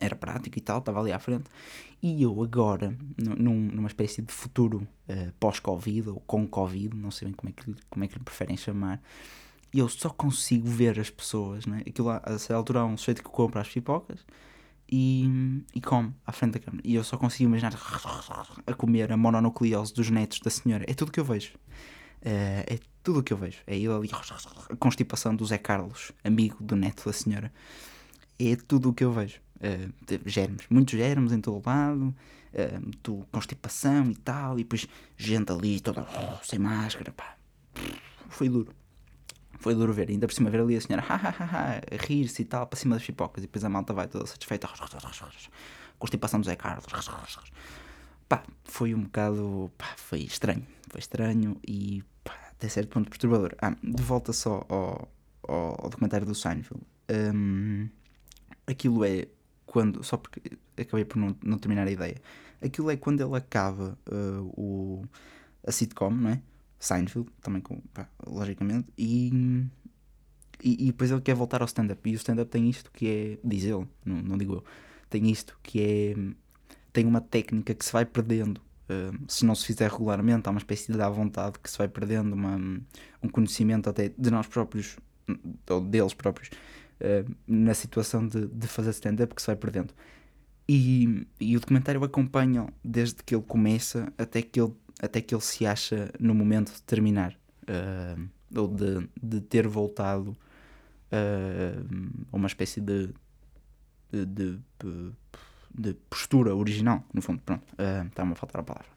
era 0.02 0.16
prático 0.16 0.58
e 0.58 0.62
tal, 0.62 0.80
estava 0.80 1.00
ali 1.00 1.12
à 1.12 1.20
frente. 1.20 1.46
E 2.02 2.24
eu 2.24 2.42
agora, 2.42 2.98
num, 3.16 3.54
numa 3.54 3.88
espécie 3.88 4.22
de 4.24 4.34
futuro 4.34 4.88
uh, 5.08 5.32
pós-Covid 5.40 6.10
ou 6.10 6.20
com 6.22 6.48
Covid, 6.48 6.96
não 6.96 7.12
sei 7.12 7.28
bem 7.28 7.36
como 7.36 7.50
é 7.50 7.54
que, 7.54 7.76
como 7.88 8.04
é 8.04 8.08
que 8.08 8.18
lhe 8.18 8.24
preferem 8.24 8.58
chamar, 8.58 9.00
eu 9.72 9.88
só 9.88 10.10
consigo 10.10 10.68
ver 10.68 11.00
as 11.00 11.12
pessoas, 11.12 11.68
né? 11.68 11.84
Aquilo 11.88 12.10
a 12.10 12.22
essa 12.26 12.56
altura 12.56 12.80
há 12.80 12.86
um 12.86 12.98
sujeito 12.98 13.24
que 13.24 13.30
compra 13.30 13.62
as 13.62 13.70
pipocas 13.70 14.26
e, 14.92 15.64
e 15.74 15.82
come 15.82 16.14
à 16.26 16.32
frente 16.32 16.54
da 16.54 16.60
câmera. 16.60 16.84
E 16.86 16.96
eu 16.96 17.04
só 17.04 17.18
consigo 17.18 17.50
imaginar 17.50 17.74
a 18.68 18.74
comer 18.74 19.12
a 19.12 19.18
mononucleose 19.18 19.94
dos 19.94 20.10
netos 20.10 20.40
da 20.40 20.50
senhora. 20.50 20.84
É 20.88 20.94
tudo 20.94 21.12
que 21.12 21.20
eu 21.20 21.26
vejo. 21.26 21.54
Uh, 22.24 22.66
é 22.68 22.80
tudo 23.02 23.20
o 23.20 23.24
que 23.24 23.34
eu 23.34 23.38
vejo. 23.38 23.60
É 23.66 23.76
ele 23.76 23.92
ali, 23.92 24.10
a 24.70 24.76
constipação 24.76 25.36
do 25.36 25.46
Zé 25.46 25.58
Carlos, 25.58 26.12
amigo 26.24 26.58
do 26.62 26.76
neto 26.76 27.06
da 27.06 27.14
senhora. 27.14 27.52
É 28.38 28.56
tudo 28.56 28.90
o 28.90 28.94
que 28.94 29.04
eu 29.04 29.12
vejo 29.12 29.40
uh, 29.62 30.20
germes, 30.26 30.66
muitos 30.70 30.98
germes 30.98 31.32
em 31.32 31.40
todo 31.40 31.66
lado, 31.66 32.14
uh, 32.54 33.26
constipação 33.32 34.12
e 34.12 34.16
tal, 34.16 34.60
e 34.60 34.64
depois 34.64 34.88
gente 35.18 35.52
ali 35.52 35.80
toda 35.80 36.06
sem 36.44 36.60
máscara, 36.60 37.12
pá. 37.12 37.36
Foi 38.30 38.50
duro. 38.50 38.74
Foi 39.62 39.76
duro 39.76 39.94
ver, 39.94 40.10
ainda 40.10 40.28
por 40.28 40.34
cima 40.34 40.50
ver 40.50 40.60
ali 40.60 40.76
a 40.76 40.82
senhora 40.82 41.04
rir-se 42.08 42.42
e 42.42 42.46
tal, 42.46 42.66
para 42.66 42.80
cima 42.80 42.96
das 42.96 43.06
pipocas, 43.06 43.44
e 43.44 43.48
depois 43.48 43.64
a 43.64 43.70
malta 43.70 43.94
vai 43.94 44.08
toda 44.08 44.26
satisfeita, 44.26 44.68
constipação 46.00 46.40
do 46.40 46.46
Zé 46.48 46.56
Carlos. 46.56 46.88
Pá, 48.28 48.44
foi 48.64 48.96
um 48.96 49.04
bocado. 49.04 49.72
Pá, 49.78 49.94
foi 49.98 50.22
estranho. 50.22 50.66
Foi 50.90 51.00
estranho 51.00 51.58
e 51.68 52.04
pá, 52.24 52.34
até 52.50 52.68
certo 52.68 52.90
ponto 52.90 53.08
perturbador. 53.08 53.54
Ah, 53.62 53.76
de 53.84 54.02
volta 54.02 54.34
só 54.34 54.66
ao, 54.68 55.08
ao, 55.48 55.84
ao 55.84 55.90
documentário 55.90 56.26
do 56.26 56.34
Seinfeld. 56.34 56.84
Um, 57.10 57.88
aquilo 58.66 59.06
é 59.06 59.28
quando, 59.68 60.04
só 60.04 60.18
porque 60.18 60.58
acabei 60.76 61.06
por 61.06 61.18
não, 61.18 61.36
não 61.44 61.58
terminar 61.60 61.88
a 61.88 61.92
ideia, 61.92 62.16
aquilo 62.62 62.90
é 62.90 62.98
quando 62.98 63.22
ele 63.22 63.38
acaba 63.38 63.98
uh, 64.10 64.44
o, 64.58 65.06
a 65.66 65.72
sitcom, 65.72 66.10
não 66.10 66.32
é? 66.32 66.42
Seinfeld, 66.82 67.30
também 67.42 67.62
com, 67.62 67.80
pá, 67.94 68.10
logicamente, 68.26 68.88
e, 68.98 69.30
e, 70.64 70.84
e, 70.84 70.86
depois 70.88 71.12
ele 71.12 71.22
quer 71.22 71.36
voltar 71.36 71.62
ao 71.62 71.68
stand-up. 71.68 72.10
E 72.10 72.14
o 72.14 72.16
stand-up 72.16 72.50
tem 72.50 72.68
isto 72.70 72.92
que 72.92 73.08
é, 73.08 73.48
diz 73.48 73.64
ele, 73.64 73.88
não, 74.04 74.22
não 74.22 74.38
digo 74.38 74.56
eu, 74.56 74.64
tem 75.10 75.30
isto 75.30 75.58
que 75.62 75.80
é, 75.80 76.16
tem 76.92 77.06
uma 77.06 77.22
técnica 77.22 77.74
que 77.74 77.86
se 77.86 77.94
vai 77.94 78.06
perdendo. 78.06 78.60
Uh, 78.90 79.18
se 79.28 79.46
não 79.46 79.56
se 79.56 79.66
fizer 79.66 79.90
regularmente, 79.90 80.48
há 80.48 80.52
uma 80.52 80.58
espécie 80.58 80.92
de 80.92 81.02
à 81.02 81.08
vontade 81.08 81.60
que 81.60 81.70
se 81.70 81.78
vai 81.78 81.88
perdendo 81.88 82.34
uma, 82.34 82.58
um 83.24 83.30
conhecimento 83.30 83.90
até 83.90 84.10
de 84.10 84.32
nós 84.32 84.48
próprios, 84.48 84.98
ou 85.70 85.80
deles 85.80 86.14
próprios, 86.14 86.50
eh, 87.00 87.24
na 87.48 87.74
situação 87.74 88.28
de, 88.28 88.48
de 88.48 88.68
fazer 88.68 88.90
stand-up 88.90 89.34
que 89.34 89.42
se 89.42 89.48
vai 89.48 89.56
perdendo. 89.56 89.94
E, 90.70 91.28
e 91.40 91.58
o 91.58 91.60
documentário 91.60 92.04
acompanha 92.04 92.68
desde 92.84 93.24
que 93.24 93.36
ele 93.36 93.44
começa 93.44 94.14
até 94.18 94.42
que 94.42 94.62
ele, 94.62 94.72
até 95.02 95.22
que 95.22 95.34
ele 95.34 95.42
se 95.42 95.66
acha 95.66 96.12
no 96.20 96.34
momento 96.34 96.74
de 96.74 96.82
terminar. 96.84 97.38
Uh, 97.64 98.30
ou 98.56 98.68
de, 98.68 99.10
de 99.22 99.40
ter 99.42 99.68
voltado 99.68 100.32
uh, 101.12 102.26
a 102.32 102.36
uma 102.36 102.48
espécie 102.48 102.82
de, 102.82 103.14
de, 104.12 104.26
de, 104.26 104.60
de, 105.74 105.94
postura 106.10 106.56
original, 106.56 107.04
no 107.14 107.22
fundo. 107.22 107.42
Pronto, 107.42 107.64
uh, 107.74 108.08
está-me 108.08 108.34
a 108.34 108.36
faltar 108.36 108.62
a 108.62 108.64
palavra. 108.64 108.90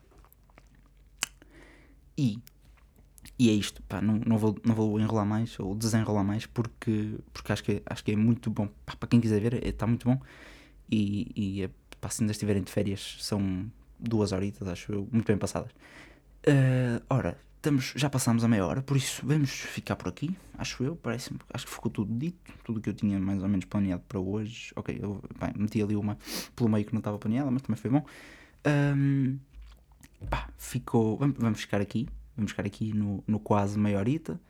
E 2.17 2.39
e 3.39 3.51
é 3.51 3.53
isto, 3.53 3.83
pá, 3.83 4.01
não, 4.01 4.21
não, 4.25 4.39
vou, 4.39 4.57
não 4.65 4.75
vou 4.75 5.01
enrolar 5.01 5.27
mais 5.27 5.59
ou 5.59 5.75
desenrolar 5.75 6.23
mais 6.23 6.47
porque, 6.47 7.19
porque 7.33 7.53
acho, 7.53 7.65
que, 7.65 7.73
é, 7.73 7.83
acho 7.87 8.05
que 8.05 8.13
é 8.13 8.17
muito 8.17 8.51
bom. 8.51 8.69
Pá, 8.87 8.95
para 8.97 9.09
quem 9.09 9.21
quiser 9.21 9.41
ver, 9.41 9.67
está 9.67 9.87
é, 9.87 9.89
muito 9.89 10.07
bom. 10.09 10.21
E, 10.91 11.33
e 11.35 11.63
é, 11.63 11.71
pá, 12.01 12.09
se 12.11 12.23
ainda 12.23 12.33
estiverem 12.33 12.63
de 12.63 12.71
férias, 12.71 13.17
são 13.21 13.71
duas 14.09 14.33
horitas, 14.33 14.69
acho 14.69 14.93
eu, 14.93 15.09
muito 15.11 15.27
bem 15.27 15.37
passadas. 15.37 15.71
Uh, 16.47 17.03
ora, 17.09 17.39
estamos, 17.57 17.93
já 17.97 18.11
passámos 18.11 18.45
a 18.45 18.49
meia 18.49 18.67
hora, 18.67 18.83
por 18.83 18.97
isso 18.97 19.23
vamos 19.25 19.51
ficar 19.51 19.97
por 19.97 20.09
aqui, 20.09 20.37
acho 20.59 20.83
eu. 20.85 20.97
Parece 20.97 21.35
acho 21.53 21.67
que 21.67 21.73
ficou 21.73 21.91
tudo 21.91 22.13
dito, 22.15 22.53
tudo 22.65 22.81
que 22.81 22.91
eu 22.91 22.95
tinha 22.95 23.19
mais 23.19 23.43
ou 23.43 23.49
menos 23.49 23.65
planeado 23.65 24.03
para 24.09 24.21
hoje. 24.21 24.73
Ok, 24.77 24.99
eu 25.01 25.23
pá, 25.39 25.53
meti 25.57 25.83
ali 25.83 25.97
uma 25.97 26.19
pelo 26.55 26.69
meio 26.69 26.85
que 26.85 26.93
não 26.93 27.01
estava 27.01 27.19
planeada, 27.19 27.51
mas 27.51 27.63
também 27.63 27.81
foi 27.81 27.91
bom. 27.91 28.05
Um, 28.67 29.39
pá, 30.29 30.49
ficou. 30.59 31.17
Vamos, 31.17 31.37
vamos 31.39 31.61
ficar 31.61 31.81
aqui 31.81 32.09
vamos 32.37 32.51
ficar 32.51 32.67
aqui 32.67 32.93
no, 32.93 33.23
no 33.27 33.39
quase 33.39 33.79
meia 33.79 33.99
horita. 33.99 34.41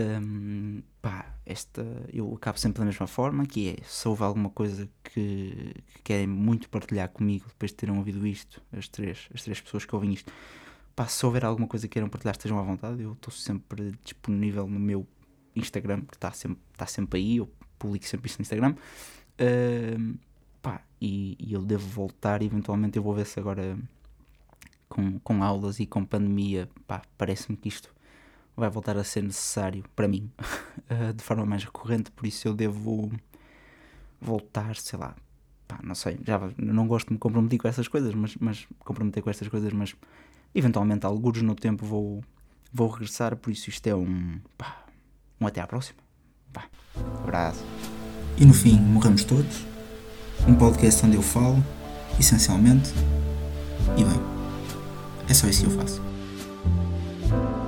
Um, 0.00 0.82
pá, 1.02 1.34
esta 1.44 1.84
eu 2.12 2.32
acabo 2.34 2.58
sempre 2.58 2.78
da 2.80 2.86
mesma 2.86 3.06
forma, 3.06 3.44
que 3.44 3.70
é 3.70 3.76
se 3.84 4.08
houve 4.08 4.22
alguma 4.22 4.48
coisa 4.48 4.88
que, 5.04 5.74
que, 5.94 6.02
querem 6.02 6.26
muito 6.26 6.70
partilhar 6.70 7.08
comigo 7.10 7.46
depois 7.48 7.70
de 7.70 7.76
terem 7.76 7.96
ouvido 7.96 8.26
isto, 8.26 8.62
as 8.72 8.88
três, 8.88 9.28
as 9.34 9.42
três 9.42 9.60
pessoas 9.60 9.84
que 9.84 9.94
ouvem 9.94 10.12
isto, 10.12 10.32
pá, 10.96 11.06
se 11.06 11.24
houver 11.26 11.44
alguma 11.44 11.68
coisa 11.68 11.86
que 11.86 11.92
queiram 11.92 12.08
partilhar, 12.08 12.34
estejam 12.34 12.58
à 12.58 12.62
vontade, 12.62 13.02
eu 13.02 13.12
estou 13.12 13.32
sempre 13.32 13.92
disponível 14.02 14.66
no 14.66 14.80
meu 14.80 15.06
Instagram, 15.54 16.02
que 16.02 16.16
está 16.16 16.32
sempre, 16.32 16.62
está 16.72 16.86
sempre 16.86 17.20
aí, 17.20 17.36
eu 17.36 17.50
publico 17.78 18.06
sempre 18.06 18.28
isto 18.28 18.38
no 18.38 18.42
Instagram. 18.42 18.74
Um, 19.98 20.14
pá, 20.62 20.82
e, 21.00 21.36
e 21.38 21.52
eu 21.52 21.62
devo 21.62 21.86
voltar, 21.88 22.42
eventualmente 22.42 22.96
eu 22.96 23.02
vou 23.02 23.14
ver 23.14 23.26
se 23.26 23.38
agora 23.38 23.78
com, 24.88 25.18
com 25.18 25.42
aulas 25.42 25.80
e 25.80 25.86
com 25.86 26.04
pandemia, 26.04 26.68
pá, 26.86 27.02
parece-me 27.18 27.56
que 27.56 27.68
isto 27.68 27.92
vai 28.60 28.70
voltar 28.70 28.96
a 28.96 29.04
ser 29.04 29.22
necessário 29.22 29.84
para 29.96 30.06
mim 30.06 30.30
eh, 30.88 31.12
de 31.12 31.24
forma 31.24 31.44
mais 31.44 31.64
recorrente, 31.64 32.10
por 32.10 32.26
isso 32.26 32.46
eu 32.46 32.54
devo 32.54 33.10
voltar, 34.20 34.76
sei 34.76 34.98
lá, 34.98 35.16
pá, 35.66 35.78
não 35.82 35.94
sei, 35.94 36.18
já 36.24 36.40
não 36.58 36.86
gosto 36.86 37.08
de 37.08 37.14
me 37.14 37.18
comprometer 37.18 37.58
com 37.58 37.66
essas 37.66 37.88
coisas, 37.88 38.14
mas, 38.14 38.36
mas 38.36 38.66
comprometer 38.80 39.22
com 39.22 39.30
estas 39.30 39.48
coisas, 39.48 39.72
mas 39.72 39.94
eventualmente 40.54 41.06
alguns 41.06 41.40
no 41.42 41.54
tempo 41.54 41.84
vou, 41.86 42.22
vou 42.72 42.88
regressar, 42.88 43.36
por 43.36 43.50
isso 43.50 43.70
isto 43.70 43.86
é 43.86 43.94
um, 43.94 44.38
pá, 44.56 44.84
um 45.40 45.46
até 45.46 45.60
à 45.60 45.66
próxima. 45.66 45.98
Pá, 46.52 46.68
abraço. 47.22 47.64
E 48.36 48.44
no 48.44 48.54
fim, 48.54 48.78
morremos 48.80 49.24
todos. 49.24 49.64
Um 50.46 50.54
podcast 50.54 51.04
onde 51.04 51.16
eu 51.16 51.22
falo, 51.22 51.62
essencialmente, 52.18 52.90
e 53.96 54.04
bem. 54.04 54.20
É 55.28 55.34
só 55.34 55.46
isso 55.46 55.64
que 55.64 55.70
eu 55.70 55.78
faço. 55.78 57.59